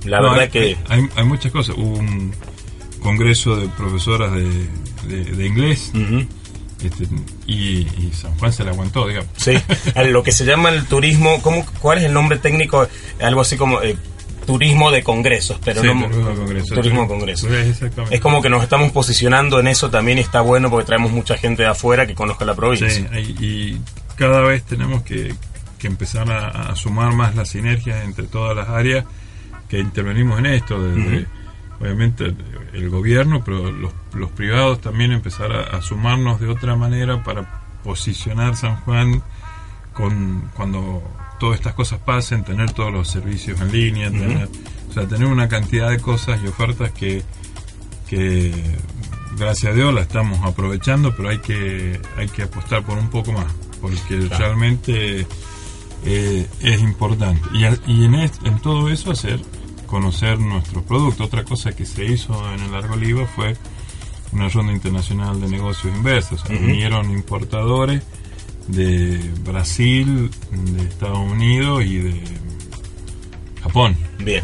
La 0.05 0.21
verdad 0.21 0.49
que... 0.49 0.77
Hay, 0.87 1.07
hay, 1.15 1.25
muchas 1.25 1.51
cosas. 1.51 1.75
Hubo 1.77 1.97
un 1.97 2.33
congreso 3.01 3.55
de 3.55 3.67
profesoras 3.69 4.31
de, 4.33 5.25
de, 5.35 5.45
inglés. 5.45 5.91
Este, 6.83 7.07
y, 7.45 7.85
San 8.13 8.35
Juan 8.37 8.51
se 8.51 8.63
le 8.63 8.71
aguantó, 8.71 9.07
digamos. 9.07 9.29
Sí, 9.37 9.53
lo 10.09 10.23
que 10.23 10.31
se 10.31 10.45
llama 10.45 10.69
el 10.69 10.85
turismo, 10.85 11.41
¿cómo, 11.41 11.65
¿cuál 11.79 11.99
es 11.99 12.05
el 12.05 12.13
nombre 12.13 12.39
técnico? 12.39 12.87
Algo 13.21 13.41
así 13.41 13.57
como 13.57 13.81
eh, 13.81 13.95
turismo 14.51 14.91
de 14.91 15.03
congresos, 15.03 15.59
pero 15.63 15.83
no 15.83 16.09
turismo 16.09 17.01
de 17.01 17.07
congresos. 17.07 17.49
Es 18.09 18.19
como 18.19 18.41
que 18.41 18.49
nos 18.49 18.63
estamos 18.63 18.91
posicionando 18.91 19.59
en 19.59 19.67
eso 19.67 19.89
también 19.89 20.17
y 20.17 20.21
está 20.21 20.41
bueno 20.41 20.69
porque 20.69 20.85
traemos 20.85 21.11
mucha 21.11 21.37
gente 21.37 21.63
de 21.63 21.69
afuera 21.69 22.05
que 22.05 22.15
conozca 22.15 22.45
la 22.45 22.55
provincia. 22.55 22.89
Sí, 22.89 23.35
y 23.39 23.81
cada 24.15 24.41
vez 24.41 24.63
tenemos 24.63 25.03
que, 25.03 25.33
empezar 25.83 26.31
a, 26.31 26.75
sumar 26.75 27.13
más 27.13 27.35
las 27.35 27.49
sinergias 27.49 28.03
entre 28.03 28.27
todas 28.27 28.55
las 28.55 28.69
áreas 28.69 29.05
que 29.67 29.79
intervenimos 29.79 30.39
en 30.39 30.47
esto, 30.47 30.81
desde 30.81 31.25
obviamente 31.79 32.35
el 32.73 32.89
gobierno, 32.89 33.43
pero 33.43 33.71
los, 33.71 33.91
los 34.13 34.31
privados 34.31 34.81
también 34.81 35.11
empezar 35.11 35.51
a, 35.51 35.81
sumarnos 35.81 36.39
de 36.39 36.47
otra 36.49 36.75
manera 36.75 37.23
para 37.23 37.63
posicionar 37.83 38.55
San 38.55 38.75
Juan 38.81 39.23
con 39.93 40.49
cuando 40.55 41.01
todas 41.41 41.57
estas 41.57 41.73
cosas 41.73 41.97
pasen, 41.97 42.43
tener 42.43 42.71
todos 42.71 42.93
los 42.93 43.07
servicios 43.07 43.59
en 43.61 43.71
línea, 43.71 44.11
tener, 44.11 44.47
o 44.91 44.93
sea, 44.93 45.07
tener 45.07 45.25
una 45.25 45.47
cantidad 45.47 45.89
de 45.89 45.99
cosas 45.99 46.39
y 46.43 46.47
ofertas 46.47 46.91
que, 46.91 47.23
que 48.07 48.53
gracias 49.39 49.71
a 49.71 49.75
Dios 49.75 49.91
la 49.91 50.01
estamos 50.01 50.37
aprovechando, 50.43 51.15
pero 51.15 51.29
hay 51.29 51.39
que 51.39 51.99
hay 52.15 52.29
que 52.29 52.43
apostar 52.43 52.83
por 52.83 52.95
un 52.99 53.09
poco 53.09 53.31
más, 53.31 53.51
porque 53.81 54.19
realmente 54.29 55.25
eh, 56.05 56.47
es 56.59 56.81
importante. 56.81 57.41
Y, 57.53 57.63
y 57.91 58.05
en, 58.05 58.13
en 58.13 58.59
todo 58.61 58.89
eso 58.89 59.09
hacer 59.09 59.41
conocer 59.87 60.37
nuestro 60.37 60.83
producto. 60.83 61.23
Otra 61.23 61.43
cosa 61.43 61.75
que 61.75 61.87
se 61.87 62.05
hizo 62.05 62.33
en 62.53 62.61
el 62.61 62.71
Largo 62.71 62.93
Oliva 62.93 63.25
fue 63.25 63.57
una 64.31 64.47
ronda 64.47 64.73
internacional 64.73 65.41
de 65.41 65.47
negocios 65.47 65.91
inversos. 65.95 66.43
Vinieron 66.47 67.09
importadores 67.09 68.03
de 68.67 69.19
Brasil, 69.43 70.29
de 70.51 70.83
Estados 70.83 71.19
Unidos 71.19 71.83
y 71.85 71.97
de 71.97 72.23
Japón. 73.61 73.95
Bien 74.19 74.43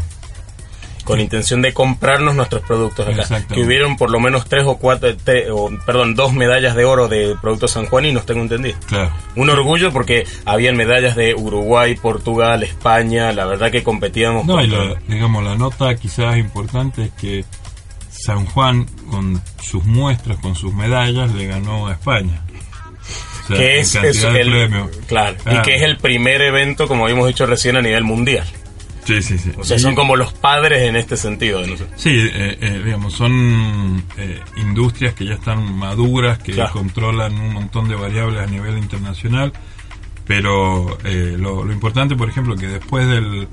con 1.08 1.20
intención 1.20 1.62
de 1.62 1.72
comprarnos 1.72 2.36
nuestros 2.36 2.60
productos 2.60 3.08
acá. 3.08 3.42
Que 3.46 3.62
hubieron 3.62 3.96
por 3.96 4.10
lo 4.10 4.20
menos 4.20 4.44
tres 4.44 4.64
o 4.66 4.76
cuatro, 4.76 5.08
o, 5.54 5.70
perdón, 5.86 6.14
dos 6.14 6.34
medallas 6.34 6.76
de 6.76 6.84
oro 6.84 7.08
de 7.08 7.34
productos 7.40 7.70
San 7.70 7.86
Juan 7.86 8.04
y 8.04 8.12
nos 8.12 8.26
tengo 8.26 8.42
entendido. 8.42 8.76
Claro. 8.86 9.10
Un 9.34 9.48
orgullo 9.48 9.90
porque 9.90 10.26
habían 10.44 10.76
medallas 10.76 11.16
de 11.16 11.34
Uruguay, 11.34 11.96
Portugal, 11.96 12.62
España, 12.62 13.32
la 13.32 13.46
verdad 13.46 13.70
que 13.70 13.82
competíamos. 13.82 14.44
No, 14.44 14.62
y 14.62 14.66
la, 14.66 14.96
digamos, 15.08 15.42
la 15.42 15.56
nota 15.56 15.96
quizás 15.96 16.36
importante 16.36 17.04
es 17.04 17.10
que 17.12 17.42
San 18.10 18.44
Juan, 18.44 18.84
con 19.10 19.40
sus 19.62 19.86
muestras, 19.86 20.36
con 20.40 20.56
sus 20.56 20.74
medallas, 20.74 21.34
le 21.34 21.46
ganó 21.46 21.86
a 21.86 21.92
España. 21.92 22.44
Que 23.48 23.80
es, 23.80 23.94
el, 23.94 24.70
claro, 25.06 25.36
y 25.50 25.62
que 25.62 25.76
es 25.76 25.82
el 25.82 25.96
primer 25.96 26.42
evento, 26.42 26.86
como 26.86 27.04
habíamos 27.04 27.26
dicho 27.28 27.46
recién, 27.46 27.76
a 27.76 27.82
nivel 27.82 28.04
mundial. 28.04 28.46
Sí, 29.08 29.22
sí, 29.22 29.38
sí. 29.38 29.52
O 29.56 29.64
sea, 29.64 29.78
son 29.78 29.94
como 29.94 30.16
los 30.16 30.34
padres 30.34 30.82
en 30.82 30.94
este 30.94 31.16
sentido. 31.16 31.64
Sí, 31.96 32.10
eh, 32.10 32.58
eh, 32.60 32.82
digamos, 32.84 33.14
son 33.14 34.04
eh, 34.18 34.38
industrias 34.58 35.14
que 35.14 35.24
ya 35.24 35.34
están 35.34 35.78
maduras, 35.78 36.38
que 36.38 36.54
controlan 36.70 37.32
un 37.32 37.54
montón 37.54 37.88
de 37.88 37.94
variables 37.94 38.42
a 38.42 38.46
nivel 38.46 38.76
internacional, 38.76 39.50
pero 40.26 40.98
lo, 41.38 41.72
importante, 41.72 42.16
por 42.16 42.28
ejemplo, 42.28 42.54
que 42.54 42.66
después 42.66 43.08
del, 43.08 43.48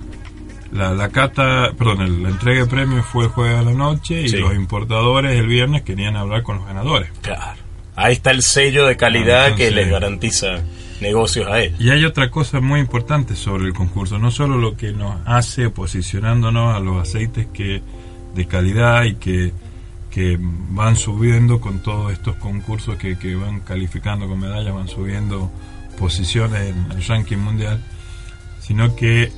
la, 0.73 0.93
la 0.93 1.08
cata, 1.08 1.71
perdón, 1.77 2.21
la 2.21 2.29
entrega 2.29 2.63
de 2.63 2.67
premios 2.67 3.05
fue 3.05 3.23
el 3.23 3.29
jueves 3.29 3.58
a 3.58 3.62
la 3.62 3.73
noche 3.73 4.23
y 4.23 4.27
los 4.27 4.53
importadores 4.55 5.39
el 5.39 5.47
viernes 5.47 5.84
querían 5.84 6.17
hablar 6.17 6.43
con 6.43 6.58
los 6.58 6.65
ganadores. 6.65 7.10
Claro. 7.21 7.64
Ahí 7.95 8.13
está 8.13 8.31
el 8.31 8.41
sello 8.41 8.86
de 8.86 8.97
calidad 8.97 9.53
ah, 9.53 9.55
que 9.55 9.71
les 9.71 9.89
garantiza 9.89 10.62
negocios 11.01 11.47
a 11.47 11.62
él. 11.62 11.75
Y 11.79 11.89
hay 11.89 12.05
otra 12.05 12.29
cosa 12.29 12.60
muy 12.60 12.79
importante 12.79 13.36
sobre 13.36 13.65
el 13.65 13.73
concurso, 13.73 14.17
no 14.17 14.31
solo 14.31 14.58
lo 14.58 14.75
que 14.75 14.91
nos 14.91 15.15
hace 15.25 15.69
posicionándonos 15.69 16.75
a 16.75 16.79
los 16.79 17.01
aceites 17.01 17.47
que 17.53 17.81
de 18.34 18.45
calidad 18.47 19.03
y 19.03 19.15
que, 19.15 19.53
que 20.12 20.38
van 20.39 20.97
subiendo 20.97 21.62
con 21.62 21.79
todos 21.79 22.12
estos 22.12 22.36
concursos 22.36 22.97
que, 22.97 23.17
que 23.17 23.36
van 23.36 23.62
calificando 23.62 24.27
con 24.27 24.39
medallas, 24.39 24.73
van 24.73 24.89
subiendo 24.89 25.49
posiciones 25.97 26.69
en 26.69 26.91
el 26.91 27.03
ranking 27.05 27.38
mundial, 27.38 27.81
sino 28.60 28.95
que 28.95 29.31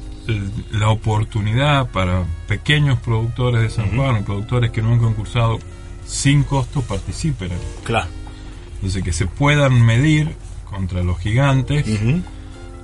la 0.71 0.89
oportunidad 0.89 1.89
para 1.91 2.25
pequeños 2.47 2.99
productores 2.99 3.61
de 3.61 3.69
San 3.69 3.95
Juan, 3.95 4.25
productores 4.25 4.71
que 4.71 4.81
no 4.81 4.93
han 4.93 4.99
concursado 4.99 5.59
sin 6.05 6.43
costo, 6.43 6.81
participen. 6.81 7.51
Claro. 7.83 8.07
Entonces, 8.77 9.03
que 9.03 9.11
se 9.11 9.25
puedan 9.25 9.85
medir 9.85 10.35
contra 10.69 11.03
los 11.03 11.19
gigantes. 11.19 11.85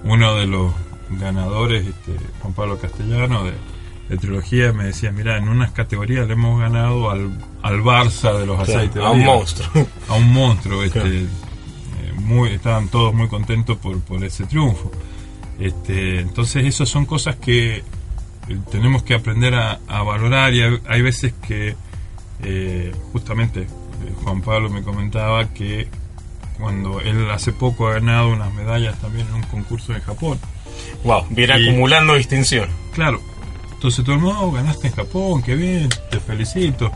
Uno 0.03 0.35
de 0.35 0.47
los 0.47 0.73
ganadores, 1.09 1.87
este, 1.87 2.11
Juan 2.41 2.53
Pablo 2.53 2.77
Castellano, 2.77 3.43
de, 3.45 4.17
trilogía, 4.17 4.73
me 4.73 4.85
decía, 4.85 5.11
mira, 5.11 5.37
en 5.37 5.49
unas 5.49 5.71
categorías 5.71 6.27
le 6.27 6.33
hemos 6.33 6.59
ganado 6.59 7.09
al, 7.09 7.35
al 7.63 7.81
Barça 7.81 8.37
de 8.37 8.45
los 8.45 8.59
aceites. 8.59 9.01
A 9.01 9.09
un 9.09 9.23
monstruo. 9.23 9.87
A 10.07 10.13
un 10.13 10.31
monstruo. 10.31 10.83
Este, 10.83 11.21
eh, 11.21 11.27
muy, 12.17 12.49
estaban 12.49 12.89
todos 12.89 13.13
muy 13.13 13.27
contentos 13.27 13.77
por, 13.77 13.99
por 14.01 14.23
ese 14.23 14.45
triunfo. 14.45 14.91
Este, 15.59 16.19
entonces, 16.19 16.65
esas 16.65 16.89
son 16.89 17.05
cosas 17.05 17.37
que 17.37 17.77
eh, 17.77 17.83
tenemos 18.71 19.03
que 19.03 19.13
aprender 19.13 19.55
a, 19.55 19.79
valorar 19.87 20.53
y 20.53 20.61
hay, 20.61 21.01
veces 21.01 21.33
que, 21.47 21.75
eh, 22.43 22.91
justamente, 23.11 23.67
Juan 24.23 24.41
Pablo 24.41 24.69
me 24.69 24.83
comentaba 24.83 25.47
que 25.53 25.87
cuando 26.57 27.01
él 27.01 27.29
hace 27.31 27.51
poco 27.51 27.87
ha 27.87 27.93
ganado 27.93 28.29
unas 28.29 28.53
medallas 28.53 28.99
también 28.99 29.27
en 29.27 29.35
un 29.35 29.43
concurso 29.43 29.93
en 29.93 30.01
Japón. 30.01 30.39
Wow, 31.03 31.25
viene 31.29 31.53
acumulando 31.53 32.15
distinción. 32.15 32.69
Claro. 32.93 33.19
Entonces 33.73 34.05
todo 34.05 34.15
el 34.15 34.21
mundo, 34.21 34.39
oh, 34.41 34.51
ganaste 34.51 34.87
en 34.87 34.93
Japón, 34.93 35.43
qué 35.43 35.55
bien, 35.55 35.89
te 36.09 36.19
felicito. 36.19 36.89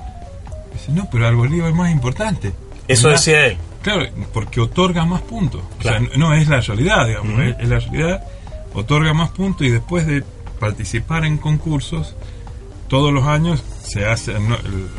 Dice, 0.71 0.91
no, 0.91 1.10
pero 1.12 1.27
el 1.27 1.36
Bolívar 1.36 1.69
es 1.69 1.75
más 1.75 1.91
importante. 1.91 2.53
Eso 2.88 3.10
decía 3.10 3.47
él. 3.47 3.57
Claro, 3.81 4.05
porque 4.33 4.62
otorga 4.62 5.05
más 5.05 5.21
puntos. 5.21 5.62
O 5.79 5.81
sea, 5.81 5.99
no 5.99 6.33
es 6.33 6.47
la 6.47 6.62
realidad, 6.62 7.07
digamos, 7.07 7.39
es, 7.60 7.69
la 7.69 7.79
realidad, 7.79 8.23
otorga 8.73 9.13
más 9.13 9.31
puntos 9.31 9.67
y 9.67 9.69
después 9.69 10.05
de 10.07 10.23
participar 10.60 11.25
en 11.25 11.38
concursos, 11.38 12.15
todos 12.88 13.13
los 13.13 13.25
años 13.25 13.63
se 13.83 14.05
hace, 14.05 14.31
el 14.31 14.89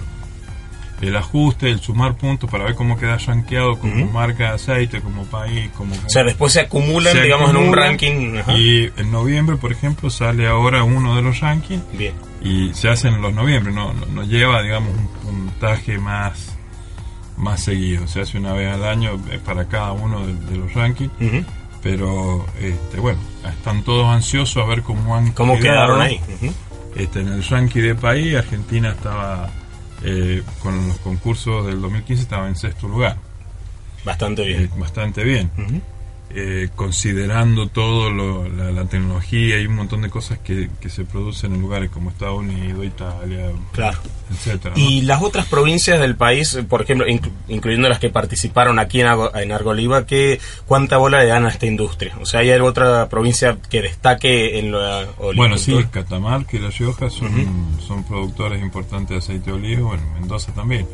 ajuste, 1.17 1.71
el 1.71 1.81
sumar 1.81 2.17
puntos 2.17 2.51
para 2.51 2.65
ver 2.65 2.75
cómo 2.75 2.99
queda 2.99 3.19
rankeado 3.19 3.79
como 3.79 4.07
marca 4.07 4.49
de 4.49 4.55
aceite, 4.55 5.01
como 5.01 5.25
país, 5.25 5.71
como... 5.77 5.95
O 5.95 6.09
sea, 6.09 6.25
después 6.25 6.53
se 6.53 6.61
acumulan, 6.61 7.21
digamos, 7.21 7.51
en 7.51 7.57
un 7.57 7.73
ranking. 7.73 8.41
Y 8.57 8.87
en 8.97 9.11
noviembre, 9.13 9.57
por 9.57 9.71
ejemplo, 9.71 10.11
sale 10.11 10.47
ahora 10.47 10.83
uno 10.83 11.15
de 11.15 11.23
los 11.23 11.41
rankings. 11.41 11.83
Bien. 11.93 12.15
Y 12.43 12.75
se 12.75 12.89
hacen 12.89 13.15
en 13.15 13.23
los 13.23 13.33
noviembre, 13.33 13.73
no, 13.73 13.93
no, 13.93 14.25
lleva, 14.25 14.63
digamos, 14.63 14.91
un 14.95 15.09
puntaje 15.09 15.99
más 15.99 16.57
más 17.37 17.63
seguido. 17.63 18.09
Se 18.09 18.21
hace 18.21 18.37
una 18.37 18.53
vez 18.53 18.73
al 18.73 18.85
año 18.85 19.21
eh, 19.31 19.39
para 19.45 19.67
cada 19.67 19.93
uno 19.93 20.27
de, 20.27 20.57
los 20.57 20.75
rankings. 20.75 21.13
Pero, 21.81 22.45
este, 22.61 22.99
bueno, 22.99 23.21
están 23.49 23.85
todos 23.85 24.07
ansiosos 24.07 24.65
a 24.65 24.67
ver 24.67 24.83
cómo 24.83 25.15
han 25.15 25.31
¿Cómo 25.31 25.57
quedaron 25.61 26.01
ahí? 26.01 26.21
este, 26.97 27.21
en 27.21 27.29
el 27.29 27.45
ranking 27.45 27.83
de 27.83 27.95
país, 27.95 28.37
Argentina 28.37 28.91
estaba 28.91 29.49
eh, 30.03 30.43
con 30.63 30.89
los 30.89 30.99
concursos 30.99 31.67
del 31.67 31.81
2015 31.81 32.23
estaba 32.23 32.49
en 32.49 32.57
sexto 32.57 32.89
lugar. 32.89 33.17
Bastante 34.05 34.45
bien. 34.45 34.63
Eh, 34.65 34.71
bastante 34.77 35.25
bien. 35.25 35.51
Eh, 36.31 36.69
considerando 36.77 37.69
todo 37.69 38.11
la, 38.11 38.85
tecnología 38.85 39.59
y 39.59 39.67
un 39.67 39.77
montón 39.77 40.03
de 40.03 40.11
cosas 40.11 40.39
que, 40.39 40.69
se 40.89 41.05
producen 41.05 41.55
en 41.55 41.63
lugares 41.63 41.91
como 41.91 42.11
Estados 42.11 42.41
Unidos, 42.41 42.85
Italia, 42.85 43.51
claro. 43.73 43.99
etcétera. 44.31 44.75
Y 44.77 45.03
las 45.03 45.23
otras 45.23 45.47
provincias 45.47 45.99
del 45.99 46.17
país, 46.17 46.59
por 46.69 46.83
ejemplo, 46.83 47.07
incluyendo 47.49 47.89
las 47.89 47.99
que 47.99 48.11
participaron 48.11 48.79
aquí 48.79 49.01
en, 49.01 49.09
en 49.35 49.53
Argoliva, 49.53 50.05
¿qué, 50.05 50.39
¿cuánta 50.67 50.99
bola 50.99 51.21
le 51.21 51.29
dan 51.29 51.47
a 51.47 51.49
esta 51.49 51.65
industria? 51.65 52.15
O 52.21 52.27
sea, 52.27 52.41
¿hay 52.41 52.51
otra 52.51 53.09
provincia 53.09 53.57
que 53.71 53.81
destaque 53.81 54.59
en 54.59 54.73
la 54.73 55.07
Bueno, 55.35 55.57
sí, 55.57 55.75
Catamarca 55.91 56.59
y 56.59 56.61
La 56.61 56.69
Rioja 56.69 57.09
son, 57.09 57.79
son 57.87 58.05
productores 58.05 58.63
importantes 58.63 59.11
de 59.11 59.17
aceite 59.17 59.51
de 59.51 59.57
oliva, 59.57 59.89
bueno, 59.89 60.03
Mendoza 60.21 60.53
también. 60.53 60.87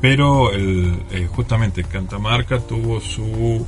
Pero 0.00 0.52
el, 0.52 1.02
eh, 1.10 1.28
justamente 1.34 1.82
Catamarca 1.82 2.60
tuvo 2.60 3.00
su 3.00 3.66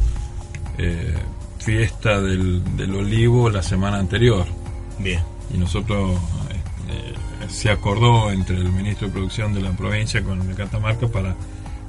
eh, 0.78 1.14
fiesta 1.58 2.20
del, 2.20 2.62
olivo 2.94 3.50
la 3.50 3.62
semana 3.62 3.98
anterior. 3.98 4.46
Bien. 4.98 5.20
Y 5.52 5.58
nosotros 5.58 6.18
eh, 6.90 7.48
se 7.48 7.70
acordó 7.70 8.30
entre 8.30 8.56
el 8.56 8.70
ministro 8.70 9.08
de 9.08 9.12
Producción 9.12 9.52
de 9.54 9.60
la 9.60 9.70
provincia 9.72 10.22
con 10.22 10.40
el 10.40 10.48
de 10.48 10.54
Catamarca 10.54 11.08
para, 11.08 11.34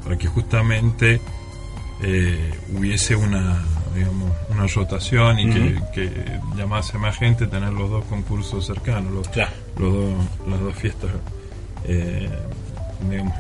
para 0.03 0.17
que 0.17 0.27
justamente 0.27 1.21
eh, 2.01 2.51
hubiese 2.75 3.15
una 3.15 3.63
digamos 3.95 4.31
una 4.49 4.67
rotación 4.67 5.39
y 5.39 5.49
que, 5.91 6.39
llamase 6.55 6.99
más 6.99 7.17
gente 7.17 7.47
tener 7.47 7.73
los 7.73 7.89
dos 7.89 8.05
concursos 8.05 8.67
cercanos 8.67 9.11
los, 9.11 9.27
los 9.77 9.93
dos, 9.93 10.13
las 10.47 10.59
dos 10.59 10.75
fiestas 10.75 11.09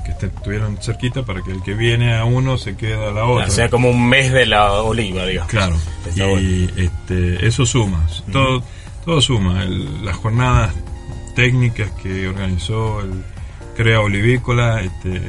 que 0.05 0.25
estuvieran 0.27 0.77
cerquita 0.81 1.23
para 1.23 1.41
que 1.41 1.51
el 1.51 1.63
que 1.63 1.73
viene 1.73 2.15
a 2.15 2.25
uno 2.25 2.57
se 2.57 2.75
quede 2.75 3.07
a 3.07 3.11
la 3.11 3.25
otra. 3.25 3.47
O 3.47 3.51
sea, 3.51 3.69
como 3.69 3.89
un 3.89 4.07
mes 4.07 4.31
de 4.31 4.45
la 4.45 4.71
oliva, 4.81 5.25
digamos. 5.25 5.51
Claro, 5.51 5.75
y 6.39 6.69
este, 6.77 7.45
eso 7.45 7.65
suma, 7.65 8.07
todo, 8.31 8.63
todo 9.03 9.21
suma. 9.21 9.65
las 9.65 10.15
jornadas 10.15 10.73
técnicas 11.35 11.91
que 12.01 12.27
organizó 12.27 13.01
el 13.01 13.23
Crea 13.75 13.99
Olivícola, 14.01 14.81
este, 14.81 15.21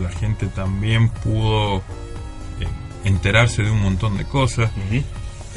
la 0.00 0.10
gente 0.10 0.46
también 0.46 1.08
pudo 1.08 1.78
eh, 1.78 2.66
enterarse 3.04 3.62
de 3.62 3.70
un 3.70 3.82
montón 3.82 4.16
de 4.16 4.24
cosas. 4.24 4.70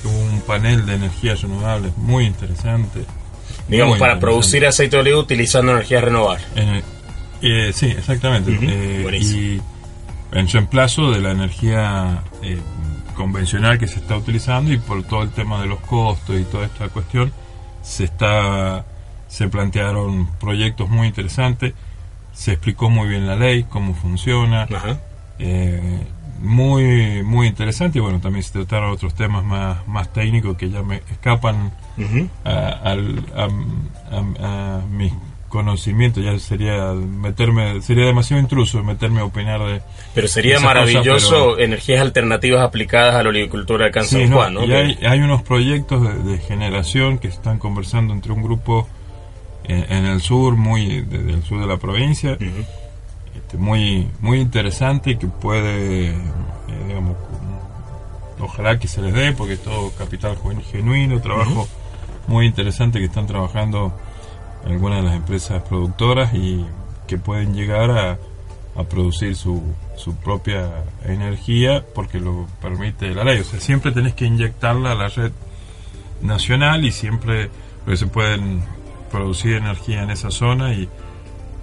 Hubo 0.03 0.17
un 0.17 0.41
panel 0.41 0.85
de 0.85 0.95
energías 0.95 1.41
renovables 1.41 1.95
muy 1.97 2.25
interesante. 2.25 3.01
Digamos, 3.67 3.99
para 3.99 4.19
producir 4.19 4.65
aceite 4.65 4.95
de 4.95 5.01
oliva 5.01 5.19
utilizando 5.19 5.73
energías 5.73 6.03
renovables. 6.03 6.45
Eh, 7.41 7.71
sí, 7.73 7.87
exactamente. 7.87 8.57
Eh, 8.61 9.19
y 9.21 9.61
en 10.31 10.47
reemplazo 10.47 11.11
de 11.11 11.21
la 11.21 11.31
energía 11.31 12.23
eh, 12.43 12.59
convencional 13.15 13.79
que 13.79 13.87
se 13.87 13.99
está 13.99 14.17
utilizando 14.17 14.71
y 14.71 14.77
por 14.77 15.03
todo 15.03 15.23
el 15.23 15.31
tema 15.31 15.61
de 15.61 15.67
los 15.67 15.79
costos 15.81 16.39
y 16.39 16.43
toda 16.43 16.65
esta 16.65 16.89
cuestión, 16.89 17.31
se 17.81 18.05
está 18.05 18.85
se 19.27 19.47
plantearon 19.47 20.27
proyectos 20.39 20.89
muy 20.89 21.07
interesantes, 21.07 21.73
se 22.33 22.53
explicó 22.53 22.89
muy 22.89 23.07
bien 23.07 23.27
la 23.27 23.35
ley, 23.35 23.63
cómo 23.63 23.93
funciona, 23.93 24.67
muy 26.41 27.21
muy 27.23 27.47
interesante. 27.47 27.99
Y 27.99 28.01
bueno, 28.01 28.19
también 28.19 28.43
se 28.43 28.53
trataron 28.53 28.91
otros 28.91 29.13
temas 29.13 29.43
más, 29.43 29.87
más 29.87 30.11
técnicos 30.11 30.57
que 30.57 30.69
ya 30.69 30.81
me 30.81 30.97
escapan 31.11 31.71
a, 32.43 32.95
a, 32.95 34.81
mis 34.89 35.13
conocimiento, 35.49 36.21
ya 36.21 36.37
sería 36.39 36.93
meterme, 36.93 37.81
sería 37.81 38.05
demasiado 38.05 38.41
intruso 38.41 38.83
meterme 38.83 39.19
a 39.19 39.25
opinar 39.25 39.59
de... 39.61 39.81
Pero 40.13 40.27
sería 40.27 40.59
maravilloso 40.59 41.59
energías 41.59 42.01
alternativas 42.01 42.61
aplicadas 42.61 43.15
a 43.15 43.23
la 43.23 43.29
olivicultura 43.29 43.89
de 43.89 44.03
San 44.03 44.31
Juan, 44.31 44.53
¿no? 44.53 44.65
Y 44.65 44.73
hay, 44.73 45.19
unos 45.19 45.41
proyectos 45.41 46.01
de, 46.25 46.37
generación 46.37 47.17
que 47.17 47.27
están 47.27 47.59
conversando 47.59 48.13
entre 48.13 48.31
un 48.31 48.41
grupo 48.41 48.87
en, 49.65 50.05
el 50.05 50.21
sur, 50.21 50.55
muy 50.55 51.01
desde 51.01 51.31
el 51.31 51.43
sur 51.43 51.59
de 51.59 51.67
la 51.67 51.77
provincia, 51.77 52.37
este, 53.35 53.57
muy 53.57 54.07
muy 54.21 54.39
interesante 54.39 55.11
y 55.11 55.15
que 55.17 55.27
puede, 55.27 56.09
eh, 56.09 56.15
digamos, 56.87 57.17
ojalá 58.39 58.79
que 58.79 58.87
se 58.87 59.01
les 59.01 59.13
dé, 59.13 59.31
porque 59.33 59.53
es 59.53 59.63
todo 59.63 59.91
capital 59.91 60.37
genuino, 60.71 61.19
trabajo 61.21 61.67
muy 62.27 62.45
interesante 62.45 62.99
que 62.99 63.05
están 63.05 63.27
trabajando 63.27 63.93
algunas 64.65 64.99
de 64.99 65.03
las 65.03 65.15
empresas 65.15 65.63
productoras 65.63 66.33
y 66.33 66.65
que 67.07 67.17
pueden 67.17 67.53
llegar 67.53 67.91
a, 67.91 68.17
a 68.75 68.83
producir 68.83 69.35
su, 69.35 69.63
su, 69.97 70.15
propia 70.15 70.83
energía 71.05 71.83
porque 71.95 72.19
lo 72.19 72.47
permite 72.61 73.13
la 73.13 73.23
ley. 73.23 73.39
O 73.39 73.43
sea, 73.43 73.59
siempre 73.59 73.91
tenés 73.91 74.13
que 74.13 74.25
inyectarla 74.25 74.91
a 74.91 74.95
la 74.95 75.07
red 75.07 75.31
nacional 76.21 76.85
y 76.85 76.91
siempre 76.91 77.49
se 77.93 78.07
pueden 78.07 78.61
producir 79.11 79.55
energía 79.55 80.03
en 80.03 80.11
esa 80.11 80.29
zona 80.29 80.73
y 80.73 80.87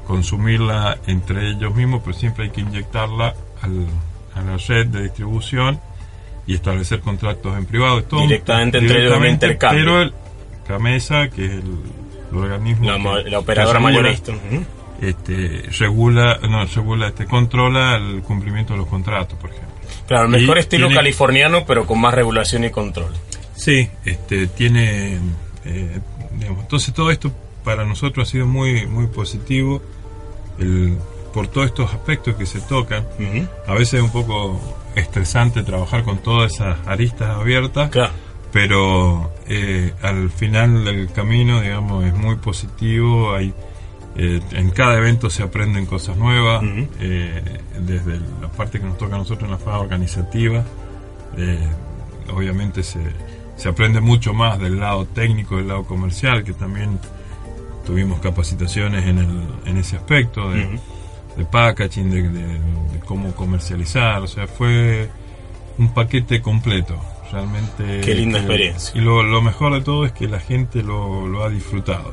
consumirla 0.07 0.99
entre 1.07 1.51
ellos 1.51 1.75
mismos, 1.75 2.03
pero 2.05 2.17
siempre 2.17 2.45
hay 2.45 2.51
que 2.51 2.61
inyectarla 2.61 3.35
al, 3.63 3.87
a 4.35 4.43
la 4.43 4.57
red 4.57 4.87
de 4.87 5.05
distribución 5.05 5.81
y 6.47 6.55
establecer 6.55 7.01
contratos 7.01 7.57
en 7.57 7.67
privado. 7.67 8.01
directamente 8.01 8.79
entre 8.79 9.07
ellos 9.07 9.27
intercambio. 9.27 9.85
Pero 9.85 10.03
el 10.03 10.15
CAMESA, 10.67 11.29
que 11.29 11.47
es 11.47 11.53
el 11.53 11.79
organismo 12.39 12.91
la, 12.91 13.39
operadora 13.39 13.81
mayorista 13.81 14.33
este, 15.01 15.65
regula 15.79 16.39
no 16.49 16.65
regula 16.65 17.09
este 17.09 17.27
controla 17.27 17.97
el 17.97 18.23
cumplimiento 18.23 18.73
de 18.73 18.79
los 18.79 18.89
contratos 18.89 19.39
por 19.39 19.51
ejemplo. 19.51 19.75
Claro 20.07 20.25
el 20.25 20.31
mejor 20.31 20.59
estilo 20.59 20.89
californiano 20.91 21.65
pero 21.67 21.87
con 21.87 22.01
más 22.01 22.15
regulación 22.15 22.65
y 22.65 22.71
control. 22.71 23.13
Sí 23.55 23.91
este 24.05 24.47
tiene 24.47 25.19
eh, 25.65 26.01
entonces 26.41 26.95
todo 26.95 27.11
esto 27.11 27.33
para 27.65 27.85
nosotros 27.85 28.29
ha 28.29 28.31
sido 28.31 28.47
muy 28.47 28.87
muy 28.87 29.07
positivo 29.09 29.83
el, 30.59 30.97
por 31.35 31.49
todos 31.49 31.67
estos 31.67 31.93
aspectos 31.93 32.35
que 32.37 32.47
se 32.47 32.61
tocan. 32.61 33.05
A 33.67 33.75
veces 33.75 33.95
es 33.95 34.03
un 34.03 34.13
poco 34.13 34.59
estresante 34.95 35.63
trabajar 35.63 36.05
con 36.05 36.19
todas 36.19 36.55
esas 36.55 36.79
aristas 36.87 37.29
abiertas 37.29 37.91
pero 38.53 39.31
eh, 39.49 39.93
al 40.03 40.31
final 40.31 40.85
del 40.85 41.13
camino, 41.13 41.61
digamos, 41.61 42.05
es 42.05 42.15
muy 42.15 42.37
positivo. 42.37 43.35
Hay, 43.35 43.55
eh, 44.17 44.41
en 44.53 44.71
cada 44.71 44.97
evento 44.99 45.31
se 45.31 45.43
aprenden 45.43 45.87
cosas 45.87 46.17
nuevas, 46.17 46.63
eh, 47.01 47.61
desde 47.81 48.19
la 48.41 48.49
parte 48.49 48.81
que 48.81 48.87
nos 48.87 48.99
toca 48.99 49.15
a 49.15 49.19
nosotros 49.19 49.45
en 49.45 49.51
la 49.53 49.59
fase 49.59 49.79
organizativa. 49.79 50.65
obviamente 52.35 52.83
se, 52.83 53.01
se 53.57 53.69
aprende 53.69 54.01
mucho 54.01 54.35
más 54.35 54.59
del 54.59 54.81
lado 54.81 55.07
técnico, 55.07 55.57
del 55.57 55.69
lado 55.69 55.85
comercial, 55.85 56.45
que 56.45 56.53
también 56.53 56.99
tuvimos 57.87 58.21
capacitaciones 58.21 59.07
en, 59.07 59.19
el, 59.19 59.49
en 59.65 59.77
ese 59.77 59.97
aspecto 59.97 60.51
de, 60.51 60.81
packaging, 61.51 62.11
de, 62.11 62.23
de, 62.29 62.61
cómo 63.07 63.33
comercializar, 63.33 64.23
o 64.23 64.27
sea, 64.27 64.49
fue 64.49 65.09
un 65.79 65.95
paquete 65.95 66.43
completo. 66.43 66.99
Realmente. 67.33 68.01
Qué 68.03 68.15
linda 68.15 68.39
experiencia. 68.39 68.93
Y 68.99 69.05
lo, 69.05 69.43
mejor 69.43 69.75
de 69.75 69.81
todo 69.81 70.05
es 70.05 70.13
que 70.13 70.29
la 70.29 70.41
gente 70.41 70.83
lo, 70.83 71.27
lo 71.27 71.45
ha 71.45 71.51
disfrutado. 71.51 72.13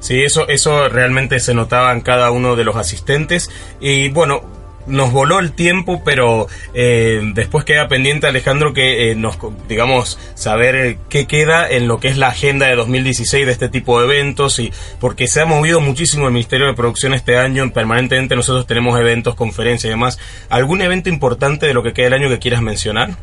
Sí, 0.00 0.22
eso, 0.22 0.48
eso 0.48 0.88
realmente 0.88 1.40
se 1.40 1.54
notaba 1.54 1.92
en 1.92 2.00
cada 2.00 2.30
uno 2.30 2.56
de 2.56 2.64
los 2.64 2.76
asistentes. 2.76 3.50
Y 3.80 4.08
bueno, 4.08 4.42
nos 4.86 5.12
voló 5.12 5.38
el 5.40 5.52
tiempo, 5.52 6.02
pero 6.04 6.46
eh, 6.74 7.20
después 7.34 7.64
queda 7.64 7.88
pendiente, 7.88 8.26
Alejandro, 8.26 8.72
que 8.72 9.10
eh, 9.10 9.14
nos, 9.14 9.38
digamos, 9.68 10.18
saber 10.34 10.98
qué 11.08 11.26
queda 11.26 11.68
en 11.68 11.88
lo 11.88 11.98
que 11.98 12.08
es 12.08 12.16
la 12.16 12.28
agenda 12.28 12.66
de 12.66 12.76
2016 12.76 13.46
de 13.46 13.52
este 13.52 13.68
tipo 13.68 13.98
de 13.98 14.06
eventos, 14.06 14.58
y 14.58 14.72
porque 15.00 15.26
se 15.26 15.40
ha 15.40 15.46
movido 15.46 15.80
muchísimo 15.80 16.26
el 16.26 16.32
Ministerio 16.32 16.66
de 16.66 16.74
Producción 16.74 17.14
este 17.14 17.36
año, 17.36 17.70
permanentemente 17.72 18.36
nosotros 18.36 18.66
tenemos 18.66 18.98
eventos, 18.98 19.34
conferencias 19.34 19.86
y 19.86 19.90
demás. 19.90 20.18
¿Algún 20.48 20.82
evento 20.82 21.08
importante 21.08 21.66
de 21.66 21.74
lo 21.74 21.82
que 21.82 21.92
queda 21.92 22.08
el 22.08 22.14
año 22.14 22.28
que 22.28 22.38
quieras 22.38 22.62
mencionar? 22.62 23.16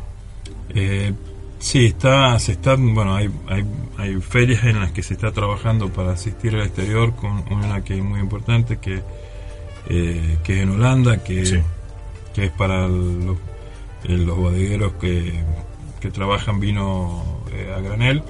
Eh, 0.74 1.12
sí, 1.58 1.86
está, 1.86 2.38
se 2.38 2.52
están, 2.52 2.94
bueno, 2.94 3.14
hay, 3.14 3.30
hay, 3.48 3.64
hay, 3.96 4.20
ferias 4.20 4.64
en 4.64 4.80
las 4.80 4.92
que 4.92 5.02
se 5.02 5.14
está 5.14 5.32
trabajando 5.32 5.88
para 5.88 6.12
asistir 6.12 6.54
al 6.54 6.62
exterior, 6.62 7.14
con 7.14 7.44
una 7.52 7.82
que 7.82 7.96
es 7.96 8.02
muy 8.02 8.20
importante, 8.20 8.78
que, 8.78 9.00
eh, 9.88 10.38
que 10.42 10.56
es 10.56 10.62
en 10.62 10.70
Holanda, 10.70 11.22
que, 11.22 11.62
que 12.34 12.44
es 12.44 12.50
para 12.52 12.88
los, 12.88 13.38
eh, 14.04 14.18
los 14.18 14.36
bodegueros 14.36 14.94
que, 14.94 15.32
que 16.00 16.10
trabajan 16.10 16.60
vino 16.60 17.24
eh, 17.52 17.72
a 17.74 17.80
granel. 17.80 18.22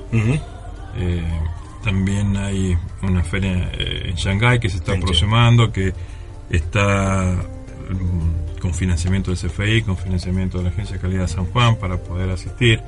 también 1.83 2.37
hay 2.37 2.77
una 3.03 3.23
feria 3.25 3.71
en 3.77 4.15
Shanghái 4.15 4.61
que 4.61 4.69
se 4.69 4.77
está 4.77 4.93
aproximando, 4.93 5.73
que 5.73 5.93
está 6.51 7.37
mm, 7.91 8.54
con 8.65 8.73
financiamiento 8.73 9.31
del 9.31 9.39
CFI, 9.39 9.83
con 9.83 9.99
financiamiento 9.99 10.57
de 10.57 10.65
la 10.65 10.71
Agencia 10.71 10.97
de 10.97 11.03
Calidad 11.03 11.23
de 11.23 11.29
San 11.29 11.45
Juan 11.45 11.77
para 11.77 11.99
poder 11.99 12.31
asistir. 12.31 12.81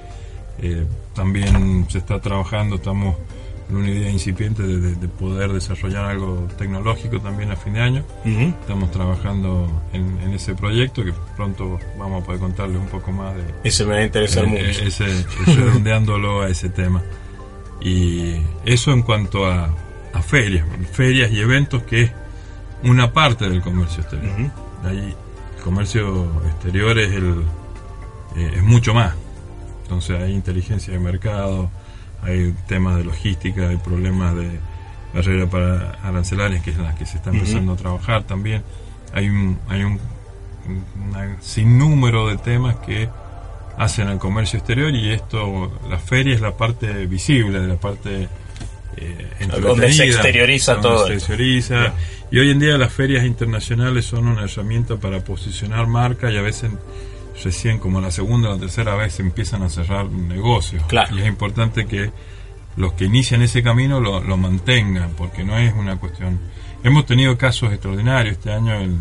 Eh, 0.62 0.86
también 1.14 1.86
se 1.90 1.98
está 1.98 2.18
trabajando, 2.18 2.76
estamos 2.76 3.14
en 3.68 3.76
una 3.76 3.90
idea 3.90 4.10
incipiente 4.10 4.62
de, 4.62 5.08
poder 5.08 5.52
desarrollar 5.52 6.06
algo 6.06 6.48
tecnológico 6.56 7.20
también 7.20 7.50
a 7.50 7.56
fin 7.56 7.74
de 7.74 7.80
año. 7.80 8.04
Estamos 8.24 8.90
trabajando 8.90 9.82
en, 9.92 10.32
ese 10.32 10.54
proyecto 10.54 11.04
que 11.04 11.12
pronto 11.36 11.78
vamos 11.98 12.22
a 12.22 12.24
poder 12.24 12.40
contarles 12.40 12.78
un 12.78 12.88
poco 12.88 13.12
más 13.12 13.34
de... 13.34 13.42
Ese 13.62 13.84
me 13.84 13.96
va 13.96 13.98
a 13.98 14.04
interesar 14.04 14.44
eh, 14.44 14.46
mucho. 14.46 14.82
Ese, 14.82 15.26
redondeándolo 15.44 16.40
a 16.40 16.48
ese 16.48 16.70
tema. 16.70 17.02
Y 17.82 18.36
eso 18.64 18.92
en 18.92 19.02
cuanto 19.02 19.44
a, 19.44 19.68
ferias, 20.26 20.66
ferias 20.92 21.30
y 21.30 21.40
eventos 21.40 21.82
que 21.82 22.04
es 22.04 22.12
una 22.82 23.12
parte 23.12 23.46
del 23.46 23.60
comercio 23.60 24.00
exterior. 24.00 24.32
ahí 24.82 25.14
el 25.25 25.25
comercio 25.66 26.26
exterior 26.46 26.98
es, 26.98 27.12
el, 27.12 27.42
eh, 28.36 28.52
es 28.56 28.62
mucho 28.62 28.94
más 28.94 29.14
entonces 29.86 30.20
hay 30.20 30.32
inteligencia 30.32 30.92
de 30.92 30.98
mercado, 30.98 31.70
hay 32.20 32.52
temas 32.66 32.96
de 32.96 33.04
logística, 33.04 33.68
hay 33.68 33.76
problemas 33.76 34.34
de 34.34 34.58
barrera 35.14 35.46
para 35.46 35.92
arancelarias, 36.02 36.64
que 36.64 36.70
es 36.70 36.76
las 36.76 36.96
que 36.96 37.06
se 37.06 37.18
está 37.18 37.30
empezando 37.30 37.74
a 37.74 37.76
trabajar 37.76 38.24
también. 38.24 38.64
Hay 39.12 39.28
un, 39.28 39.60
hay 39.68 39.84
un 39.84 40.00
sinnúmero 41.38 42.26
de 42.26 42.36
temas 42.36 42.76
que 42.76 43.08
hacen 43.78 44.08
al 44.08 44.18
comercio 44.18 44.58
exterior 44.58 44.92
y 44.92 45.12
esto, 45.12 45.70
la 45.88 45.98
feria 45.98 46.34
es 46.34 46.40
la 46.40 46.56
parte 46.56 47.06
visible, 47.06 47.60
de 47.60 47.68
la 47.68 47.76
parte 47.76 48.28
eh, 48.96 49.48
donde 49.60 49.92
se 49.92 50.04
exterioriza 50.04 50.80
todo. 50.80 51.06
Se 51.06 51.14
exterioriza. 51.14 51.94
Y 52.30 52.38
hoy 52.38 52.50
en 52.50 52.58
día 52.58 52.76
las 52.76 52.92
ferias 52.92 53.24
internacionales 53.24 54.06
son 54.06 54.26
una 54.26 54.44
herramienta 54.44 54.96
para 54.96 55.20
posicionar 55.20 55.86
marca 55.86 56.30
y 56.30 56.36
a 56.36 56.42
veces 56.42 56.70
recién 57.42 57.78
como 57.78 58.00
la 58.00 58.10
segunda 58.10 58.48
o 58.48 58.54
la 58.54 58.60
tercera 58.60 58.94
vez 58.96 59.20
empiezan 59.20 59.62
a 59.62 59.68
cerrar 59.68 60.06
negocios. 60.10 60.82
Y 61.12 61.20
es 61.20 61.26
importante 61.26 61.86
que 61.86 62.10
los 62.76 62.94
que 62.94 63.04
inician 63.04 63.42
ese 63.42 63.62
camino 63.62 64.00
lo, 64.00 64.20
lo, 64.20 64.36
mantengan, 64.36 65.10
porque 65.16 65.44
no 65.44 65.56
es 65.58 65.72
una 65.74 65.96
cuestión... 65.96 66.40
Hemos 66.82 67.06
tenido 67.06 67.36
casos 67.38 67.72
extraordinarios 67.72 68.36
este 68.36 68.52
año 68.52 68.74
en, 68.74 69.00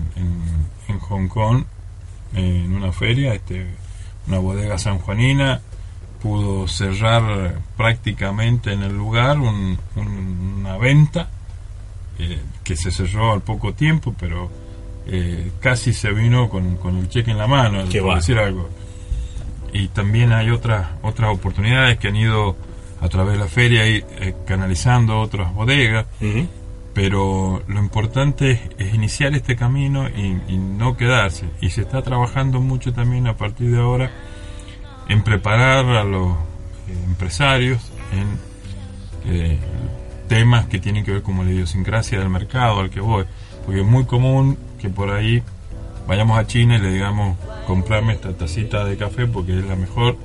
en, 0.87 0.99
Hong 0.99 1.27
Kong, 1.27 1.65
en 2.33 2.73
una 2.75 2.91
feria, 2.91 3.33
este, 3.33 3.65
una 4.27 4.39
bodega 4.39 4.77
sanjuanina 4.77 5.61
pudo 6.25 6.67
cerrar 6.67 7.59
prácticamente 7.77 8.73
en 8.73 8.81
el 8.81 8.97
lugar 8.97 9.37
una 9.37 10.75
venta 10.79 11.29
eh, 12.17 12.41
que 12.63 12.75
se 12.75 12.89
cerró 12.89 13.31
al 13.31 13.41
poco 13.41 13.75
tiempo, 13.75 14.15
pero 14.19 14.49
eh, 15.05 15.51
casi 15.59 15.93
se 15.93 16.11
vino 16.13 16.49
con, 16.49 16.77
con, 16.77 16.97
el 16.97 17.09
cheque 17.09 17.29
en 17.29 17.37
la 17.37 17.45
mano, 17.45 17.83
por 18.01 18.15
decir 18.15 18.39
algo. 18.39 18.67
Y 19.71 19.89
también 19.89 20.33
hay 20.33 20.49
otras 20.49 20.87
otras 21.03 21.31
oportunidades 21.31 21.99
que 21.99 22.07
han 22.07 22.15
ido 22.15 22.57
a 23.01 23.07
través 23.07 23.33
de 23.33 23.39
la 23.39 23.47
feria 23.47 23.87
y, 23.87 24.03
eh, 24.19 24.33
canalizando 24.47 25.19
otras 25.19 25.53
bodegas, 25.53 26.07
pero 26.95 27.61
lo 27.67 27.79
importante 27.79 28.71
es, 28.79 28.95
iniciar 28.95 29.35
este 29.35 29.55
camino 29.55 30.09
y, 30.09 30.57
no 30.57 30.97
quedarse. 30.97 31.45
Y 31.61 31.69
se 31.69 31.81
está 31.81 32.01
trabajando 32.01 32.61
mucho 32.61 32.93
también 32.93 33.27
a 33.27 33.37
partir 33.37 33.69
de 33.69 33.79
ahora 33.79 34.11
en 35.07 35.23
preparar 35.23 35.85
a 35.85 36.03
los 36.03 36.33
eh, 36.87 37.03
empresarios 37.05 37.91
en 38.11 38.55
temas 40.27 40.67
que 40.67 40.79
tienen 40.79 41.03
que 41.03 41.11
ver 41.11 41.21
con 41.23 41.37
la 41.43 41.51
idiosincrasia 41.51 42.19
del 42.19 42.29
mercado 42.29 42.79
al 42.79 42.89
que 42.89 42.99
voy, 42.99 43.25
porque 43.65 43.81
es 43.81 43.87
muy 43.87 44.05
común 44.05 44.57
que 44.79 44.89
por 44.89 45.11
ahí 45.11 45.41
vayamos 46.07 46.37
a 46.37 46.45
China 46.45 46.77
y 46.77 46.81
le 46.81 46.91
digamos 46.91 47.37
comprarme 47.65 48.13
esta 48.13 48.33
tacita 48.33 48.85
de 48.85 48.97
café 48.97 49.25
porque 49.25 49.57
es 49.57 49.65
la 49.65 49.75
mejor 49.75 50.17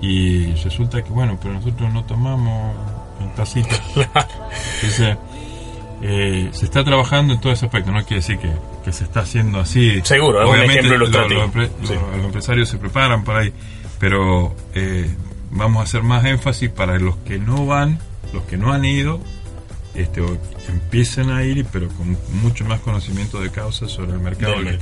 y 0.00 0.52
resulta 0.54 1.02
que 1.02 1.10
bueno, 1.10 1.38
pero 1.40 1.54
nosotros 1.54 1.92
no 1.92 2.04
tomamos 2.04 2.76
en 3.20 3.34
tacita. 3.34 3.76
Entonces, 4.74 5.16
eh, 6.02 6.50
se 6.52 6.64
está 6.66 6.84
trabajando 6.84 7.34
en 7.34 7.40
todo 7.40 7.52
ese 7.52 7.66
aspecto, 7.66 7.90
no 7.90 8.00
quiere 8.00 8.16
decir 8.16 8.38
que, 8.38 8.50
que 8.84 8.92
se 8.92 9.04
está 9.04 9.20
haciendo 9.20 9.58
así. 9.58 10.00
Seguro, 10.02 10.48
obviamente 10.48 10.82
los, 10.98 11.10
empresarios 12.22 12.68
se 12.68 12.76
preparan 12.76 13.24
para 13.24 13.40
ahí, 13.40 13.52
pero 13.98 14.54
eh, 14.74 15.08
vamos 15.50 15.80
a 15.80 15.84
hacer 15.84 16.02
más 16.02 16.24
énfasis 16.24 16.70
para 16.70 16.98
los 16.98 17.16
que 17.18 17.38
no 17.38 17.66
van, 17.66 17.98
los 18.32 18.42
que 18.44 18.56
no 18.56 18.72
han 18.72 18.84
ido, 18.84 19.20
este, 19.94 20.22
empiecen 20.68 21.30
a 21.30 21.42
ir, 21.44 21.64
pero 21.72 21.88
con 21.88 22.16
mucho 22.42 22.64
más 22.64 22.80
conocimiento 22.80 23.40
de 23.40 23.50
causa 23.50 23.88
sobre 23.88 24.12
el 24.12 24.18
mercado 24.18 24.62
del 24.62 24.78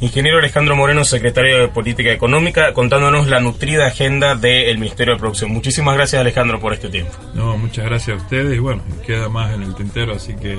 Ingeniero 0.00 0.38
Alejandro 0.38 0.76
Moreno, 0.76 1.04
secretario 1.04 1.58
de 1.58 1.68
Política 1.68 2.12
Económica, 2.12 2.72
contándonos 2.72 3.26
la 3.26 3.40
nutrida 3.40 3.86
agenda 3.86 4.36
del 4.36 4.78
Ministerio 4.78 5.14
de 5.14 5.20
Producción. 5.20 5.50
Muchísimas 5.50 5.96
gracias, 5.96 6.20
Alejandro, 6.20 6.60
por 6.60 6.72
este 6.72 6.88
tiempo. 6.88 7.12
No, 7.34 7.56
muchas 7.56 7.84
gracias 7.84 8.20
a 8.20 8.22
ustedes. 8.22 8.54
Y 8.54 8.60
bueno, 8.60 8.82
queda 9.06 9.28
más 9.28 9.52
en 9.54 9.62
el 9.62 9.74
tintero, 9.74 10.14
así 10.14 10.34
que 10.34 10.56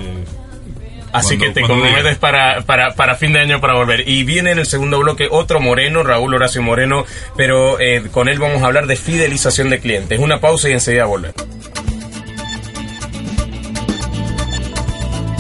Así 1.16 1.38
que 1.38 1.50
te 1.50 1.62
comprometes 1.62 2.18
para, 2.18 2.62
para, 2.62 2.94
para, 2.96 3.16
fin 3.16 3.34
de 3.34 3.40
año 3.40 3.62
para 3.62 3.74
volver. 3.74 4.08
Y 4.08 4.24
viene 4.24 4.52
en 4.52 4.60
el 4.60 4.66
segundo 4.66 5.00
bloque 5.00 5.28
otro 5.30 5.60
Moreno, 5.60 6.04
Raúl 6.04 6.34
Horacio 6.34 6.62
Moreno, 6.62 7.06
pero 7.36 7.80
eh, 7.80 8.04
con 8.12 8.28
él 8.28 8.40
vamos 8.40 8.62
a 8.64 8.68
hablar 8.68 8.88
de 8.88 8.96
fidelización 8.96 9.70
de 9.70 9.80
clientes. 9.80 10.20
Una 10.20 10.40
pausa 10.40 10.70
y 10.70 10.74
enseguida 10.74 11.06
volver. 11.06 11.34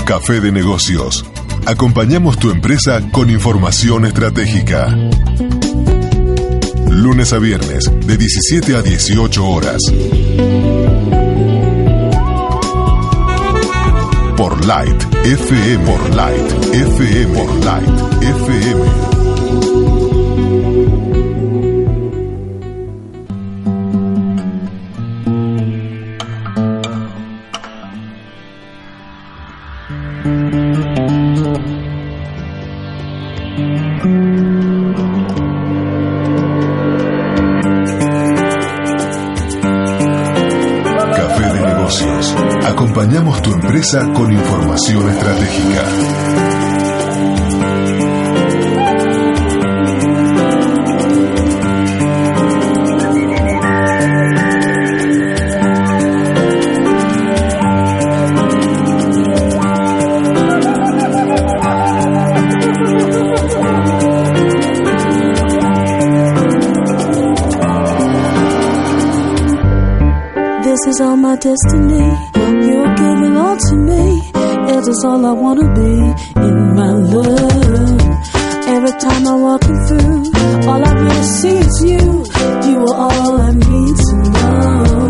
Café 0.06 0.40
de 0.40 0.52
negocios. 0.52 1.26
Acompañamos 1.66 2.38
tu 2.38 2.52
empresa 2.52 3.02
con 3.12 3.30
información 3.30 4.06
estratégica. 4.06 4.96
Lunes 6.88 7.34
a 7.34 7.40
viernes, 7.40 7.92
de 8.06 8.16
17 8.18 8.76
a 8.76 8.82
18 8.84 9.48
horas. 9.48 9.82
Por 14.36 14.66
Light 14.66 15.02
FM, 15.24 15.86
por 15.86 16.16
Light 16.16 16.52
FM, 16.74 17.34
por 17.38 17.66
Light 17.66 17.90
FM. 18.22 19.15
Empresa 43.76 44.08
con 44.14 44.32
información 44.32 45.10
estratégica. 45.10 46.06
Every 77.18 78.92
time 79.00 79.26
I 79.26 79.36
walk 79.36 79.64
you 79.64 79.88
through, 79.88 80.24
all 80.68 80.84
I 80.86 80.92
really 81.00 81.24
see 81.24 81.58
is 81.58 81.84
you. 81.86 82.26
You 82.70 82.78
are 82.92 83.14
all 83.14 83.40
I 83.40 83.52
need 83.52 83.96
to 84.06 84.16
know. 84.36 85.08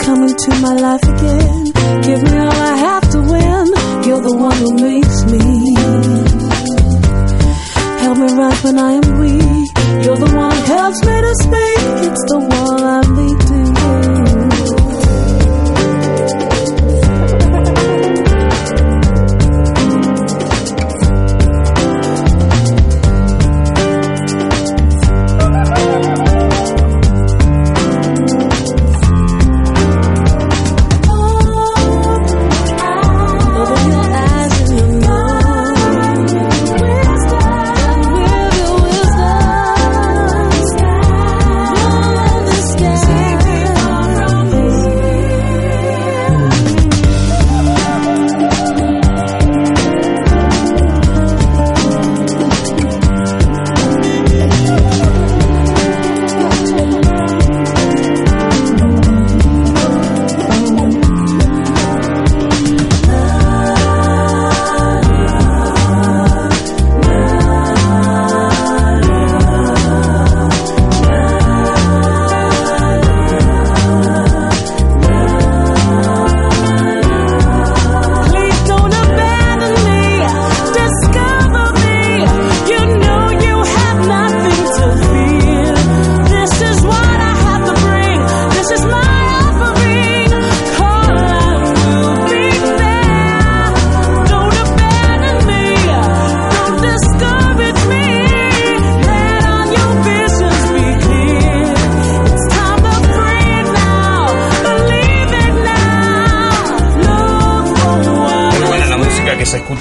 Come 0.00 0.22
into 0.22 0.50
my 0.60 0.74
life 0.80 1.02
again. 1.02 1.64
Give 2.00 2.22
me 2.22 2.38
all 2.38 2.60
I 2.72 2.76
have 2.76 3.10
to 3.10 3.18
win. 3.20 3.66
You're 4.06 4.22
the 4.22 4.34
one 4.34 4.56
who 4.56 4.72
makes 4.80 5.24
me. 5.24 5.74
Help 8.00 8.16
me 8.16 8.32
rise 8.32 8.62
when 8.64 8.78
I 8.78 8.92
am 8.92 9.18
weak. 9.20 9.68
You're 10.06 10.16
the 10.16 10.32
one 10.34 10.52
who 10.52 10.62
helps 10.72 11.04
me 11.04 11.20
to 11.20 11.34
speak. 11.44 11.80
It's 12.08 12.24
the 12.32 12.45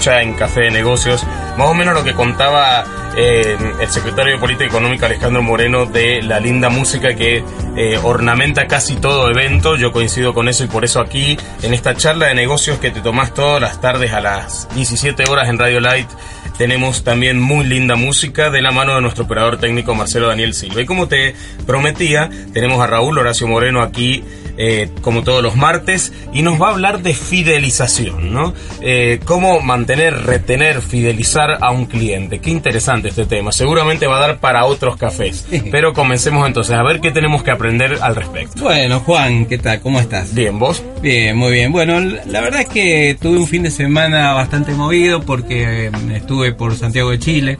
en 0.06 0.34
Café 0.34 0.62
de 0.62 0.72
Negocios. 0.72 1.26
Más 1.58 1.68
o 1.68 1.74
menos 1.74 1.96
lo 1.96 2.04
que 2.04 2.14
contaba 2.14 2.84
eh, 3.18 3.58
el 3.80 3.90
secretario 3.90 4.34
de 4.34 4.40
Política 4.40 4.66
Económica 4.66 5.08
Alejandro 5.08 5.42
Moreno 5.42 5.86
de 5.86 6.22
la 6.22 6.40
linda 6.40 6.70
música 6.70 7.16
que 7.16 7.44
eh, 7.76 7.98
ornamenta 8.04 8.68
casi 8.68 8.98
todo 8.98 9.30
evento. 9.30 9.76
Yo 9.76 9.92
coincido 9.92 10.34
con 10.34 10.48
eso 10.48 10.64
y 10.64 10.68
por 10.68 10.86
eso 10.86 11.00
aquí, 11.00 11.38
en 11.64 11.74
esta 11.74 11.96
charla 11.96 12.28
de 12.28 12.36
negocios 12.36 12.78
que 12.78 12.92
te 12.92 13.02
tomás 13.02 13.34
todas 13.34 13.62
las 13.62 13.82
tardes 13.82 14.14
a 14.14 14.22
las 14.22 14.68
17 14.76 15.24
horas 15.30 15.50
en 15.50 15.58
Radio 15.58 15.80
Light, 15.80 16.10
tenemos 16.58 17.04
también 17.04 17.40
muy 17.40 17.66
linda 17.66 17.96
música 17.96 18.50
de 18.50 18.62
la 18.62 18.72
mano 18.72 18.96
de 18.96 19.02
nuestro 19.02 19.26
operador 19.26 19.58
técnico 19.58 19.96
Marcelo 19.96 20.28
Daniel 20.28 20.54
Silva. 20.54 20.82
Y 20.82 20.86
como 20.86 21.08
te 21.08 21.36
prometía, 21.66 22.30
tenemos 22.54 22.82
a 22.82 22.88
Raúl 22.88 23.18
Horacio 23.18 23.48
Moreno 23.48 23.82
aquí 23.82 24.24
eh, 24.58 24.90
como 25.02 25.24
todos 25.24 25.44
los 25.44 25.56
martes, 25.56 26.14
y 26.34 26.42
nos 26.42 26.62
va 26.62 26.68
a 26.68 26.72
hablar 26.72 27.02
de 27.02 27.14
fidelización, 27.14 28.34
¿no? 28.34 28.54
Eh, 28.82 29.20
cómo 29.26 29.60
mantener, 29.60 30.26
retener, 30.26 30.82
fidelizar 30.82 31.58
a 31.60 31.72
un 31.72 31.86
cliente. 31.86 32.40
Qué 32.40 32.52
interesante 32.52 33.10
este 33.10 33.26
tema. 33.26 33.52
Seguramente 33.52 34.08
va 34.08 34.18
a 34.18 34.28
dar 34.28 34.40
para 34.40 34.66
otros 34.66 34.96
cafés. 34.96 35.46
Pero 35.72 35.94
comencemos 35.94 36.48
entonces 36.48 36.74
a 36.74 36.84
ver 36.84 37.02
qué 37.02 37.12
tenemos 37.12 37.44
que 37.44 37.52
aprender 37.52 37.98
al 38.02 38.16
respecto. 38.16 38.64
Bueno, 38.64 39.02
Juan, 39.02 39.46
¿qué 39.46 39.58
tal? 39.58 39.82
¿Cómo 39.82 40.00
estás? 40.00 40.34
Bien, 40.34 40.58
vos. 40.58 40.82
Bien, 41.02 41.36
muy 41.36 41.52
bien. 41.52 41.72
Bueno, 41.72 42.00
la 42.00 42.42
verdad 42.42 42.62
es 42.62 42.70
que 42.70 43.18
tuve 43.20 43.38
un 43.38 43.48
fin 43.48 43.64
de 43.64 43.72
semana 43.72 44.34
bastante 44.34 44.72
movido 44.72 45.22
porque 45.22 45.88
eh, 45.88 46.22
estuve 46.48 46.54
por 46.54 46.76
Santiago 46.76 47.12
de 47.12 47.20
Chile. 47.20 47.58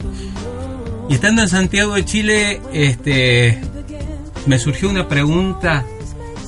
Y 1.08 1.14
estando 1.14 1.42
en 1.42 1.48
Santiago 1.48 1.94
de 1.94 2.04
Chile, 2.04 2.60
este, 2.72 3.58
me 4.46 4.58
surgió 4.58 4.90
una 4.90 5.08
pregunta 5.08 5.84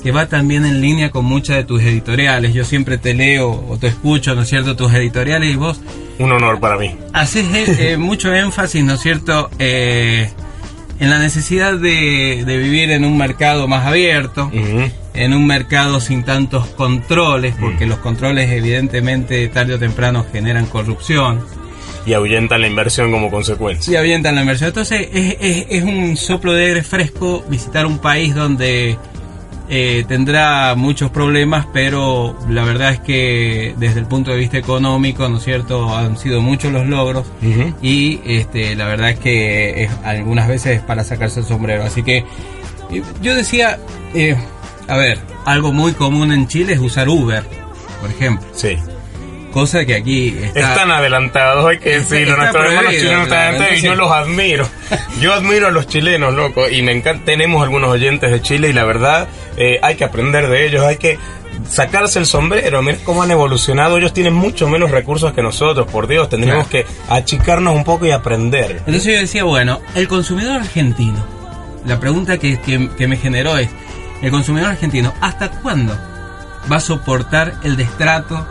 que 0.02 0.12
va 0.12 0.26
también 0.26 0.64
en 0.64 0.80
línea 0.80 1.10
con 1.10 1.24
muchas 1.24 1.56
de 1.56 1.64
tus 1.64 1.82
editoriales. 1.82 2.54
Yo 2.54 2.64
siempre 2.64 2.98
te 2.98 3.14
leo 3.14 3.50
o 3.68 3.76
te 3.78 3.88
escucho, 3.88 4.34
¿no 4.34 4.42
es 4.42 4.48
cierto?, 4.48 4.76
tus 4.76 4.92
editoriales 4.94 5.52
y 5.52 5.56
vos 5.56 5.80
Un 6.18 6.32
honor 6.32 6.60
para 6.60 6.76
mí. 6.76 6.94
haces 7.12 7.46
eh, 7.54 7.92
eh, 7.92 7.96
mucho 7.98 8.32
énfasis, 8.34 8.82
¿no 8.84 8.94
es 8.94 9.00
cierto?, 9.00 9.50
eh, 9.58 10.30
en 11.00 11.10
la 11.10 11.18
necesidad 11.20 11.74
de, 11.74 12.42
de 12.44 12.58
vivir 12.58 12.90
en 12.90 13.04
un 13.04 13.16
mercado 13.16 13.68
más 13.68 13.86
abierto, 13.86 14.46
Ujú. 14.46 14.90
en 15.14 15.32
un 15.32 15.46
mercado 15.46 16.00
sin 16.00 16.24
tantos 16.24 16.66
controles, 16.68 17.54
porque 17.60 17.86
los 17.86 17.98
controles 17.98 18.50
evidentemente 18.50 19.46
tarde 19.48 19.74
o 19.74 19.78
temprano 19.78 20.26
generan 20.32 20.66
corrupción 20.66 21.40
Y 22.06 22.12
ahuyentan 22.14 22.60
la 22.60 22.66
inversión 22.66 23.10
como 23.10 23.30
consecuencia. 23.30 23.92
y 23.92 23.96
avientan 23.96 24.34
la 24.34 24.40
inversión. 24.42 24.68
Entonces 24.68 25.08
es, 25.12 25.36
es- 25.40 25.66
es 25.70 25.82
un 25.84 26.16
soplo 26.16 26.52
de 26.54 26.66
aire 26.66 26.82
fresco 26.82 27.44
visitar 27.48 27.84
un 27.86 27.98
país 27.98 28.34
donde 28.34 28.96
eh, 29.70 30.04
tendrá 30.08 30.74
muchos 30.74 31.10
problemas, 31.10 31.66
pero 31.74 32.34
la 32.48 32.64
verdad 32.64 32.92
es 32.92 33.00
que 33.00 33.74
desde 33.76 34.00
el 34.00 34.06
punto 34.06 34.30
de 34.30 34.38
vista 34.38 34.56
económico, 34.56 35.28
¿no 35.28 35.36
es 35.36 35.44
cierto?, 35.44 35.94
han 35.94 36.16
sido 36.16 36.40
muchos 36.40 36.72
los 36.72 36.86
logros 36.86 37.26
y 37.82 38.18
este, 38.24 38.74
la 38.76 38.86
verdad 38.86 39.10
es 39.10 39.18
que 39.18 39.84
es- 39.84 39.90
algunas 40.04 40.48
veces 40.48 40.76
es 40.78 40.80
para 40.82 41.04
sacarse 41.04 41.40
el 41.40 41.46
sombrero. 41.46 41.84
Así 41.84 42.02
que 42.02 42.24
eh, 42.90 43.02
yo 43.20 43.34
decía, 43.34 43.78
eh, 44.14 44.36
a 44.86 44.96
ver, 44.96 45.18
algo 45.44 45.70
muy 45.70 45.92
común 45.92 46.32
en 46.32 46.48
Chile 46.48 46.72
es 46.72 46.78
usar 46.78 47.06
Uber, 47.10 47.44
por 48.00 48.10
ejemplo. 48.10 48.48
Sí. 48.54 48.78
Cosa 49.52 49.84
que 49.84 49.94
aquí 49.94 50.36
está... 50.42 50.60
Están 50.60 50.90
adelantados, 50.90 51.66
hay 51.68 51.78
que 51.78 51.98
decirlo. 51.98 52.32
está 52.34 52.36
Nuestros 52.52 52.66
hermanos 52.66 52.92
chilenos 52.92 53.22
están 53.24 53.38
adelantados 53.38 53.78
y 53.78 53.82
yo 53.82 53.94
los 53.94 54.10
admiro. 54.12 54.68
Yo 55.20 55.32
admiro 55.34 55.66
a 55.68 55.70
los 55.70 55.86
chilenos, 55.86 56.34
loco. 56.34 56.68
Y 56.68 56.82
me 56.82 56.92
encanta. 56.92 57.24
Tenemos 57.24 57.62
algunos 57.62 57.90
oyentes 57.90 58.30
de 58.30 58.40
Chile 58.42 58.68
y 58.68 58.72
la 58.72 58.84
verdad 58.84 59.26
eh, 59.56 59.78
hay 59.82 59.96
que 59.96 60.04
aprender 60.04 60.48
de 60.48 60.66
ellos. 60.66 60.84
Hay 60.84 60.96
que 60.98 61.18
sacarse 61.68 62.18
el 62.18 62.26
sombrero. 62.26 62.82
Mira 62.82 62.98
cómo 63.04 63.22
han 63.22 63.30
evolucionado. 63.30 63.96
Ellos 63.96 64.12
tienen 64.12 64.34
mucho 64.34 64.68
menos 64.68 64.90
recursos 64.90 65.32
que 65.32 65.42
nosotros. 65.42 65.86
Por 65.90 66.06
Dios, 66.06 66.28
tendríamos 66.28 66.68
que 66.68 66.84
achicarnos 67.08 67.74
un 67.74 67.84
poco 67.84 68.06
y 68.06 68.10
aprender. 68.10 68.82
Entonces 68.86 69.14
yo 69.14 69.20
decía, 69.20 69.44
bueno, 69.44 69.80
el 69.94 70.06
consumidor 70.08 70.60
argentino, 70.60 71.24
la 71.86 71.98
pregunta 71.98 72.38
que, 72.38 72.60
que- 72.60 72.90
que 72.96 73.08
me 73.08 73.16
generó 73.16 73.56
es, 73.56 73.68
el 74.22 74.30
consumidor 74.30 74.70
argentino, 74.70 75.14
¿hasta 75.20 75.50
cuándo 75.50 75.98
va 76.70 76.76
a 76.76 76.80
soportar 76.80 77.54
el 77.64 77.76
destrato 77.76 78.46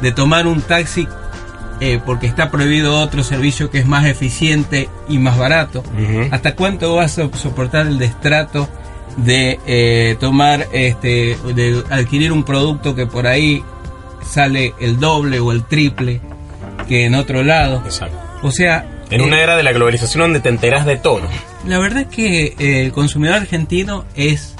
de 0.00 0.12
tomar 0.12 0.46
un 0.46 0.60
taxi 0.62 1.06
eh, 1.80 2.00
porque 2.04 2.26
está 2.26 2.50
prohibido 2.50 2.98
otro 3.00 3.22
servicio 3.22 3.70
que 3.70 3.78
es 3.78 3.86
más 3.86 4.06
eficiente 4.06 4.88
y 5.08 5.18
más 5.18 5.38
barato? 5.38 5.82
¿Hasta 6.30 6.54
cuánto 6.54 6.94
vas 6.96 7.18
a 7.18 7.28
soportar 7.36 7.86
el 7.86 7.98
destrato 7.98 8.68
de 9.16 9.58
eh, 9.66 10.16
tomar, 10.20 10.66
este, 10.72 11.36
de 11.54 11.82
adquirir 11.90 12.32
un 12.32 12.44
producto 12.44 12.94
que 12.94 13.06
por 13.06 13.26
ahí 13.26 13.62
sale 14.28 14.74
el 14.80 14.98
doble 15.00 15.40
o 15.40 15.52
el 15.52 15.64
triple 15.64 16.20
que 16.88 17.04
en 17.04 17.14
otro 17.14 17.42
lado? 17.42 17.82
Exacto. 17.84 18.16
O 18.42 18.50
sea, 18.52 18.86
En 19.10 19.20
eh, 19.20 19.24
una 19.24 19.40
era 19.40 19.56
de 19.56 19.62
la 19.62 19.72
globalización 19.72 20.22
donde 20.22 20.40
te 20.40 20.48
enteras 20.48 20.84
de 20.86 20.96
todo. 20.96 21.22
la 21.66 21.78
verdad 21.78 22.02
es 22.02 22.08
que 22.08 22.54
eh, 22.58 22.84
el 22.86 22.92
consumidor 22.92 23.36
argentino 23.36 24.04
es 24.14 24.54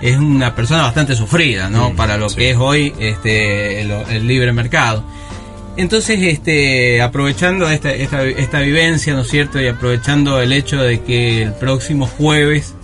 es 0.00 0.16
una 0.16 0.54
persona 0.54 0.82
bastante 0.82 1.14
sufrida, 1.14 1.68
¿no? 1.68 1.94
Para 1.94 2.16
lo 2.16 2.28
sí. 2.28 2.36
que 2.36 2.50
es 2.50 2.56
hoy 2.56 2.92
este 2.98 3.80
el, 3.82 3.90
el 3.90 4.26
libre 4.26 4.52
mercado. 4.52 5.04
Entonces, 5.76 6.18
este, 6.22 7.00
aprovechando 7.00 7.70
esta, 7.70 7.90
esta, 7.92 8.24
esta 8.24 8.60
vivencia, 8.60 9.14
¿no 9.14 9.20
es 9.20 9.28
cierto? 9.28 9.60
Y 9.60 9.68
aprovechando 9.68 10.40
el 10.40 10.52
hecho 10.52 10.82
de 10.82 11.00
que 11.00 11.42
el 11.42 11.54
próximo 11.54 12.06
jueves 12.06 12.74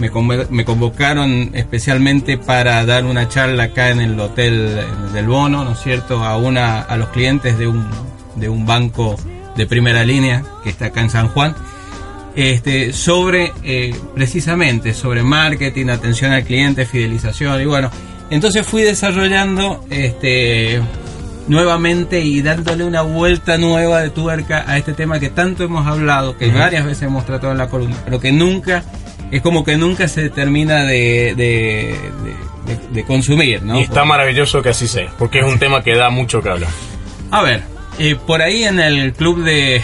me 0.00 0.64
convocaron 0.64 1.50
especialmente 1.54 2.38
para 2.38 2.84
dar 2.84 3.04
una 3.04 3.28
charla 3.28 3.64
acá 3.64 3.90
en 3.90 4.00
el 4.00 4.18
hotel 4.18 4.80
del 5.12 5.26
Bono, 5.28 5.64
¿no 5.64 5.72
es 5.72 5.80
cierto? 5.80 6.24
A 6.24 6.36
una 6.38 6.80
a 6.80 6.96
los 6.96 7.10
clientes 7.10 7.58
de 7.58 7.68
un 7.68 7.86
de 8.34 8.48
un 8.48 8.66
banco 8.66 9.16
de 9.56 9.66
primera 9.66 10.04
línea 10.04 10.42
que 10.62 10.70
está 10.70 10.86
acá 10.86 11.00
en 11.02 11.10
San 11.10 11.28
Juan, 11.28 11.54
este 12.36 12.92
sobre 12.92 13.52
eh, 13.62 13.94
precisamente 14.14 14.94
sobre 14.94 15.22
marketing, 15.22 15.88
atención 15.88 16.32
al 16.32 16.44
cliente, 16.44 16.86
fidelización 16.86 17.60
y 17.60 17.66
bueno, 17.66 17.90
entonces 18.30 18.66
fui 18.66 18.82
desarrollando 18.82 19.84
este 19.90 20.80
nuevamente 21.48 22.20
y 22.20 22.40
dándole 22.40 22.84
una 22.84 23.02
vuelta 23.02 23.58
nueva 23.58 24.00
de 24.00 24.10
tuerca 24.10 24.64
a 24.66 24.78
este 24.78 24.92
tema 24.94 25.18
que 25.18 25.28
tanto 25.28 25.64
hemos 25.64 25.86
hablado, 25.86 26.36
que 26.38 26.50
varias 26.50 26.84
veces 26.86 27.02
hemos 27.04 27.26
tratado 27.26 27.52
en 27.52 27.58
la 27.58 27.68
columna, 27.68 27.96
pero 28.04 28.20
que 28.20 28.30
nunca, 28.32 28.84
es 29.30 29.42
como 29.42 29.64
que 29.64 29.76
nunca 29.76 30.06
se 30.08 30.30
termina 30.30 30.84
de, 30.84 31.34
de, 31.36 31.96
de- 32.24 32.74
de- 32.74 32.88
de 32.94 33.04
consumir, 33.04 33.62
¿no? 33.62 33.78
y 33.78 33.82
está 33.82 34.04
maravilloso 34.04 34.62
que 34.62 34.68
así 34.68 34.86
sea, 34.86 35.12
porque 35.18 35.40
es 35.40 35.44
un 35.44 35.58
tema 35.58 35.82
que 35.82 35.96
da 35.96 36.10
mucho 36.10 36.40
que 36.40 36.48
hablar. 36.48 36.70
A 37.32 37.42
ver, 37.42 37.62
eh, 37.98 38.16
por 38.24 38.40
ahí 38.40 38.62
en 38.64 38.78
el 38.78 39.12
club 39.12 39.42
de 39.42 39.82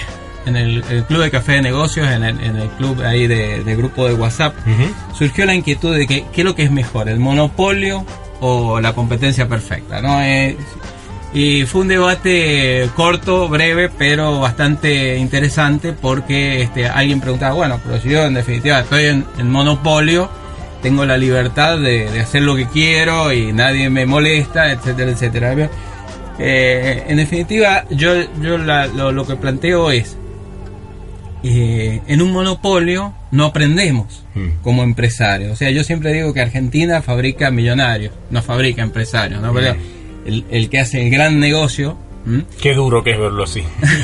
en 0.48 0.56
el, 0.56 0.84
el 0.90 1.04
club 1.04 1.22
de 1.22 1.30
café 1.30 1.52
de 1.52 1.62
negocios, 1.62 2.08
en 2.08 2.24
el, 2.24 2.40
en 2.42 2.56
el 2.56 2.68
club 2.70 3.00
ahí 3.02 3.26
de, 3.26 3.62
de 3.62 3.76
grupo 3.76 4.06
de 4.08 4.14
WhatsApp, 4.14 4.54
surgió 5.16 5.46
la 5.46 5.54
inquietud 5.54 5.94
de 5.96 6.06
que 6.06 6.24
qué 6.32 6.40
es 6.40 6.44
lo 6.44 6.54
que 6.54 6.64
es 6.64 6.70
mejor, 6.70 7.08
el 7.08 7.20
monopolio 7.20 8.04
o 8.40 8.80
la 8.80 8.92
competencia 8.92 9.48
perfecta, 9.48 10.00
¿no? 10.02 10.20
Eh, 10.22 10.56
y 11.34 11.66
fue 11.66 11.82
un 11.82 11.88
debate 11.88 12.88
corto, 12.96 13.48
breve, 13.48 13.90
pero 13.90 14.40
bastante 14.40 15.16
interesante 15.18 15.92
porque 15.92 16.62
este, 16.62 16.86
alguien 16.88 17.20
preguntaba, 17.20 17.54
bueno, 17.54 17.78
pero 17.84 18.00
si 18.00 18.08
yo 18.08 18.24
en 18.24 18.34
definitiva 18.34 18.80
estoy 18.80 19.04
en, 19.06 19.26
en 19.38 19.50
monopolio, 19.50 20.30
tengo 20.80 21.04
la 21.04 21.18
libertad 21.18 21.76
de, 21.78 22.10
de 22.10 22.20
hacer 22.20 22.42
lo 22.42 22.56
que 22.56 22.66
quiero 22.66 23.30
y 23.32 23.52
nadie 23.52 23.90
me 23.90 24.06
molesta, 24.06 24.72
etcétera, 24.72 25.10
etcétera. 25.10 25.68
Eh, 26.38 27.04
en 27.08 27.16
definitiva, 27.16 27.84
yo, 27.90 28.12
yo 28.40 28.56
la- 28.58 28.86
lo, 28.86 29.10
lo 29.12 29.26
que 29.26 29.36
planteo 29.36 29.90
es, 29.90 30.16
eh, 31.42 32.00
en 32.06 32.22
un 32.22 32.32
monopolio 32.32 33.14
no 33.30 33.44
aprendemos 33.46 34.24
Mm. 34.38 34.62
como 34.62 34.82
empresarios. 34.82 35.52
O 35.52 35.56
sea, 35.56 35.70
yo 35.70 35.82
siempre 35.84 36.12
digo 36.12 36.32
que 36.32 36.40
Argentina 36.40 37.02
fabrica 37.02 37.50
millonarios, 37.50 38.12
no 38.30 38.40
fabrica 38.42 38.82
empresarios. 38.82 39.40
¿no? 39.42 39.52
Pero 39.52 39.76
el, 40.26 40.44
el 40.50 40.68
que 40.70 40.78
hace 40.78 41.02
el 41.02 41.10
gran 41.10 41.40
negocio, 41.40 41.96
¿m? 42.26 42.44
Qué 42.60 42.74
duro 42.74 43.02
que 43.02 43.12
es 43.12 43.18
verlo 43.18 43.44
así. 43.44 43.62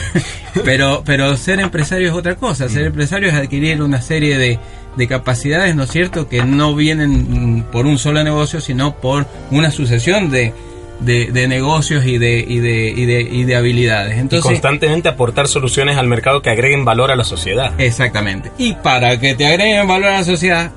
pero, 0.64 1.03
pero 1.05 1.37
ser 1.37 1.61
empresario 1.61 2.09
es 2.09 2.14
otra 2.14 2.35
cosa. 2.37 2.68
Ser 2.68 2.87
empresario 2.87 3.28
es 3.28 3.35
adquirir 3.35 3.80
una 3.82 4.01
serie 4.03 4.39
de, 4.39 4.59
de 4.97 5.09
capacidades, 5.09 5.74
¿no 5.76 5.85
es 5.85 5.91
cierto?, 5.91 6.28
que 6.28 6.43
no 6.45 6.74
vienen 6.74 7.59
mm, 7.59 7.62
por 7.64 7.87
un 7.87 7.99
solo 7.99 8.24
negocio, 8.24 8.61
sino 8.61 8.97
por 8.97 9.26
una 9.51 9.70
sucesión 9.70 10.30
de, 10.30 10.53
de, 11.01 11.26
de 11.32 11.49
negocios 11.49 12.05
y 12.07 12.18
de, 12.18 12.45
y, 12.47 12.59
de, 12.59 12.92
y, 12.97 13.07
de, 13.07 13.20
y 13.22 13.45
de 13.45 13.57
habilidades. 13.57 14.16
y 14.16 14.20
Entonces, 14.20 14.45
constantemente 14.45 15.09
aportar 15.09 15.49
soluciones 15.49 15.97
al 15.97 16.07
mercado 16.07 16.42
que 16.42 16.51
agreguen 16.51 16.84
valor 16.84 17.11
a 17.11 17.16
la 17.16 17.24
sociedad. 17.24 17.72
Exactamente. 17.78 18.51
Y 18.59 18.74
para 18.74 19.18
que 19.18 19.34
te 19.34 19.47
agreguen 19.47 19.86
valor 19.86 20.11
a 20.11 20.18
la 20.18 20.24
sociedad, 20.24 20.70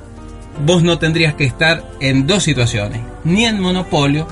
vos 0.65 0.83
no 0.83 0.97
tendrías 0.99 1.33
que 1.35 1.45
estar 1.45 1.83
en 1.99 2.27
dos 2.27 2.43
situaciones, 2.43 3.01
ni 3.23 3.45
en 3.45 3.59
monopolio, 3.59 4.27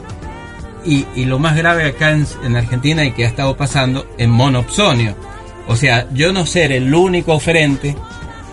y, 0.84 1.06
y 1.16 1.26
lo 1.26 1.40
más 1.40 1.56
grave 1.56 1.86
acá 1.86 2.12
en, 2.12 2.28
en 2.44 2.56
Argentina 2.56 3.04
y 3.06 3.12
que 3.12 3.26
ha 3.26 3.28
estado 3.28 3.56
pasando, 3.58 4.06
en 4.18 4.30
monopsonio. 4.30 5.16
O 5.68 5.76
sea, 5.76 6.08
yo 6.14 6.32
no 6.32 6.46
ser 6.46 6.72
el 6.72 6.94
único 6.94 7.34
oferente, 7.34 7.96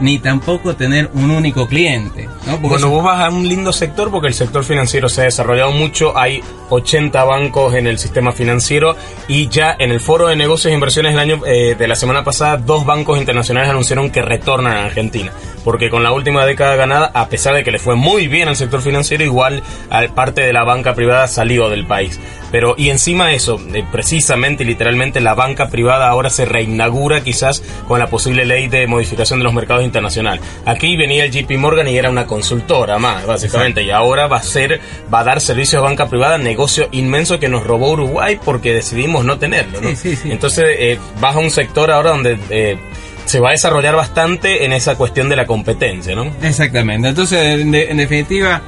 ni 0.03 0.19
tampoco 0.19 0.75
tener 0.77 1.09
un 1.15 1.31
único 1.31 1.67
cliente. 1.67 2.25
¿no? 2.47 2.53
Porque 2.61 2.61
Bueno, 2.69 2.77
eso- 2.77 2.91
vos 2.91 3.05
vas 3.05 3.21
a 3.25 3.31
un 3.31 3.49
lindo 3.49 3.73
sector 3.73 4.11
porque 4.11 4.29
el 4.29 4.35
sector 4.35 4.65
financiero 4.65 5.09
se 5.09 5.23
ha 5.23 5.25
desarrollado 5.25 5.71
mucho. 5.73 6.17
Hay 6.19 6.43
80 6.69 7.25
bancos 7.25 7.75
en 7.75 7.87
el 7.87 7.99
sistema 7.99 8.33
financiero 8.33 8.97
y 9.29 9.49
ya 9.49 9.75
en 9.79 9.91
el 9.91 10.01
foro 10.01 10.27
de 10.29 10.37
negocios 10.37 10.71
e 10.71 10.75
inversiones 10.75 11.13
del 11.13 11.21
año 11.21 11.41
eh, 11.47 11.75
de 11.79 11.89
la 11.89 11.95
semana 11.97 12.25
pasada, 12.25 12.57
dos 12.57 12.85
bancos 12.85 13.19
internacionales 13.19 13.71
anunciaron 13.71 14.11
que 14.11 14.23
retornan 14.23 14.77
a 14.77 14.85
Argentina. 14.87 15.33
Porque 15.65 15.91
con 15.91 16.03
la 16.03 16.11
última 16.13 16.45
década 16.45 16.75
ganada, 16.77 17.11
a 17.15 17.29
pesar 17.29 17.55
de 17.55 17.63
que 17.63 17.71
le 17.71 17.79
fue 17.79 17.95
muy 17.95 18.27
bien 18.27 18.49
al 18.49 18.57
sector 18.57 18.83
financiero, 18.83 19.23
igual 19.23 19.63
al 19.91 20.09
parte 20.13 20.41
de 20.41 20.53
la 20.53 20.65
banca 20.65 20.95
privada 20.95 21.29
salió 21.29 21.69
del 21.69 21.87
país. 21.87 22.19
Pero, 22.51 22.75
y 22.77 22.91
encima 22.91 23.29
de 23.29 23.37
eso, 23.37 23.61
eh, 23.73 23.85
precisamente 23.91 24.65
y 24.65 24.67
literalmente 24.67 25.21
la 25.21 25.35
banca 25.35 25.69
privada 25.69 26.09
ahora 26.09 26.29
se 26.31 26.45
reinaugura 26.45 27.23
quizás 27.23 27.63
con 27.87 27.99
la 27.99 28.09
posible 28.09 28.45
ley 28.45 28.67
de 28.69 28.87
modificación 28.87 29.39
de 29.39 29.45
los 29.45 29.55
mercados 29.55 29.85
internacionales. 29.93 30.41
Aquí 30.65 30.97
venía 30.97 31.25
el 31.27 31.31
JP 31.31 31.51
Morgan 31.59 31.87
y 31.87 31.99
era 31.99 32.09
una 32.09 32.27
consultora 32.27 32.99
más, 32.99 33.27
básicamente, 33.27 33.83
y 33.83 33.91
ahora 33.91 34.27
va 34.27 34.39
a 34.39 34.43
ser, 34.43 34.81
va 35.13 35.21
a 35.21 35.25
dar 35.25 35.41
servicios 35.43 35.83
de 35.83 35.87
banca 35.89 36.09
privada, 36.09 36.39
negocio 36.39 36.89
inmenso 36.93 37.39
que 37.39 37.49
nos 37.51 37.65
robó 37.67 37.93
Uruguay 37.93 38.39
porque 38.43 38.73
decidimos 38.73 39.25
no 39.27 39.39
tenerlo, 39.39 39.81
¿no? 39.83 39.91
Sí, 39.91 39.97
sí, 39.97 40.17
sí. 40.17 40.33
Entonces, 40.33 40.65
eh, 40.79 40.99
vas 41.21 41.37
a 41.37 41.41
un 41.41 41.51
sector 41.51 41.91
ahora 41.91 42.11
donde 42.11 42.39
eh, 42.49 42.79
se 43.27 43.39
va 43.39 43.51
a 43.51 43.53
desarrollar 43.53 43.95
bastante 43.95 44.65
en 44.65 44.73
esa 44.73 44.95
cuestión 44.97 45.29
de 45.29 45.37
la 45.37 45.47
competencia, 45.47 46.15
¿no? 46.15 46.33
Exactamente. 46.43 47.09
Entonces, 47.09 47.61
en, 47.61 47.71
de- 47.71 47.91
en 47.91 47.99
definitiva, 47.99 48.63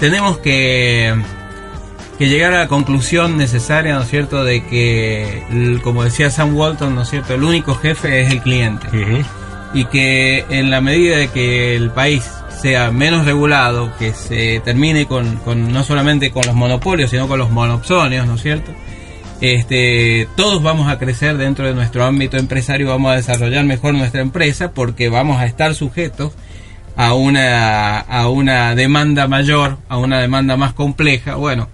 tenemos 0.00 0.38
que, 0.38 1.14
que 2.18 2.28
llegar 2.28 2.52
a 2.52 2.58
la 2.60 2.68
conclusión 2.68 3.36
necesaria, 3.36 3.94
¿no 3.94 4.02
es 4.02 4.08
cierto?, 4.10 4.44
de 4.44 4.64
que, 4.66 5.78
como 5.82 6.04
decía 6.04 6.30
Sam 6.30 6.56
Walton, 6.56 6.94
¿no 6.94 7.02
es 7.02 7.10
cierto?, 7.10 7.34
el 7.34 7.42
único 7.44 7.74
jefe 7.76 8.20
es 8.22 8.30
el 8.32 8.40
cliente. 8.42 8.86
Y 9.74 9.86
que 9.86 10.44
en 10.48 10.70
la 10.70 10.80
medida 10.80 11.16
de 11.16 11.28
que 11.28 11.76
el 11.76 11.90
país 11.90 12.24
sea 12.62 12.90
menos 12.90 13.26
regulado, 13.26 13.92
que 13.98 14.14
se 14.14 14.60
termine 14.64 15.06
con, 15.06 15.36
con 15.38 15.72
no 15.72 15.82
solamente 15.82 16.30
con 16.30 16.46
los 16.46 16.54
monopolios, 16.54 17.10
sino 17.10 17.28
con 17.28 17.38
los 17.38 17.50
monopsonios, 17.50 18.26
¿no 18.26 18.36
es 18.36 18.42
cierto? 18.42 18.70
Este, 19.40 20.28
todos 20.36 20.62
vamos 20.62 20.88
a 20.88 20.98
crecer 20.98 21.36
dentro 21.36 21.66
de 21.66 21.74
nuestro 21.74 22.04
ámbito 22.04 22.38
empresario, 22.38 22.88
vamos 22.88 23.12
a 23.12 23.16
desarrollar 23.16 23.64
mejor 23.64 23.94
nuestra 23.94 24.22
empresa 24.22 24.72
porque 24.72 25.08
vamos 25.08 25.38
a 25.38 25.46
estar 25.46 25.74
sujetos 25.74 26.32
a 26.96 27.14
una, 27.14 27.98
a 27.98 28.28
una 28.28 28.74
demanda 28.74 29.26
mayor, 29.26 29.78
a 29.88 29.98
una 29.98 30.20
demanda 30.20 30.56
más 30.56 30.72
compleja. 30.72 31.34
Bueno, 31.34 31.68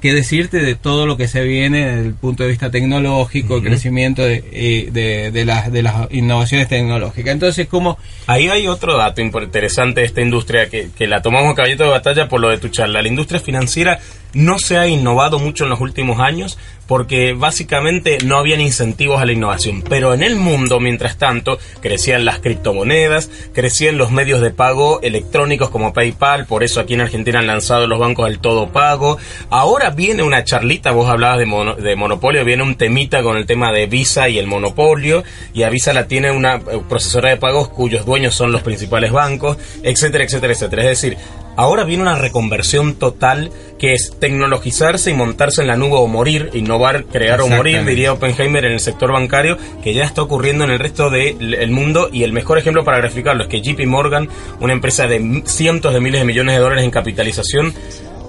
qué 0.00 0.12
decirte 0.12 0.58
de 0.58 0.74
todo 0.74 1.06
lo 1.06 1.16
que 1.16 1.28
se 1.28 1.42
viene 1.44 1.86
desde 1.86 2.08
el 2.08 2.14
punto 2.14 2.42
de 2.42 2.48
vista 2.48 2.70
tecnológico, 2.70 3.56
el 3.56 3.62
crecimiento 3.62 4.22
de, 4.22 4.44
eh, 4.52 4.88
de, 4.90 5.30
de 5.30 5.44
las, 5.44 5.70
de 5.70 5.82
las 5.82 6.12
innovaciones 6.12 6.68
tecnológicas. 6.68 7.32
Entonces, 7.32 7.68
como 7.68 7.98
Ahí 8.30 8.48
hay 8.48 8.68
otro 8.68 8.96
dato 8.96 9.20
interesante 9.20 10.02
de 10.02 10.06
esta 10.06 10.20
industria 10.20 10.68
que, 10.68 10.90
que 10.96 11.08
la 11.08 11.20
tomamos 11.20 11.54
caballito 11.56 11.82
de 11.82 11.90
batalla 11.90 12.28
por 12.28 12.40
lo 12.40 12.48
de 12.48 12.58
tu 12.58 12.68
charla. 12.68 13.02
La 13.02 13.08
industria 13.08 13.40
financiera 13.40 13.98
no 14.34 14.58
se 14.58 14.78
ha 14.78 14.86
innovado 14.86 15.38
mucho 15.38 15.64
en 15.64 15.70
los 15.70 15.80
últimos 15.80 16.20
años 16.20 16.58
porque 16.86 17.34
básicamente 17.34 18.18
no 18.24 18.36
habían 18.36 18.60
incentivos 18.60 19.22
a 19.22 19.24
la 19.24 19.30
innovación. 19.30 19.82
Pero 19.88 20.12
en 20.12 20.24
el 20.24 20.34
mundo, 20.34 20.80
mientras 20.80 21.18
tanto, 21.18 21.56
crecían 21.80 22.24
las 22.24 22.40
criptomonedas, 22.40 23.30
crecían 23.52 23.96
los 23.96 24.10
medios 24.10 24.40
de 24.40 24.50
pago 24.50 25.00
electrónicos 25.00 25.70
como 25.70 25.92
PayPal, 25.92 26.46
por 26.46 26.64
eso 26.64 26.80
aquí 26.80 26.94
en 26.94 27.02
Argentina 27.02 27.38
han 27.38 27.46
lanzado 27.46 27.86
los 27.86 28.00
bancos 28.00 28.26
del 28.26 28.40
todo 28.40 28.70
pago. 28.72 29.18
Ahora 29.50 29.90
viene 29.90 30.24
una 30.24 30.42
charlita, 30.42 30.90
vos 30.90 31.08
hablabas 31.08 31.38
de, 31.38 31.46
mono- 31.46 31.76
de 31.76 31.94
monopolio, 31.94 32.44
viene 32.44 32.64
un 32.64 32.74
temita 32.74 33.22
con 33.22 33.36
el 33.36 33.46
tema 33.46 33.70
de 33.70 33.86
Visa 33.86 34.28
y 34.28 34.40
el 34.40 34.48
monopolio, 34.48 35.22
y 35.54 35.62
a 35.62 35.70
Visa 35.70 35.92
la 35.92 36.08
tiene 36.08 36.32
una 36.32 36.56
eh, 36.56 36.82
procesora 36.88 37.28
de 37.28 37.36
pagos 37.36 37.68
cuyos 37.68 38.04
dueños 38.04 38.34
son 38.34 38.50
los 38.50 38.62
principales 38.62 39.12
bancos, 39.12 39.58
etcétera, 39.84 40.24
etcétera, 40.24 40.54
etcétera. 40.54 40.82
Es 40.82 40.88
decir, 41.00 41.16
Ahora 41.60 41.84
viene 41.84 42.04
una 42.04 42.14
reconversión 42.14 42.94
total 42.94 43.50
que 43.78 43.92
es 43.92 44.16
tecnologizarse 44.18 45.10
y 45.10 45.14
montarse 45.14 45.60
en 45.60 45.66
la 45.66 45.76
nube 45.76 45.96
o 45.96 46.06
morir, 46.06 46.48
innovar, 46.54 47.04
crear 47.04 47.42
o 47.42 47.48
morir, 47.48 47.84
diría 47.84 48.14
Oppenheimer 48.14 48.64
en 48.64 48.72
el 48.72 48.80
sector 48.80 49.12
bancario, 49.12 49.58
que 49.82 49.92
ya 49.92 50.04
está 50.04 50.22
ocurriendo 50.22 50.64
en 50.64 50.70
el 50.70 50.78
resto 50.78 51.10
del 51.10 51.70
mundo. 51.70 52.08
Y 52.10 52.22
el 52.22 52.32
mejor 52.32 52.56
ejemplo 52.56 52.82
para 52.82 52.96
graficarlo 52.96 53.42
es 53.42 53.50
que 53.50 53.60
JP 53.60 53.86
Morgan, 53.88 54.26
una 54.60 54.72
empresa 54.72 55.06
de 55.06 55.42
cientos 55.44 55.92
de 55.92 56.00
miles 56.00 56.22
de 56.22 56.24
millones 56.24 56.54
de 56.54 56.62
dólares 56.62 56.82
en 56.82 56.90
capitalización, 56.90 57.74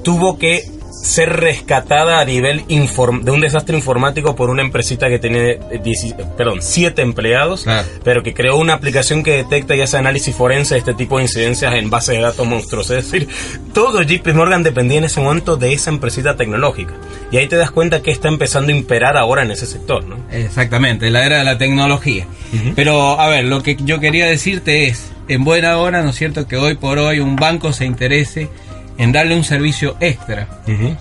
tuvo 0.03 0.37
que 0.37 0.65
ser 0.91 1.29
rescatada 1.39 2.19
a 2.19 2.25
nivel 2.25 2.67
inform- 2.67 3.21
de 3.23 3.31
un 3.31 3.41
desastre 3.41 3.75
informático 3.77 4.35
por 4.35 4.49
una 4.49 4.61
empresita 4.61 5.07
que 5.09 5.19
tiene 5.19 5.51
eh, 5.71 5.79
10 5.83 6.15
perdón, 6.37 6.59
7 6.61 7.01
empleados, 7.01 7.65
pero 8.03 8.21
que 8.23 8.33
creó 8.33 8.57
una 8.57 8.73
aplicación 8.73 9.23
que 9.23 9.31
detecta 9.37 9.75
y 9.75 9.81
hace 9.81 9.97
análisis 9.97 10.35
forense 10.35 10.75
de 10.75 10.79
este 10.79 10.93
tipo 10.93 11.17
de 11.17 11.23
incidencias 11.23 11.73
en 11.73 11.89
bases 11.89 12.15
de 12.17 12.21
datos 12.21 12.45
monstruos. 12.45 12.89
Es 12.91 13.05
decir, 13.09 13.27
todo 13.73 14.01
JP 14.03 14.27
Morgan 14.33 14.63
dependía 14.63 14.97
en 14.97 15.05
ese 15.05 15.21
momento 15.21 15.57
de 15.57 15.73
esa 15.73 15.89
empresita 15.89 16.35
tecnológica. 16.35 16.93
Y 17.31 17.37
ahí 17.37 17.47
te 17.47 17.55
das 17.55 17.71
cuenta 17.71 18.01
que 18.01 18.11
está 18.11 18.27
empezando 18.27 18.71
a 18.73 18.75
imperar 18.75 19.15
ahora 19.17 19.43
en 19.43 19.51
ese 19.51 19.65
sector, 19.65 20.03
¿no? 20.05 20.17
Exactamente, 20.31 21.09
la 21.09 21.25
era 21.25 21.37
de 21.39 21.43
la 21.45 21.57
tecnología. 21.57 22.27
Pero, 22.75 23.19
a 23.19 23.27
ver, 23.29 23.45
lo 23.45 23.63
que 23.63 23.77
yo 23.77 23.99
quería 23.99 24.25
decirte 24.25 24.87
es, 24.87 25.11
en 25.29 25.43
buena 25.45 25.77
hora, 25.77 26.01
¿no 26.03 26.09
es 26.09 26.15
cierto?, 26.17 26.45
que 26.47 26.57
hoy 26.57 26.75
por 26.75 26.97
hoy 26.99 27.19
un 27.19 27.37
banco 27.37 27.71
se 27.71 27.85
interese 27.85 28.49
en 29.01 29.11
darle 29.11 29.35
un 29.35 29.43
servicio 29.43 29.97
extra 29.99 30.47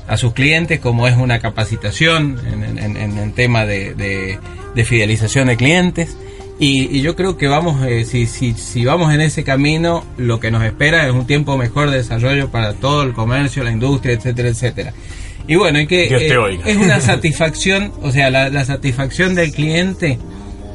a 0.09 0.17
sus 0.17 0.33
clientes, 0.33 0.81
como 0.81 1.07
es 1.07 1.17
una 1.17 1.39
capacitación 1.39 2.41
en, 2.47 2.79
en- 2.97 3.33
tema 3.33 3.65
de, 3.67 3.95
de- 3.95 4.39
de 4.75 4.85
fidelización 4.85 5.49
de 5.49 5.57
clientes. 5.57 6.17
Y, 6.59 6.95
y 6.97 7.01
yo 7.01 7.17
creo 7.17 7.37
que 7.39 7.47
vamos, 7.49 7.83
eh, 7.87 8.05
si, 8.05 8.27
si, 8.27 8.53
si 8.55 8.85
vamos 8.85 9.15
en 9.15 9.21
ese 9.23 9.45
camino, 9.45 10.05
lo 10.19 10.41
que 10.41 10.51
nos 10.51 10.63
espera 10.63 11.07
es 11.07 11.13
un 11.13 11.27
tiempo 11.27 11.57
mejor 11.57 11.91
de 11.91 11.97
desarrollo 11.99 12.51
para 12.51 12.75
todo 12.75 13.03
el 13.03 13.13
comercio, 13.15 13.65
la 13.65 13.71
industria, 13.71 14.15
etcétera, 14.15 14.49
etcétera. 14.49 14.93
Y 15.49 15.55
bueno, 15.57 15.79
hay 15.79 15.87
que 15.87 16.09
eh, 16.17 16.29
es 16.67 16.77
una 16.77 17.01
satisfacción, 17.15 17.93
o 18.03 18.11
sea, 18.13 18.31
la, 18.31 18.51
la 18.51 18.65
satisfacción 18.67 19.35
del 19.35 19.53
cliente, 19.53 20.19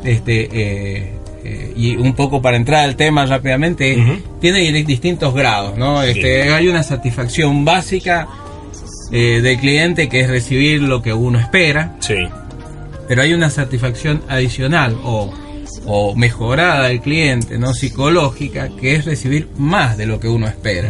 este, 0.03 0.49
eh, 0.51 1.13
eh, 1.45 1.73
y 1.75 1.95
un 1.95 2.13
poco 2.13 2.41
para 2.41 2.57
entrar 2.57 2.83
al 2.85 2.95
tema 2.95 3.25
rápidamente, 3.25 3.97
Ujú. 3.97 4.39
tiene 4.41 4.59
di- 4.71 4.83
distintos 4.83 5.33
grados, 5.33 5.77
¿no? 5.77 6.01
Este, 6.01 6.51
Hay 6.53 6.67
una 6.67 6.83
satisfacción 6.83 7.63
básica 7.63 8.27
eh, 9.11 9.39
del 9.41 9.57
cliente 9.59 10.09
que 10.09 10.21
es 10.21 10.29
recibir 10.29 10.81
lo 10.81 11.01
que 11.01 11.13
uno 11.13 11.39
espera, 11.39 11.95
Sí. 11.99 12.15
pero 13.07 13.21
hay 13.21 13.33
una 13.33 13.49
satisfacción 13.51 14.23
adicional 14.27 14.97
o, 15.03 15.31
o 15.85 16.15
mejorada 16.15 16.87
del 16.87 17.01
cliente, 17.01 17.59
no 17.59 17.73
psicológica, 17.75 18.69
que 18.79 18.95
es 18.95 19.05
recibir 19.05 19.47
más 19.57 19.97
de 19.97 20.07
lo 20.07 20.19
que 20.19 20.27
uno 20.27 20.47
espera. 20.47 20.89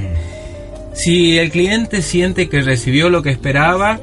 Si 0.93 1.37
el 1.37 1.51
cliente 1.51 2.01
siente 2.01 2.47
que 2.47 2.61
recibió 2.61 3.09
lo 3.09 3.21
que 3.21 3.29
esperaba, 3.31 3.99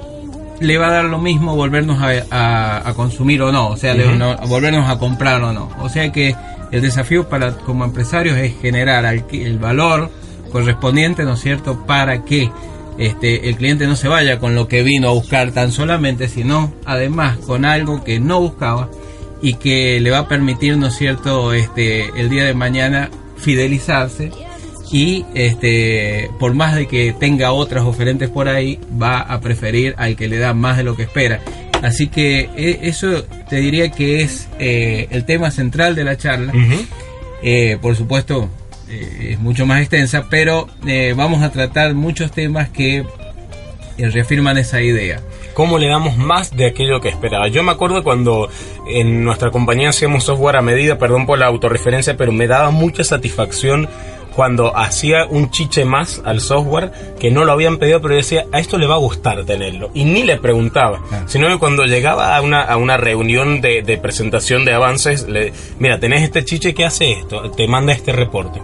le 0.61 0.79
va 0.79 0.89
a 0.89 0.91
dar 0.93 1.05
lo 1.07 1.19
mismo 1.19 1.57
volvernos 1.57 2.01
a, 2.03 2.11
a- 2.31 2.89
a 2.89 2.95
consumir 2.95 3.43
o 3.43 3.51
no, 3.53 3.69
o 3.69 3.77
sea, 3.77 3.95
le- 3.95 4.17
no- 4.17 4.37
volvernos 4.49 4.89
a 4.89 4.99
comprar 4.99 5.43
o 5.43 5.53
no. 5.53 5.71
O 5.81 5.89
sea 5.89 6.11
que 6.13 6.35
el 6.71 6.81
desafío 6.83 7.29
para 7.29 7.53
como 7.57 7.85
empresarios 7.85 8.37
es 8.39 8.55
generar 8.61 9.05
al 9.05 9.25
el 9.33 9.59
valor 9.59 10.11
correspondiente, 10.53 11.25
¿no 11.25 11.35
es 11.35 11.41
cierto?, 11.41 11.85
para 11.87 12.25
que 12.25 12.51
este, 12.99 13.49
el 13.49 13.57
cliente 13.57 13.87
no 13.87 13.97
se 13.97 14.07
vaya 14.09 14.39
con 14.39 14.55
lo 14.55 14.69
que 14.69 14.83
vino 14.83 15.09
a 15.09 15.13
buscar 15.13 15.51
tan 15.53 15.73
solamente, 15.73 16.29
sino 16.29 16.73
además 16.85 17.39
con 17.39 17.65
algo 17.65 18.05
que 18.05 18.21
no 18.21 18.41
buscaba 18.41 18.89
y 19.41 19.55
que 19.55 19.99
le 20.01 20.11
va 20.11 20.19
a 20.19 20.29
permitir, 20.29 20.77
¿no 20.77 20.89
es 20.89 20.95
cierto?, 20.97 21.53
este, 21.55 22.09
el 22.21 22.29
día 22.29 22.45
de 22.45 22.55
mañana 22.55 23.11
fidelizarse 23.37 24.31
y 24.93 25.25
este 25.35 26.31
por 26.39 26.55
más 26.55 26.77
de 26.77 26.87
que 26.87 27.15
tenga 27.19 27.53
otras 27.53 27.85
oferentes 27.85 28.29
por 28.29 28.49
ahí 28.49 28.79
va 29.01 29.21
a 29.21 29.41
preferir 29.41 29.95
al 29.97 30.15
que 30.15 30.29
le 30.29 30.39
da 30.39 30.53
más 30.53 30.77
de 30.77 30.85
lo 30.85 30.95
que 30.95 31.05
espera. 31.05 31.41
Así 31.83 32.09
que 32.09 32.51
eh, 32.57 32.81
eso 32.83 33.25
te 33.49 33.57
diría 33.57 33.91
que 33.91 34.21
es 34.23 34.49
eh, 34.61 35.09
el 35.11 35.25
tema 35.25 35.51
central 35.51 35.95
de 35.95 36.05
la 36.05 36.17
charla. 36.17 36.53
Eh, 37.43 37.79
por 37.81 37.97
supuesto 37.97 38.49
eh, 38.89 39.31
es 39.33 39.41
mucho 39.41 39.67
más 39.67 39.81
extensa 39.81 40.27
pero 40.31 40.69
eh, 40.87 41.13
vamos 41.17 41.43
a 41.43 41.51
tratar 41.51 41.93
muchos 41.95 42.31
temas 42.31 42.69
que 42.69 43.05
eh, 43.99 44.11
reafirman 44.11 44.59
esa 44.59 44.81
idea. 44.83 45.21
Cómo 45.55 45.79
le 45.79 45.89
damos 45.89 46.17
más 46.17 46.57
de 46.57 46.67
aquello 46.67 47.01
que 47.01 47.09
esperaba. 47.09 47.49
Yo 47.49 47.63
me 47.63 47.73
acuerdo 47.73 48.03
cuando 48.03 48.49
en 48.89 49.23
nuestra 49.25 49.51
compañía 49.51 49.91
hacíamos 49.91 50.25
software 50.25 50.57
a 50.57 50.63
medida, 50.63 50.99
perdón 50.99 51.27
por 51.27 51.39
la 51.39 51.47
autorreferencia, 51.47 52.17
pero 52.17 52.33
me 52.33 52.47
daba 52.47 52.71
mucha 52.71 53.05
satisfacción 53.05 53.89
cuando 54.35 54.77
hacía 54.77 55.27
un 55.27 55.51
chiche 55.51 55.85
más 55.85 56.23
al 56.25 56.41
software 56.41 56.93
que 57.19 57.31
no 57.31 57.45
lo 57.45 57.53
habían 57.53 57.79
pedido, 57.79 58.01
pero 58.01 58.15
yo 58.15 58.19
decía, 58.19 58.47
a 58.53 58.59
esto 58.59 58.79
le 58.79 58.87
va 58.87 58.95
a 58.95 58.99
gustar 58.99 59.45
tenerlo. 59.45 59.91
Y 59.95 60.05
ni 60.05 60.23
le 60.23 60.37
preguntaba, 60.39 61.01
sino 61.27 61.49
que 61.49 61.59
cuando 61.59 61.85
llegaba 61.85 62.37
a 62.37 62.41
una, 62.41 62.63
a 62.63 62.77
una 62.77 62.97
reunión 62.97 63.61
de, 63.61 63.83
de 63.83 63.99
presentación 63.99 64.65
de 64.65 64.73
avances, 64.73 65.29
le, 65.29 65.53
mira, 65.79 66.01
tenés 66.01 66.23
este 66.23 66.45
chiche 66.45 66.75
que 66.75 66.85
hace 66.85 67.13
esto, 67.13 67.51
te 67.51 67.67
manda 67.69 67.93
este 67.93 68.13
reporte. 68.13 68.61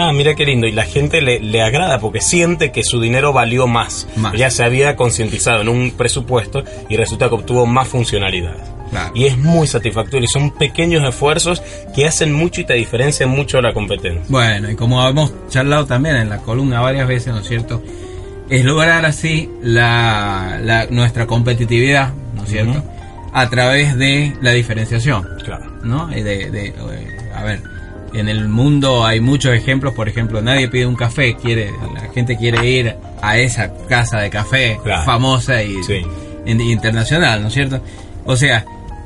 Ah, 0.00 0.12
mira 0.12 0.36
qué 0.36 0.46
lindo. 0.46 0.68
Y 0.68 0.72
la 0.72 0.84
gente 0.84 1.20
le, 1.20 1.40
le 1.40 1.60
agrada 1.60 1.98
porque 1.98 2.20
siente 2.20 2.70
que 2.70 2.84
su 2.84 3.00
dinero 3.00 3.32
valió 3.32 3.66
más. 3.66 4.06
Más. 4.14 4.32
Ya 4.34 4.48
se 4.48 4.62
había 4.62 4.94
concientizado 4.94 5.60
en 5.60 5.68
un 5.68 5.90
presupuesto 5.90 6.62
y 6.88 6.96
resulta 6.96 7.28
que 7.28 7.34
obtuvo 7.34 7.66
más 7.66 7.88
funcionalidades. 7.88 8.77
Claro. 8.90 9.12
Y 9.14 9.26
es 9.26 9.36
muy 9.38 9.66
satisfactorio. 9.66 10.24
Y 10.24 10.28
son 10.28 10.50
pequeños 10.52 11.02
esfuerzos 11.08 11.62
que 11.94 12.06
hacen 12.06 12.32
mucho 12.32 12.60
y 12.60 12.64
te 12.64 12.74
diferencian 12.74 13.30
mucho 13.30 13.58
de 13.58 13.64
la 13.64 13.72
competencia. 13.72 14.22
Bueno, 14.28 14.70
y 14.70 14.74
como 14.76 15.06
hemos 15.06 15.32
charlado 15.48 15.86
también 15.86 16.16
en 16.16 16.28
la 16.28 16.38
columna 16.38 16.80
varias 16.80 17.06
veces, 17.08 17.32
¿no 17.34 17.40
es 17.40 17.48
cierto? 17.48 17.82
Es 18.50 18.64
lograr 18.64 19.04
así 19.04 19.50
la, 19.62 20.58
la- 20.62 20.86
nuestra 20.86 21.26
competitividad, 21.26 22.12
¿no 22.34 22.44
es 22.44 22.48
cierto? 22.50 22.82
A 23.32 23.48
través 23.50 23.96
de 23.98 24.34
la 24.40 24.52
diferenciación, 24.52 25.26
Claro. 25.44 25.66
¿no? 25.84 26.06
De, 26.06 26.22
de, 26.24 26.74
a 27.34 27.42
ver, 27.44 27.60
en 28.14 28.26
el 28.28 28.48
mundo 28.48 29.04
hay 29.04 29.20
muchos 29.20 29.52
ejemplos, 29.54 29.92
por 29.92 30.08
ejemplo, 30.08 30.40
nadie 30.40 30.66
pide 30.68 30.86
un 30.86 30.96
café, 30.96 31.36
quiere, 31.36 31.70
la 31.94 32.08
gente 32.14 32.38
quiere 32.38 32.66
ir 32.66 32.94
a 33.20 33.36
esa 33.36 33.70
casa 33.86 34.18
de 34.20 34.30
café 34.30 34.80
Claro. 34.82 35.04
famosa 35.04 35.62
y 35.62 35.74
Sí. 35.84 36.00
in- 36.46 36.60
internacional, 36.62 37.42
¿no 37.42 37.48
es 37.48 37.54
cierto? 37.54 37.82
O 38.24 38.34
sea, 38.34 38.64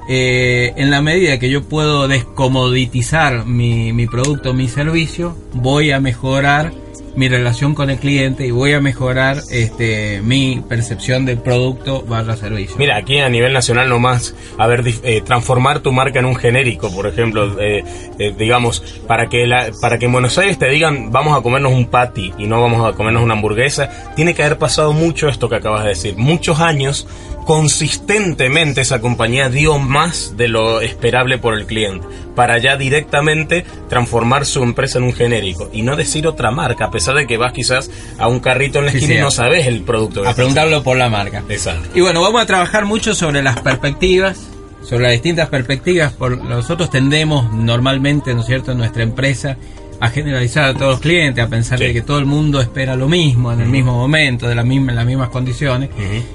eh, 0.09 0.73
en 0.77 0.91
la 0.91 1.03
medida 1.03 1.39
que 1.39 1.51
yo 1.51 1.63
puedo 1.63 2.09
descomoditizar 2.09 3.47
mi, 3.47 3.93
mi 3.93 4.07
producto, 4.07 4.55
mi 4.55 4.69
servicio, 4.69 5.37
voy 5.53 5.91
a 5.93 6.01
mejorar 6.01 6.73
mi 7.15 7.29
relación 7.29 7.75
con 7.75 7.91
el 7.91 7.99
cliente 7.99 8.47
y 8.47 8.51
voy 8.51 8.73
a 8.73 8.81
mejorar 8.81 9.39
este 9.51 10.23
mi 10.23 10.63
percepción 10.67 11.25
del 11.25 11.39
producto 11.39 12.03
barra 12.03 12.37
servicio. 12.37 12.77
Mira, 12.79 12.97
aquí 12.97 13.19
a 13.19 13.29
nivel 13.29 13.53
nacional 13.53 13.89
nomás, 13.89 14.35
a 14.59 14.67
ver, 14.67 14.83
eh, 15.03 15.23
transformar 15.25 15.81
tu 15.81 15.93
marca 15.93 16.21
en 16.21 16.27
un 16.27 16.37
genérico, 16.37 16.93
por 16.95 17.07
ejemplo, 17.07 17.61
eh, 17.61 17.85
eh, 18.19 18.35
digamos, 18.37 18.81
para 19.07 19.29
que 19.29 19.45
para 19.81 19.99
que 19.99 20.07
en 20.07 20.13
Buenos 20.13 20.39
Aires 20.39 20.59
te 20.59 20.69
digan 20.69 21.11
vamos 21.13 21.39
a 21.39 21.43
comernos 21.43 21.73
un 21.73 21.87
patty 21.87 22.33
y 22.39 22.47
no 22.47 22.61
vamos 22.61 22.87
a 22.87 22.97
comernos 22.97 23.23
una 23.23 23.35
hamburguesa, 23.35 24.13
tiene 24.15 24.35
que 24.35 24.43
haber 24.43 24.59
pasado 24.59 24.93
mucho 24.93 25.29
esto 25.29 25.49
que 25.49 25.57
acabas 25.57 25.83
de 25.83 25.91
decir, 25.91 26.17
muchos 26.17 26.61
años 26.61 27.07
consistentemente 27.45 28.83
esa 28.83 29.01
compañía 29.01 29.49
dio 29.49 29.79
más 29.79 30.37
de 30.37 30.49
lo 30.49 30.81
esperable 30.81 31.39
por 31.39 31.55
el 31.55 31.67
cliente 31.67 32.07
para 32.37 32.59
ya 32.59 32.77
directamente 32.77 33.65
transformar 33.89 34.47
su 34.47 34.63
empresa 34.63 34.99
en 34.99 35.05
un 35.05 35.13
genérico 35.13 35.69
y 35.73 35.83
no 35.83 35.97
decir 35.97 36.27
otra 36.27 36.51
marca 36.51 36.87
a 36.87 36.91
pesar 36.91 37.02
de 37.11 37.27
que 37.27 37.37
vas 37.37 37.53
quizás 37.53 37.91
a 38.19 38.29
un 38.29 38.41
carrito 38.41 38.79
en 38.79 38.87
la 38.87 38.91
esquina 38.93 39.07
sí, 39.09 39.19
y 39.19 39.21
no 39.21 39.29
a- 39.29 39.31
sabes 39.33 39.67
el 39.67 39.83
producto 39.83 40.27
a 40.27 40.35
preguntarlo 40.35 40.83
por 40.83 40.97
la 40.97 41.09
marca. 41.09 41.43
exacto 41.49 41.89
Y 41.95 42.01
bueno, 42.01 42.23
vamos 42.23 42.41
a 42.41 42.47
trabajar 42.47 42.85
mucho 42.85 43.15
sobre 43.15 43.43
las 43.43 43.61
perspectivas, 43.61 44.41
sobre 44.83 45.03
las 45.05 45.13
distintas 45.13 45.49
perspectivas. 45.49 46.13
Por, 46.13 46.39
nosotros 46.45 46.91
tendemos 46.91 47.53
normalmente, 47.53 48.35
¿no 48.35 48.41
es 48.41 48.47
cierto?, 48.47 48.73
en 48.73 48.79
nuestra 48.79 49.03
empresa 49.03 49.57
a 50.01 50.09
generalizar 50.11 50.65
a 50.65 50.75
todos 50.75 50.91
los 50.95 51.01
clientes, 51.01 51.45
a 51.45 51.49
pensar 51.49 51.79
Sí. 51.79 51.85
de 51.85 51.93
que 51.93 52.03
todo 52.03 52.19
el 52.19 52.27
mundo 52.27 52.61
espera 52.61 52.97
lo 52.97 53.09
mismo, 53.09 53.53
en 53.53 53.61
el 53.61 53.69
mismo 53.69 53.93
momento, 53.97 54.49
de 54.49 54.57
la 54.57 54.65
misma, 54.65 54.91
en 54.91 54.97
las 54.97 55.07
mismas 55.07 55.29
condiciones. 55.29 55.91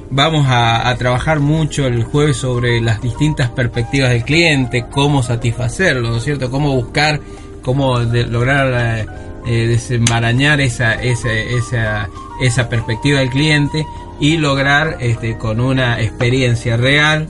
Vamos 0.10 0.48
a, 0.48 0.88
a 0.88 0.96
trabajar 0.96 1.42
mucho 1.42 1.86
el 1.86 2.06
jueves 2.06 2.38
sobre 2.38 2.80
las 2.80 3.02
distintas 3.02 3.50
perspectivas 3.50 4.12
del 4.12 4.24
cliente, 4.24 4.86
cómo 4.90 5.22
satisfacerlo, 5.22 6.10
¿no 6.12 6.18
es 6.18 6.24
cierto?, 6.24 6.50
cómo 6.50 6.74
buscar, 6.76 7.20
cómo 7.62 8.00
de- 8.00 8.26
lograr... 8.26 9.37
eh, 9.48 9.68
desenmarañar 9.68 10.62
esa, 10.62 10.94
esa, 10.96 11.32
esa, 11.34 12.10
esa 12.42 12.70
perspectiva 12.70 13.20
del 13.20 13.30
cliente 13.30 13.86
y 14.20 14.38
lograr 14.38 14.98
este, 15.00 15.38
con 15.38 15.60
una 15.60 16.02
experiencia 16.02 16.76
real 16.78 17.28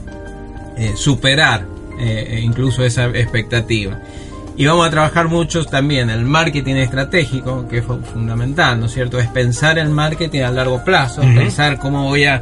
eh, 0.78 0.94
superar 0.96 1.66
eh, 2.00 2.42
incluso 2.44 2.84
esa 2.84 3.06
expectativa. 3.08 4.00
Y 4.56 4.66
vamos 4.66 4.88
a 4.88 4.90
trabajar 4.90 5.28
mucho 5.28 5.66
también 5.66 6.10
el 6.10 6.26
marketing 6.26 6.76
estratégico, 6.76 7.68
que 7.68 7.80
es 7.80 7.86
fu- 7.86 8.00
fundamental, 8.02 8.80
¿no 8.80 8.88
es 8.88 8.94
cierto? 8.94 9.20
Es 9.20 9.28
pensar 9.28 9.78
el 9.78 9.90
marketing 9.90 10.42
a 10.42 10.50
largo 10.52 10.84
plazo, 10.84 11.22
pensar 11.22 11.78
cómo 11.78 12.06
voy 12.06 12.26
a 12.26 12.42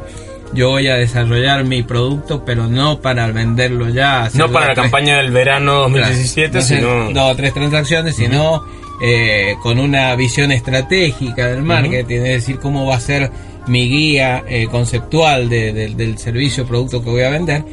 yo 0.54 0.70
voy 0.70 0.86
a 0.86 0.94
desarrollar 0.94 1.64
mi 1.64 1.82
producto, 1.82 2.44
pero 2.44 2.68
no 2.68 3.00
para 3.00 3.26
venderlo 3.32 3.88
ya. 3.88 4.30
No 4.34 4.48
para 4.50 4.68
la 4.68 4.74
tres- 4.74 4.84
campaña 4.84 5.16
del 5.16 5.32
verano 5.32 5.74
2017, 5.82 6.50
Claro, 6.50 6.62
no 7.00 7.06
sino... 7.08 7.20
dos 7.20 7.32
o 7.32 7.36
tres 7.36 7.52
transacciones, 7.52 8.16
sino 8.16 8.64
eh, 9.02 9.54
con 9.62 9.78
una 9.78 10.14
visión 10.16 10.52
estratégica 10.52 11.48
del 11.48 11.62
marketing, 11.62 12.16
es 12.16 12.22
decir, 12.22 12.58
cómo 12.58 12.86
va 12.86 12.96
a 12.96 13.00
ser 13.00 13.30
mi 13.66 13.88
guía 13.88 14.44
eh, 14.48 14.66
conceptual 14.70 15.48
de- 15.48 15.72
de- 15.72 15.88
del 15.94 16.18
servicio 16.18 16.64
o 16.64 16.66
producto 16.66 17.02
que 17.02 17.10
voy 17.10 17.22
a 17.22 17.30
vender. 17.30 17.64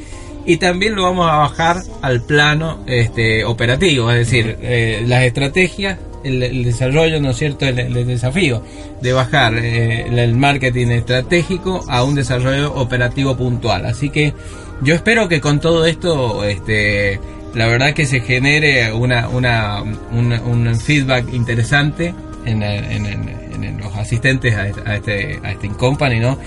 Y 0.46 0.58
también 0.58 0.96
lo 0.96 1.04
vamos 1.04 1.30
a 1.32 1.38
bajar 1.38 1.78
al 2.02 2.22
plano 2.24 2.80
este, 2.88 3.46
operativo, 3.46 4.12
es 4.12 4.18
decir, 4.18 4.58
eh, 4.62 5.04
las 5.08 5.24
estrategias, 5.24 5.98
el, 6.26 6.42
el 6.44 6.64
desarrollo, 6.66 7.22
¿no 7.22 7.30
es 7.32 7.38
cierto?, 7.38 7.66
el, 7.66 7.80
el 7.80 8.08
desafío 8.08 8.62
de 9.02 9.14
bajar 9.14 9.54
el- 9.56 10.18
el 10.20 10.36
marketing 10.36 10.88
estratégico 10.88 11.86
a 11.88 12.04
un 12.04 12.16
desarrollo 12.16 12.74
operativo 12.74 13.38
puntual. 13.38 13.86
Así 13.86 14.10
que 14.10 14.34
yo 14.82 14.96
espero 14.96 15.30
que 15.30 15.40
con 15.40 15.60
todo 15.62 15.86
esto, 15.86 16.44
este, 16.44 17.20
la 17.54 17.68
verdad 17.68 17.94
que 17.94 18.06
se 18.06 18.20
genere 18.22 18.92
una, 18.94 19.28
una, 19.30 19.82
una- 20.12 20.42
un 20.42 20.76
feedback 20.80 21.32
interesante 21.34 22.14
en, 22.46 22.64
en 22.64 23.06
el- 23.06 23.64
en 23.64 23.78
los 23.80 23.96
asistentes 23.96 24.56
a, 24.56 24.68
este- 24.68 24.82
a 24.90 24.96
este, 24.96 25.40
este 25.50 25.68
company, 25.70 26.20
¿no? 26.20 26.38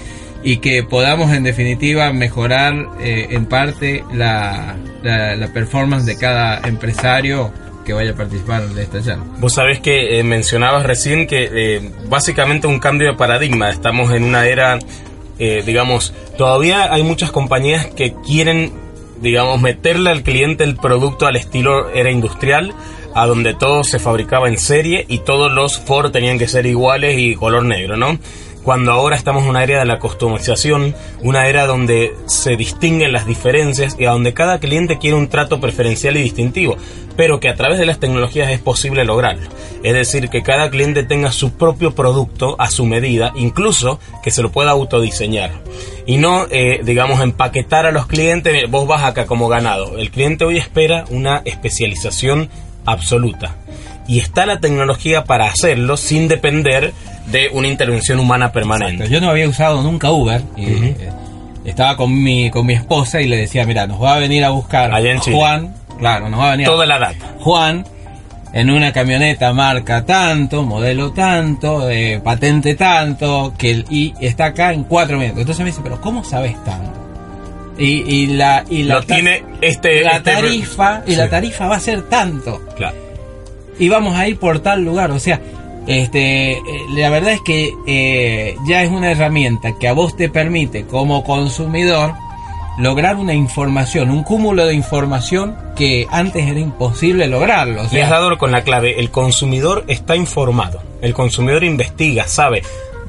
Y 0.43 0.59
que 0.59 0.83
podamos 0.83 1.33
en 1.33 1.43
definitiva 1.45 2.13
mejorar 2.13 2.75
eh, 3.01 3.29
en 3.31 3.47
parte 3.47 4.05
la, 4.13 4.77
la, 5.03 5.35
la 5.35 5.49
performance 5.49 6.05
de 6.07 6.17
cada 6.19 6.61
empresario 6.69 7.51
que 7.85 7.93
vaya 7.93 8.11
a 8.11 8.15
participar 8.15 8.63
de 8.69 8.83
esta 8.83 9.03
charla. 9.03 9.25
Vos 9.39 9.55
sabés 9.55 9.81
que 9.81 10.19
eh, 10.19 10.23
mencionabas 10.25 10.85
recién 10.87 11.27
que 11.27 11.49
eh, 11.53 11.91
básicamente 12.09 12.67
un 12.67 12.79
cambio 12.81 13.11
de 13.13 13.17
paradigma. 13.17 13.71
Estamos 13.71 14.13
en 14.13 14.25
una 14.25 14.45
era, 14.47 14.79
eh, 15.39 15.63
digamos, 15.65 16.13
todavía 16.37 16.93
hay 16.93 17.03
muchas 17.03 17.31
compañías 17.33 17.87
que 17.87 18.13
quieren, 18.27 18.73
digamos, 19.21 19.61
meterle 19.61 20.11
al 20.11 20.23
cliente 20.23 20.64
el 20.64 20.77
producto 20.77 21.27
al 21.27 21.37
estilo 21.37 21.91
era 21.91 22.11
industrial, 22.11 22.75
a 23.14 23.27
donde 23.27 23.55
todo 23.55 23.83
se 23.83 23.99
fabricaba 23.99 24.49
en 24.49 24.59
serie 24.59 25.07
y 25.09 25.21
todos 25.21 25.51
los 25.51 25.79
Ford 25.79 26.11
tenían 26.11 26.39
que 26.39 26.49
ser 26.49 26.67
iguales 26.67 27.19
y 27.19 27.35
color 27.35 27.64
negro, 27.64 27.97
¿no? 27.97 28.19
Cuando 28.67 28.91
ahora 28.91 29.14
estamos 29.14 29.45
en 29.45 29.51
una 29.51 29.62
era 29.62 29.79
de 29.79 29.85
la 29.85 30.01
customización, 30.01 30.93
una 31.21 31.47
era 31.47 31.67
donde 31.67 32.17
se 32.27 32.57
distinguen 32.57 33.12
las 33.12 33.25
diferencias 33.25 33.95
y 33.97 34.07
a 34.07 34.11
donde 34.11 34.35
cada 34.35 34.59
cliente 34.59 34.99
quiere 34.99 35.17
un 35.17 35.29
trato 35.29 35.61
preferencial 35.61 36.17
y 36.17 36.23
distintivo, 36.23 36.77
pero 37.17 37.39
que 37.39 37.49
a 37.49 37.55
través 37.55 37.79
de 37.79 37.87
las 37.87 38.01
tecnologías 38.01 38.51
es 38.51 38.59
posible 38.59 39.05
lograrlo. 39.05 39.49
Es 39.85 39.95
decir, 39.95 40.31
que 40.31 40.43
cada 40.43 40.69
cliente 40.69 41.05
tenga 41.05 41.31
su 41.31 41.53
propio 41.53 41.95
producto 41.95 42.57
a 42.59 42.69
su 42.69 42.87
medida, 42.87 43.33
incluso 43.37 44.01
que 44.25 44.33
se 44.33 44.43
lo 44.43 44.51
pueda 44.51 44.73
autodiseñar. 44.73 45.53
Y 46.05 46.17
no, 46.17 46.47
eh, 46.51 46.81
digamos, 46.83 47.21
empaquetar 47.21 47.87
a 47.87 47.93
los 47.93 48.09
clientes, 48.09 48.53
"Mira, 48.53 48.67
vos 48.69 48.89
vas 48.89 49.05
acá 49.05 49.27
como 49.27 49.47
ganado. 49.47 49.97
El 49.97 50.11
cliente 50.11 50.45
hoy 50.45 50.59
espera 50.59 51.05
una 51.11 51.41
especialización 51.45 52.51
absoluta. 52.85 53.59
Y 54.09 54.19
está 54.19 54.45
la 54.45 54.59
tecnología 54.59 55.23
para 55.23 55.47
hacerlo 55.47 55.97
sin 55.97 56.27
depender 56.27 56.93
de 57.31 57.49
una 57.53 57.68
intervención 57.68 58.20
humana 58.20 58.53
permanente. 58.53 59.09
Yo 59.09 59.20
no 59.20 59.31
había 59.31 59.49
usado 59.49 59.83
nunca 59.83 60.11
Uber 60.12 60.43
y 60.57 60.64
eh, 60.66 61.11
estaba 61.64 61.97
con 61.97 62.22
mi, 62.22 62.51
con 62.51 62.66
mi 62.66 62.74
esposa 62.74 63.20
y 63.20 63.27
le 63.27 63.37
decía, 63.37 63.64
mira, 63.66 63.87
nos 63.87 64.03
va 64.03 64.14
a 64.14 64.18
venir 64.18 64.45
a 64.45 64.51
buscar 64.51 64.93
Allá 64.95 65.12
en 65.12 65.20
Chile. 65.20 65.37
Juan, 65.37 65.74
claro, 65.99 66.29
nos 66.29 66.41
va 66.41 66.49
a 66.49 66.51
venir 66.53 66.66
a 66.66 66.70
Toda 66.70 66.87
la 66.87 66.99
data. 66.99 67.35
Juan 67.41 67.85
en 68.53 68.70
una 68.70 68.93
camioneta 68.93 69.53
marca 69.53 70.07
tanto, 70.07 70.62
modelo 70.62 71.12
tanto, 71.12 71.91
eh, 71.91 72.20
patente 72.24 72.74
tanto, 72.74 73.53
que 73.59 73.70
el- 73.70 73.85
y 73.91 74.14
está 74.20 74.47
acá 74.47 74.72
en 74.72 74.85
cuatro 74.85 75.18
minutos. 75.18 75.41
Entonces 75.41 75.64
me 75.64 75.70
dice, 75.70 75.81
pero 75.83 76.01
¿cómo 76.01 76.24
sabes 76.24 76.55
tanto? 76.64 76.93
Y, 77.79 78.03
y 78.11 78.27
la 78.29 78.64
y 78.70 78.85
la 78.85 78.95
Lo 78.95 79.03
tiene 79.03 79.43
este... 79.61 80.01
la 80.03 80.16
este- 80.18 80.31
tarifa 80.33 81.03
y 81.07 81.11
Sí. 81.11 81.16
la 81.16 81.29
tarifa 81.29 81.66
va 81.66 81.77
a 81.77 81.81
ser 81.81 82.03
tanto 82.09 82.62
Claro. 82.74 82.97
y 83.79 83.89
vamos 83.91 84.16
a 84.16 84.27
ir 84.29 84.39
por 84.39 84.61
tal 84.61 84.83
lugar. 84.83 85.11
O 85.11 85.18
sea, 85.18 85.39
este, 85.87 86.53
eh, 86.53 86.62
la 86.91 87.11
verdad 87.11 87.32
es 87.32 87.41
que 87.43 87.72
eh, 87.87 88.57
ya 88.66 88.82
es 88.82 88.91
una 88.91 89.12
herramienta 89.12 89.76
que 89.78 89.89
a 89.89 89.93
vos 89.93 90.16
te 90.16 90.28
permite 90.28 90.87
como 90.87 91.22
consumidor 91.24 92.14
lograr 92.78 93.16
una 93.16 93.34
información, 93.34 94.11
un 94.11 94.22
cúmulo 94.22 94.66
de 94.66 94.74
información 94.74 95.57
que 95.76 96.07
antes 96.11 96.47
era 96.47 96.61
imposible 96.61 97.26
lograrlo. 97.26 97.82
O 97.82 97.89
Le 97.93 98.03
has 98.03 98.11
dado 98.11 98.37
con 98.39 98.53
la 98.53 98.62
clave, 98.62 98.99
el 98.99 99.11
consumidor 99.11 99.84
está 99.89 100.16
informado, 100.16 100.82
el 101.01 101.14
consumidor 101.14 101.64
investiga, 101.64 102.26
sabe. 102.26 102.62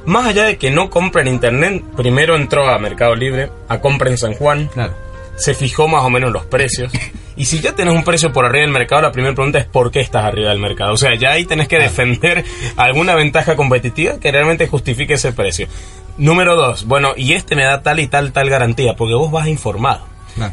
Más 0.05 0.25
allá 0.25 0.45
de 0.45 0.57
que 0.57 0.71
no 0.71 0.89
compra 0.89 1.21
en 1.21 1.27
internet, 1.27 1.83
primero 1.97 2.37
entró 2.37 2.69
a 2.69 2.79
Mercado 2.79 3.13
Libre, 3.15 3.49
a 3.67 3.81
compra 3.81 4.09
en 4.09 4.17
San 4.17 4.35
Juan, 4.35 4.69
claro. 4.73 4.93
Se 5.37 5.53
fijó 5.53 5.87
más 5.87 6.03
o 6.03 6.09
menos 6.09 6.31
los 6.31 6.45
precios. 6.45 6.91
Y 7.37 7.45
si 7.45 7.59
ya 7.59 7.73
tenés 7.73 7.93
un 7.93 8.03
precio 8.03 8.33
por 8.33 8.45
arriba 8.45 8.63
del 8.63 8.71
mercado, 8.71 9.03
la 9.03 9.11
primera 9.11 9.35
pregunta 9.35 9.59
es 9.59 9.65
¿por 9.65 9.91
qué 9.91 9.99
estás 9.99 10.25
arriba 10.25 10.49
del 10.49 10.59
mercado? 10.59 10.93
O 10.93 10.97
sea, 10.97 11.13
ya 11.15 11.31
ahí 11.31 11.45
tenés 11.45 11.67
que 11.67 11.77
defender 11.77 12.43
alguna 12.75 13.13
ventaja 13.13 13.55
competitiva 13.55 14.19
que 14.19 14.31
realmente 14.31 14.67
justifique 14.67 15.13
ese 15.13 15.31
precio. 15.33 15.67
Número 16.17 16.55
dos, 16.55 16.85
bueno, 16.85 17.13
y 17.15 17.33
este 17.33 17.55
me 17.55 17.63
da 17.63 17.83
tal 17.83 17.99
y 17.99 18.07
tal, 18.07 18.33
tal 18.33 18.49
garantía, 18.49 18.95
porque 18.95 19.13
vos 19.13 19.31
vas 19.31 19.47
informado. 19.47 20.01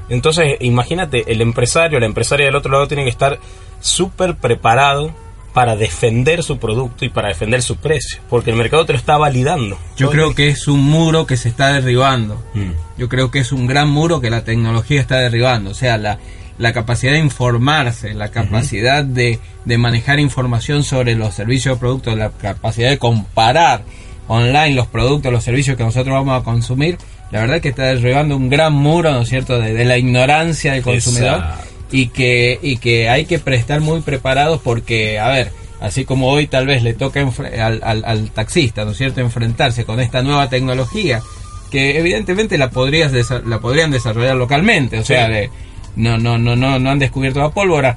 Entonces, 0.08 0.56
imagínate, 0.60 1.30
el 1.30 1.40
empresario, 1.40 2.00
la 2.00 2.06
empresaria 2.06 2.46
del 2.46 2.56
otro 2.56 2.72
lado 2.72 2.86
tiene 2.86 3.04
que 3.04 3.10
estar 3.10 3.38
súper 3.80 4.36
preparado 4.36 5.14
para 5.54 5.76
defender 5.76 6.42
su 6.42 6.58
producto 6.58 7.04
y 7.04 7.08
para 7.08 7.28
defender 7.28 7.62
su 7.62 7.76
precio, 7.76 8.20
porque 8.28 8.50
el 8.50 8.56
mercado 8.56 8.84
te 8.84 8.92
lo 8.92 8.98
está 8.98 9.16
validando. 9.16 9.78
Yo 9.96 10.10
creo 10.10 10.34
que 10.34 10.48
es 10.48 10.66
un 10.66 10.82
muro 10.82 11.26
que 11.26 11.36
se 11.36 11.48
está 11.48 11.72
derribando. 11.72 12.42
Mm. 12.54 12.72
Yo 12.98 13.08
creo 13.08 13.30
que 13.30 13.38
es 13.38 13.52
un 13.52 13.68
gran 13.68 13.88
muro 13.88 14.20
que 14.20 14.30
la 14.30 14.42
tecnología 14.42 15.00
está 15.00 15.18
derribando. 15.18 15.70
O 15.70 15.74
sea, 15.74 15.96
la, 15.96 16.18
la 16.58 16.72
capacidad 16.72 17.12
de 17.12 17.20
informarse, 17.20 18.14
la 18.14 18.32
capacidad 18.32 19.04
de, 19.04 19.38
de 19.64 19.78
manejar 19.78 20.18
información 20.18 20.82
sobre 20.82 21.14
los 21.14 21.34
servicios 21.34 21.76
o 21.76 21.78
productos, 21.78 22.16
la 22.18 22.30
capacidad 22.30 22.90
de 22.90 22.98
comparar 22.98 23.84
online 24.26 24.74
los 24.74 24.88
productos, 24.88 25.32
los 25.32 25.44
servicios 25.44 25.76
que 25.76 25.84
nosotros 25.84 26.12
vamos 26.12 26.40
a 26.40 26.44
consumir, 26.44 26.98
la 27.30 27.40
verdad 27.40 27.60
que 27.60 27.68
está 27.68 27.84
derribando 27.84 28.36
un 28.36 28.48
gran 28.48 28.72
muro, 28.72 29.12
¿no 29.12 29.20
es 29.20 29.28
cierto?, 29.28 29.60
de, 29.60 29.72
de 29.72 29.84
la 29.84 29.98
ignorancia 29.98 30.72
del 30.72 30.82
consumidor 30.82 31.36
Exacto. 31.36 31.73
Y 31.96 32.08
que, 32.08 32.58
y 32.60 32.78
que 32.78 33.08
hay 33.08 33.24
que 33.24 33.38
prestar 33.38 33.80
muy 33.80 34.00
preparados 34.00 34.60
porque, 34.62 35.18
a 35.20 35.28
ver, 35.28 35.52
así 35.80 36.04
como 36.04 36.28
hoy 36.28 36.48
tal 36.48 36.66
vez 36.66 36.82
le 36.82 36.92
toca 36.94 37.20
al, 37.20 37.80
al- 37.84 38.04
al 38.04 38.30
taxista, 38.30 38.84
¿no 38.84 38.90
es 38.90 38.96
cierto?, 38.96 39.20
enfrentarse 39.20 39.84
con 39.84 40.00
esta 40.00 40.22
nueva 40.22 40.48
tecnología 40.48 41.22
que 41.70 41.98
evidentemente 41.98 42.58
la 42.58 42.70
podrías 42.70 43.12
la 43.46 43.60
podrían 43.60 43.90
desarrollar 43.92 44.34
localmente, 44.36 44.98
o 44.98 45.04
sea, 45.04 45.26
Sí. 45.26 45.32
de- 45.32 45.50
no 45.96 46.18
no 46.18 46.36
no 46.38 46.56
no 46.56 46.78
no 46.80 46.90
han 46.90 46.98
descubierto 46.98 47.38
la 47.40 47.50
pólvora, 47.50 47.96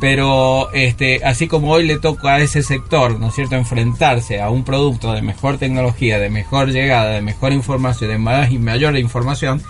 pero 0.00 0.70
este 0.72 1.20
así 1.24 1.46
como 1.46 1.70
hoy 1.70 1.86
le 1.86 1.98
toca 1.98 2.34
a 2.34 2.40
ese 2.40 2.62
sector, 2.62 3.18
¿no 3.20 3.28
es 3.28 3.34
cierto?, 3.34 3.56
enfrentarse 3.56 4.40
a 4.40 4.50
un 4.50 4.64
producto 4.64 5.12
de 5.12 5.22
mejor 5.22 5.58
tecnología, 5.58 6.18
de 6.18 6.30
mejor 6.30 6.70
llegada, 6.70 7.12
de 7.12 7.20
mejor 7.20 7.52
información, 7.52 8.10
de 8.10 8.18
más 8.18 8.50
y 8.50 8.58
mayor 8.58 8.96
información, 8.98 9.62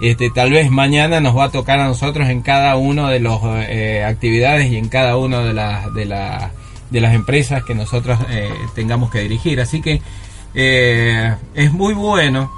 este, 0.00 0.30
tal 0.30 0.50
vez 0.50 0.70
mañana 0.70 1.20
nos 1.20 1.36
va 1.36 1.44
a 1.44 1.50
tocar 1.50 1.78
a 1.80 1.86
nosotros 1.86 2.28
en 2.28 2.42
cada 2.42 2.76
uno 2.76 3.08
de 3.08 3.20
las 3.20 3.40
actividades 4.06 4.70
y 4.70 4.76
en 4.76 4.88
cada 4.88 5.16
una 5.16 5.40
de 5.40 5.52
las 5.52 5.92
de, 5.94 6.04
la- 6.06 6.52
de 6.90 7.00
las 7.00 7.14
empresas 7.14 7.62
que 7.64 7.74
nosotros 7.74 8.18
eh, 8.30 8.50
tengamos 8.74 9.10
que 9.10 9.20
dirigir. 9.20 9.60
Así 9.60 9.80
que 9.80 10.00
eh, 10.54 11.34
es 11.54 11.72
muy 11.72 11.94
bueno 11.94 12.50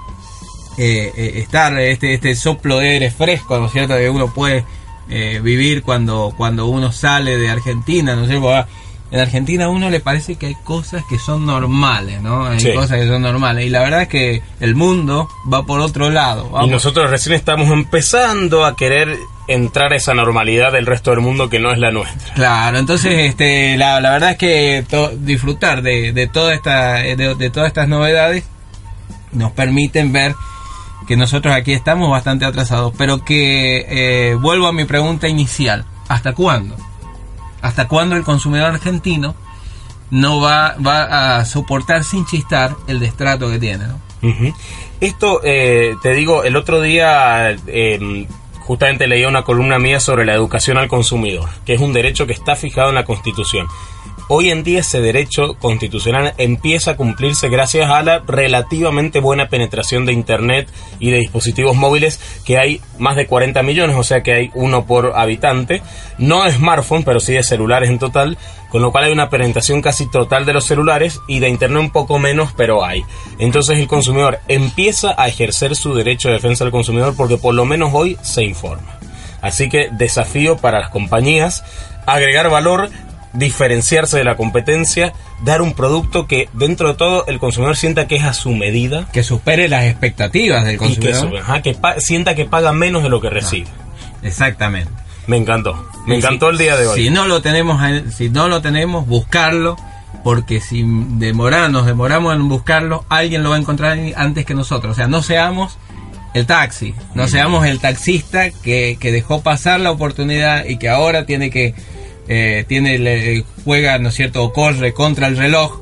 eh, 0.79 1.13
eh, 1.17 1.33
estar 1.37 1.79
este 1.79 2.15
este 2.15 2.35
soplo 2.35 2.79
de 2.79 2.91
aire 2.91 3.11
fresco, 3.11 3.59
¿no 3.59 3.67
es 3.67 3.73
cierto? 3.73 3.95
Que 3.97 4.09
uno 4.09 4.33
puede 4.33 4.65
eh, 5.11 5.41
vivir 5.43 5.83
cuando 5.83 6.33
cuando 6.37 6.67
uno 6.67 6.93
sale 6.93 7.37
de 7.37 7.51
Argentina, 7.51 8.17
¿no 8.17 8.23
es 8.23 8.29
cierto? 8.31 8.67
En 9.13 9.21
Argentina 9.21 9.67
a 9.67 9.69
uno 9.69 9.91
le 9.91 10.01
parece 10.01 10.37
que 10.37 10.47
hay 10.47 10.55
cosas 10.65 11.05
que 11.09 11.19
son 11.19 11.45
normales, 11.45 12.21
¿no? 12.23 12.47
Hay 12.47 12.59
Sí. 12.61 12.73
cosas 12.73 12.99
que 12.99 13.07
son 13.07 13.21
normales. 13.23 13.67
Y 13.67 13.69
la 13.69 13.81
verdad 13.81 14.03
es 14.03 14.09
que 14.09 14.43
el 14.59 14.75
mundo 14.75 15.29
va 15.53 15.65
por 15.65 15.81
otro 15.81 16.09
lado. 16.11 16.51
Y 16.65 16.69
nosotros 16.69 17.11
recién 17.11 17.35
estamos 17.37 17.69
empezando 17.71 18.65
a 18.65 18.75
querer 18.75 19.15
entrar 19.49 19.93
a 19.93 19.97
esa 19.97 20.15
normalidad 20.15 20.73
del 20.73 20.87
resto 20.87 21.11
del 21.11 21.21
mundo 21.21 21.51
que 21.51 21.59
no 21.59 21.71
es 21.73 21.79
la 21.79 21.91
nuestra. 21.91 22.33
Claro, 22.35 22.79
entonces 22.79 23.13
este, 23.29 23.77
la, 23.77 24.01
la 24.01 24.11
verdad 24.13 24.31
es 24.31 24.39
que 24.39 24.85
to- 24.89 25.11
disfrutar 25.15 25.83
de, 25.83 26.13
de, 26.13 26.27
toda 26.29 26.55
esta, 26.55 26.95
de, 26.95 27.35
de 27.35 27.51
todas 27.51 27.69
estas 27.69 27.89
novedades 27.89 28.45
nos 29.33 29.53
permiten 29.53 30.13
ver 30.13 30.35
que 31.07 31.17
nosotros 31.17 31.55
aquí 31.55 31.73
estamos 31.73 32.09
bastante 32.11 32.45
atrasados, 32.47 32.95
pero 32.97 33.25
que 33.25 33.85
eh, 34.31 34.35
vuelvo 34.37 34.69
a 34.69 34.73
mi 34.73 34.85
pregunta 34.85 35.29
inicial, 35.29 35.85
¿hasta 36.09 36.33
cuándo? 36.33 36.77
¿Hasta 37.63 37.89
cuándo 37.89 38.17
el 38.17 38.25
consumidor 38.25 38.75
argentino 38.75 39.35
no 40.13 40.41
va, 40.41 40.77
va 40.87 41.39
a 41.39 41.45
soportar 41.47 42.05
sin 42.05 42.27
chistar 42.27 42.77
el 42.87 43.01
destrato 43.01 43.51
que 43.51 43.59
tiene. 43.59 43.87
¿no? 43.87 43.99
Esto, 45.01 45.41
eh, 45.43 45.97
te 46.03 46.13
digo, 46.13 46.45
el 46.45 46.55
otro 46.55 46.83
día 46.83 47.51
eh, 47.67 48.27
justamente 48.61 49.07
leía 49.07 49.27
una 49.27 49.43
columna 49.43 49.79
mía 49.79 50.01
sobre 50.01 50.27
la 50.27 50.35
educación 50.35 50.77
al 50.77 50.87
consumidor, 50.87 51.49
que 51.65 51.73
es 51.73 51.81
un 51.81 51.95
derecho 51.95 52.27
que 52.27 52.35
está 52.35 52.55
fijado 52.55 52.91
en 52.91 52.95
la 52.95 53.07
Constitución. 53.07 53.67
Hoy 54.35 54.49
en 54.49 54.65
día 54.65 54.81
ese 54.81 55.03
derecho 55.03 55.59
constitucional 55.59 56.33
empieza 56.39 56.93
a 56.93 56.97
cumplirse 56.97 57.51
gracias 57.51 57.91
a 57.91 58.03
la 58.03 58.21
relativamente 58.21 59.21
buena 59.21 59.51
penetración 59.51 60.07
de 60.07 60.15
Internet 60.15 60.71
y 60.99 61.11
de 61.11 61.19
dispositivos 61.19 61.77
móviles, 61.77 62.19
que 62.47 62.57
hay 62.57 62.81
más 62.99 63.17
de 63.17 63.27
40 63.27 63.63
millones, 63.63 63.95
o 63.95 64.03
sea 64.03 64.23
que 64.23 64.33
hay 64.33 64.51
uno 64.55 64.87
por 64.87 65.13
habitante, 65.17 65.83
no 66.17 66.45
de 66.45 66.53
smartphone, 66.53 67.05
pero 67.05 67.21
sí 67.21 67.35
de 67.35 67.43
celulares 67.43 67.91
en 67.91 67.99
total, 67.99 68.39
con 68.71 68.81
lo 68.81 68.91
cual 68.91 69.05
hay 69.05 69.13
una 69.13 69.29
penetración 69.29 69.83
casi 69.83 70.11
total 70.11 70.47
de 70.47 70.55
los 70.55 70.65
celulares 70.65 71.21
y 71.29 71.41
de 71.41 71.51
Internet 71.51 71.83
un 71.83 71.91
poco 71.91 72.19
menos, 72.19 72.55
pero 72.57 72.87
hay. 72.87 73.05
Entonces 73.39 73.79
el 73.79 73.87
consumidor 73.87 74.39
empieza 74.49 75.15
a 75.15 75.29
ejercer 75.29 75.77
su 75.77 75.93
derecho 75.93 76.29
de 76.29 76.37
defensa 76.37 76.65
del 76.65 76.73
consumidor 76.73 77.15
porque 77.15 77.37
por 77.37 77.55
lo 77.55 77.67
menos 77.67 77.91
hoy 77.93 78.17
se 78.23 78.43
informa. 78.45 78.99
Así 79.43 79.69
que 79.69 79.91
desafío 79.93 80.57
para 80.57 80.81
las 80.81 80.89
compañías 80.89 81.63
agregar 82.07 82.49
valor, 82.49 82.89
diferenciarse 83.35 84.19
de 84.19 84.25
la 84.25 84.37
competencia, 84.37 85.13
dar 85.45 85.63
un 85.63 85.73
producto 85.75 86.27
que 86.27 86.49
dentro 86.53 86.89
de 86.89 86.95
todo 86.95 87.27
el 87.27 87.39
consumidor 87.39 87.77
sienta 87.77 88.07
que 88.07 88.17
es 88.17 88.25
a 88.25 88.33
su 88.35 88.51
medida 88.55 89.07
Que 89.13 89.23
supere 89.23 89.69
las 89.69 89.85
expectativas 89.85 90.65
del 90.65 90.75
y 90.77 90.79
que, 90.79 91.11
consumidor. 91.11 91.41
ajá, 91.43 91.63
que 91.63 91.77
sienta 91.99 92.35
que 92.35 92.45
paga 92.45 92.73
menos 92.73 93.03
de 93.03 93.09
lo 93.09 93.21
que 93.21 93.31
recibe. 93.31 93.69
Exactamente. 94.23 94.91
Me 95.27 95.37
encantó, 95.37 95.89
me 96.07 96.17
encantó 96.17 96.47
si- 96.47 96.53
el 96.53 96.59
día 96.59 96.77
de 96.77 96.87
hoy. 96.89 97.05
Si 97.05 97.11
no 97.11 97.27
lo 97.27 97.41
tenemos, 97.43 97.81
si 98.15 98.29
no 98.29 98.49
lo 98.49 98.61
tenemos, 98.61 99.07
buscarlo, 99.07 99.77
porque 100.25 100.61
si 100.61 100.83
demora- 100.85 101.69
nos 101.69 101.87
demoramos 101.87 102.35
en 102.35 102.49
buscarlo, 102.49 103.05
alguien 103.09 103.43
lo 103.43 103.51
va 103.51 103.57
a 103.57 103.59
encontrar 103.61 103.99
antes 104.17 104.45
que 104.45 104.55
nosotros. 104.55 104.93
O 104.93 104.95
sea, 104.95 105.07
no 105.07 105.23
seamos 105.23 105.79
el 106.35 106.47
taxi, 106.47 106.95
no 107.15 107.29
seamos 107.29 107.67
el 107.67 107.79
taxista 107.79 108.51
que, 108.51 108.97
que 108.99 109.13
dejó 109.13 109.43
pasar 109.43 109.81
la 109.81 109.91
oportunidad 109.91 110.65
y 110.65 110.77
que 110.79 110.89
ahora 110.89 111.25
tiene 111.25 111.51
que 111.51 111.75
eh, 112.29 112.65
tiene 112.69 112.99
le- 112.99 113.45
juega, 113.65 113.99
¿no 113.99 114.09
es 114.11 114.15
cierto?, 114.15 114.43
o 114.45 114.53
corre 114.53 114.93
contra 114.93 115.27
el 115.29 115.37
reloj 115.37 115.81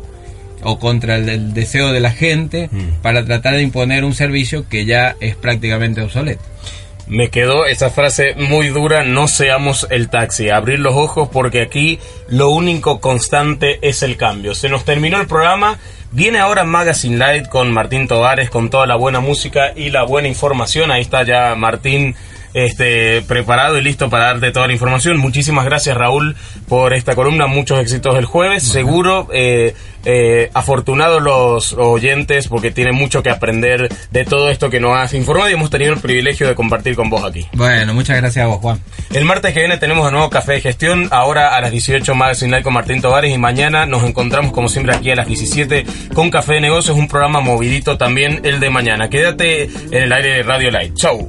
o 0.62 0.78
contra 0.78 1.16
el, 1.16 1.28
el 1.28 1.54
deseo 1.54 1.90
de 1.92 2.00
la 2.00 2.10
gente 2.10 2.68
para 3.02 3.24
tratar 3.24 3.54
de 3.54 3.62
imponer 3.62 4.04
un 4.04 4.14
servicio 4.14 4.68
que 4.68 4.84
ya 4.84 5.16
es 5.20 5.34
prácticamente 5.36 6.02
obsoleto. 6.02 6.42
Me 7.06 7.28
quedó 7.28 7.66
esa 7.66 7.90
frase 7.90 8.34
muy 8.36 8.68
dura, 8.68 9.02
no 9.02 9.26
seamos 9.26 9.86
el 9.90 10.08
taxi, 10.10 10.48
abrir 10.50 10.78
los 10.78 10.94
ojos 10.94 11.28
porque 11.32 11.60
aquí 11.62 11.98
lo 12.28 12.50
único 12.50 13.00
constante 13.00 13.78
es 13.82 14.02
el 14.02 14.16
cambio. 14.16 14.54
Se 14.54 14.68
nos 14.68 14.84
terminó 14.84 15.20
el 15.20 15.26
programa, 15.26 15.78
viene 16.12 16.38
ahora 16.38 16.62
Magazine 16.62 17.16
Light 17.16 17.48
con 17.48 17.72
Martín 17.72 18.06
Tovares, 18.06 18.48
con 18.48 18.70
toda 18.70 18.86
la 18.86 18.94
buena 18.94 19.18
música 19.18 19.72
y 19.74 19.90
la 19.90 20.04
buena 20.04 20.28
información. 20.28 20.92
Ahí 20.92 21.00
está 21.02 21.24
ya 21.24 21.56
Martín 21.56 22.14
este, 22.54 23.22
preparado 23.22 23.78
y 23.78 23.82
listo 23.82 24.10
para 24.10 24.26
darte 24.26 24.52
toda 24.52 24.66
la 24.66 24.72
información. 24.72 25.18
Muchísimas 25.18 25.64
gracias 25.64 25.96
Raúl 25.96 26.36
por 26.68 26.94
esta 26.94 27.14
columna, 27.14 27.46
muchos 27.46 27.78
éxitos 27.80 28.16
el 28.18 28.24
jueves. 28.24 28.62
Seguro, 28.62 29.28
eh, 29.32 29.74
eh, 30.04 30.50
afortunados 30.54 31.22
los 31.22 31.72
oyentes 31.74 32.48
porque 32.48 32.70
tienen 32.70 32.94
mucho 32.94 33.22
que 33.22 33.30
aprender 33.30 33.88
de 34.10 34.24
todo 34.24 34.50
esto 34.50 34.70
que 34.70 34.80
nos 34.80 34.96
has 34.96 35.12
informado 35.14 35.50
y 35.50 35.52
hemos 35.52 35.70
tenido 35.70 35.92
el 35.92 36.00
privilegio 36.00 36.48
de 36.48 36.54
compartir 36.54 36.96
con 36.96 37.10
vos 37.10 37.24
aquí. 37.24 37.46
Bueno, 37.52 37.92
muchas 37.92 38.16
gracias 38.16 38.44
a 38.44 38.48
vos, 38.48 38.58
Juan. 38.60 38.80
El 39.12 39.24
martes 39.24 39.52
que 39.52 39.60
viene 39.60 39.76
tenemos 39.78 40.06
de 40.06 40.12
nuevo 40.12 40.30
Café 40.30 40.52
de 40.52 40.60
Gestión, 40.60 41.08
ahora 41.10 41.56
a 41.56 41.60
las 41.60 41.70
18 41.70 42.14
Magazine 42.14 42.50
Live 42.50 42.62
con 42.62 42.72
Martín 42.72 43.00
Tovares 43.00 43.34
y 43.34 43.38
mañana 43.38 43.86
nos 43.86 44.04
encontramos 44.04 44.52
como 44.52 44.68
siempre 44.68 44.94
aquí 44.94 45.10
a 45.10 45.16
las 45.16 45.26
17 45.26 45.84
con 46.14 46.30
Café 46.30 46.54
de 46.54 46.60
Negocios, 46.62 46.96
un 46.96 47.08
programa 47.08 47.40
movidito 47.40 47.98
también 47.98 48.40
el 48.44 48.60
de 48.60 48.70
mañana. 48.70 49.08
Quédate 49.10 49.64
en 49.64 50.02
el 50.02 50.12
aire 50.12 50.34
de 50.34 50.42
Radio 50.42 50.70
Light. 50.70 50.94
Chau. 50.94 51.28